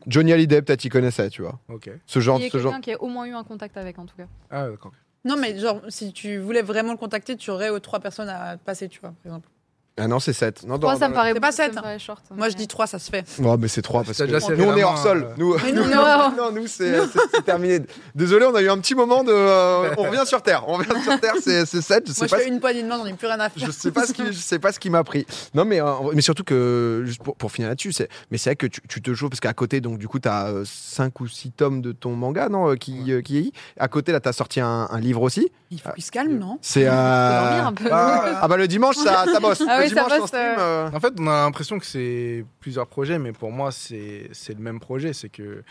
Johnny 0.07 0.33
Hallyday, 0.33 0.63
peut-être, 0.63 0.85
il 0.85 0.91
connaissait, 0.91 1.29
tu 1.31 1.43
vois. 1.43 1.59
Ok. 1.69 1.91
Ce 2.07 2.21
genre, 2.21 2.39
Il 2.39 2.45
y 2.45 2.47
a 2.47 2.51
ce 2.51 2.59
genre. 2.59 2.73
quelqu'un 2.73 2.81
qui 2.83 2.93
a 2.93 3.03
au 3.03 3.09
moins 3.09 3.27
eu 3.27 3.35
un 3.35 3.45
contact 3.45 3.77
avec, 3.77 3.99
en 3.99 4.07
tout 4.07 4.17
cas. 4.17 4.27
Ah, 4.51 4.69
d'accord. 4.69 4.93
Non, 5.25 5.37
mais 5.37 5.59
genre, 5.59 5.81
si 5.89 6.13
tu 6.13 6.39
voulais 6.39 6.63
vraiment 6.63 6.93
le 6.93 6.99
contacter, 6.99 7.37
tu 7.37 7.51
aurais 7.51 7.69
trois 7.81 7.99
personnes 8.01 8.29
à 8.29 8.59
passer, 8.59 8.89
tu 8.89 9.01
vois, 9.01 9.15
par 9.23 9.33
exemple. 9.33 9.49
Ah 9.97 10.09
non, 10.09 10.19
c'est 10.19 10.33
7. 10.33 10.63
Non, 10.65 10.71
Moi, 10.71 10.79
dans- 10.79 10.99
ça 10.99 11.07
me 11.09 11.15
dans- 11.15 11.21
paraît 11.21 11.33
C'est 11.35 11.41
pas 11.41 11.53
ça 11.53 11.65
sept, 11.65 11.73
me 11.75 11.79
hein. 11.79 11.83
paraît 11.83 11.99
short. 12.01 12.21
Moi, 12.35 12.49
je 12.49 12.57
dis 12.57 12.67
trois, 12.67 12.89
ça 12.89 12.99
se 12.99 13.09
fait. 13.09 13.25
Ouais, 13.39 13.57
mais 13.61 13.69
c'est 13.69 13.81
3 13.81 14.03
parce 14.03 14.19
T'as 14.19 14.25
que 14.25 14.33
déjà 14.33 14.41
serré 14.41 14.57
nous, 14.57 14.65
on 14.65 14.71
la 14.73 14.79
est 14.79 14.81
main, 14.83 14.89
hors 14.89 14.99
sol. 14.99 15.23
euh. 15.31 15.35
Nous, 15.39 15.55
Mais 15.65 15.71
nous, 15.73 15.85
non, 15.85 15.95
non. 15.95 16.33
non, 16.37 16.53
nous, 16.53 16.67
c'est 16.67 16.99
c'est- 17.07 17.19
c'est 17.33 17.45
terminé. 17.45 17.79
Désolé, 18.13 18.45
on 18.45 18.57
a 18.57 18.61
eu 18.63 18.69
un 18.71 18.79
petit 18.79 18.97
moment 18.97 19.23
de. 19.23 19.31
euh, 19.33 19.95
on 19.97 20.03
revient 20.11 20.25
sur 20.27 20.43
Terre. 20.43 20.65
On 20.67 20.75
revient 20.75 21.01
sur 21.01 21.21
Terre, 21.21 21.35
c'est 21.41 21.65
7. 21.65 22.09
Je 22.09 22.13
sais 22.13 22.23
Moi, 22.23 22.27
je 22.27 22.31
pas 22.33 22.39
fais 22.39 22.49
une 22.49 22.59
poignée 22.59 22.83
de 22.83 22.89
main, 22.89 22.97
j'en 22.99 23.07
ai 23.07 23.13
plus 23.13 23.29
rien 23.29 23.39
à 23.39 23.49
faire. 23.49 23.65
Je 23.67 23.71
sais 23.71 23.93
pas 23.93 24.05
ce 24.05 24.13
qui, 24.13 24.27
je 24.27 24.33
sais 24.33 24.59
pas 24.59 24.73
ce 24.73 24.81
qui 24.81 24.91
m'a 24.91 25.05
pris. 25.05 25.27
Non, 25.55 25.65
mais, 25.65 25.81
euh, 25.81 25.87
mais 26.13 26.23
surtout 26.23 26.43
que, 26.43 27.05
juste 27.07 27.23
pour, 27.23 27.37
pour 27.37 27.53
finir 27.53 27.69
là-dessus, 27.69 27.93
c'est, 27.93 28.09
mais 28.33 28.39
c'est 28.39 28.51
vrai 28.51 28.57
que 28.57 28.67
tu, 28.67 28.81
tu 28.89 29.01
te 29.01 29.13
joues, 29.15 29.29
parce 29.29 29.39
qu'à 29.39 29.53
côté, 29.53 29.81
donc, 29.81 29.99
du 29.99 30.09
coup, 30.09 30.19
tu 30.19 30.29
as 30.29 30.51
5 30.65 31.21
ou 31.21 31.29
6 31.29 31.53
tomes 31.53 31.83
de 31.83 31.93
ton 31.93 32.17
manga, 32.17 32.49
non, 32.49 32.69
euh, 32.73 32.75
qui, 32.75 33.13
euh, 33.13 33.23
qui 33.23 33.39
est. 33.39 33.53
À 33.79 33.87
côté, 33.87 34.11
là, 34.11 34.19
tu 34.19 34.29
as 34.29 34.33
sorti 34.33 34.59
un, 34.59 34.89
un 34.91 34.99
livre 34.99 35.23
aussi. 35.23 35.53
Il 35.71 35.81
faut 35.81 35.91
qu'il 35.93 36.03
se 36.05 36.11
calme, 36.11 36.37
non? 36.37 36.59
C'est. 36.63 36.85
Faut 36.87 36.91
euh, 36.93 37.41
dormir 37.45 37.67
un 37.69 37.73
peu. 37.73 37.89
Ah, 37.93 38.41
Ah, 38.43 38.49
bah, 38.49 38.57
le 38.57 38.67
dimanche, 38.67 38.97
ça, 38.97 39.25
ça 39.33 39.39
bosse. 39.39 39.63
Ah 39.69 39.84
Oui, 39.85 39.95
ça 39.95 40.05
en 40.07 40.27
stream. 40.27 40.57
euh, 40.59 40.91
En 40.93 41.01
fait, 41.01 41.15
on 41.19 41.27
a 41.27 41.45
l'impression 41.45 41.79
que 41.79 41.87
c'est 41.87 42.45
plusieurs 42.61 42.87
projets, 42.87 43.19
mais 43.19 43.33
pour 43.33 43.51
moi, 43.53 43.71
c'est 43.73 44.29
c'est 44.33 44.55
le 44.55 44.61
même 44.61 44.81
projet. 44.81 45.13
C'est 45.13 45.29
que 45.29 45.63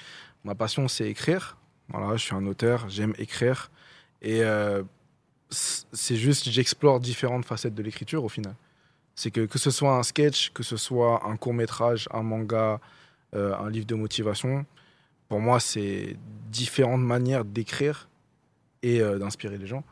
ma 0.43 0.55
passion, 0.55 0.87
c'est 0.87 1.07
écrire. 1.09 1.57
Voilà, 1.89 2.15
je 2.17 2.23
suis 2.23 2.35
un 2.35 2.45
auteur, 2.45 2.87
j'aime 2.89 3.13
écrire. 3.17 3.71
Et 4.21 4.43
euh, 4.43 4.83
c'est 5.49 6.15
juste, 6.15 6.49
j'explore 6.49 6.99
différentes 6.99 7.45
facettes 7.45 7.75
de 7.75 7.83
l'écriture 7.83 8.23
au 8.23 8.29
final. 8.29 8.55
C'est 9.15 9.29
que 9.31 9.41
que 9.45 9.59
ce 9.59 9.69
soit 9.69 9.95
un 9.95 10.03
sketch, 10.03 10.51
que 10.51 10.63
ce 10.63 10.77
soit 10.77 11.21
un 11.27 11.37
court 11.37 11.53
métrage, 11.53 12.07
un 12.11 12.23
manga, 12.23 12.79
euh, 13.35 13.55
un 13.57 13.69
livre 13.69 13.85
de 13.85 13.95
motivation, 13.95 14.65
pour 15.29 15.39
moi, 15.39 15.59
c'est 15.59 16.15
différentes 16.51 17.01
manières 17.01 17.45
d'écrire 17.45 18.07
et 18.81 19.01
euh, 19.01 19.17
d'inspirer 19.19 19.57
les 19.57 19.67
gens. 19.67 19.83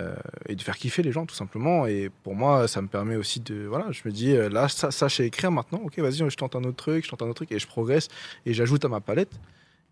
Euh, 0.00 0.14
et 0.48 0.54
de 0.54 0.62
faire 0.62 0.76
kiffer 0.76 1.02
les 1.02 1.12
gens 1.12 1.26
tout 1.26 1.34
simplement 1.34 1.86
et 1.86 2.10
pour 2.22 2.34
moi 2.34 2.66
ça 2.66 2.80
me 2.80 2.86
permet 2.88 3.16
aussi 3.16 3.40
de 3.40 3.66
voilà 3.66 3.86
je 3.90 4.00
me 4.06 4.10
dis 4.10 4.34
euh, 4.34 4.48
là 4.48 4.68
ça, 4.68 4.90
ça 4.90 5.08
je 5.08 5.16
sais 5.16 5.26
écrire 5.26 5.50
maintenant 5.52 5.80
ok 5.84 5.98
vas-y 5.98 6.16
je 6.30 6.36
tente 6.36 6.56
un 6.56 6.64
autre 6.64 6.76
truc 6.76 7.04
je 7.04 7.10
tente 7.10 7.20
un 7.22 7.26
autre 7.26 7.34
truc 7.34 7.52
et 7.52 7.58
je 7.58 7.66
progresse 7.66 8.08
et 8.46 8.54
j'ajoute 8.54 8.84
à 8.86 8.88
ma 8.88 9.00
palette 9.00 9.32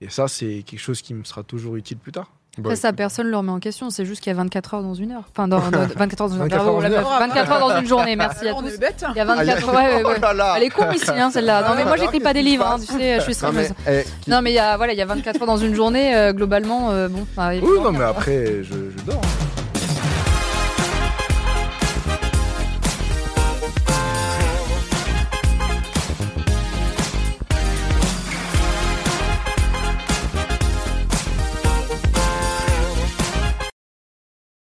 et 0.00 0.08
ça 0.08 0.26
c'est 0.28 0.62
quelque 0.66 0.80
chose 0.80 1.02
qui 1.02 1.12
me 1.12 1.24
sera 1.24 1.42
toujours 1.42 1.76
utile 1.76 1.98
plus 1.98 2.12
tard 2.12 2.30
Après, 2.58 2.74
ça, 2.74 2.92
personne 2.92 3.26
ne 3.26 3.30
le 3.30 3.36
remet 3.36 3.52
en 3.52 3.60
question. 3.60 3.90
C'est 3.90 4.04
juste 4.04 4.22
qu'il 4.22 4.32
y 4.32 4.34
a 4.34 4.36
24 4.42 4.74
heures 4.74 4.82
dans 4.82 4.94
une 4.94 5.12
heure. 5.12 5.22
Enfin, 5.30 5.46
dans, 5.46 5.60
dans- 5.70 5.86
24 5.96 6.22
heures 6.22 6.28
dans 6.30 6.34
une 6.34 6.40
24 6.40 6.60
heure. 6.62 6.66
heures 6.68 6.74
dans 6.74 6.80
la 6.80 6.88
une 6.88 6.94
meuf, 6.94 7.04
heure. 7.04 7.18
24 7.20 7.52
heures 7.52 7.68
dans 7.68 7.78
une 7.80 7.86
journée. 7.86 8.16
Merci 8.16 8.48
à 8.48 8.54
On 8.56 8.62
tous. 8.62 8.68
est 8.74 8.78
bête. 8.80 9.04
Il 9.14 9.16
y 9.16 9.20
a 9.20 9.26
Ah, 9.28 9.44
il 9.44 9.46
y 9.46 9.50
a- 9.50 9.54
24 9.54 9.68
heures. 9.68 9.74
ouais, 9.76 10.02
ouais, 10.02 10.04
ouais. 10.04 10.20
Oh. 10.24 10.54
Elle 10.56 10.62
est 10.64 10.70
con 10.70 10.90
ici, 10.90 11.10
hein, 11.10 11.30
celle-là. 11.30 11.68
Non, 11.68 11.76
mais 11.76 11.84
moi, 11.84 11.96
j'écris 11.96 12.18
pas 12.18 12.32
des 12.34 12.42
livres, 12.42 12.66
hein, 12.66 12.76
tu 12.80 12.86
sais, 12.86 13.20
je 13.20 13.30
suis 13.30 13.44
Non, 13.44 13.52
mais, 13.52 13.64
streameuse. 13.66 13.72
eh, 13.88 14.04
qui- 14.22 14.30
Non, 14.30 14.42
mais 14.42 14.50
il 14.50 14.54
y 14.54 14.58
a, 14.58 14.76
voilà, 14.76 14.92
il 14.94 14.98
y 14.98 15.02
a 15.02 15.06
24 15.06 15.40
heures 15.40 15.46
dans 15.46 15.58
une 15.58 15.74
journée, 15.74 16.16
euh, 16.16 16.32
globalement, 16.32 16.90
euh, 16.90 17.08
bon. 17.08 17.24
faut 17.34 17.42
oui 17.42 17.80
non 17.84 17.92
mais 17.92 18.02
après 18.04 18.64
je, 18.64 18.72
je 18.96 19.04
dors 19.06 19.20
hein. 19.22 19.28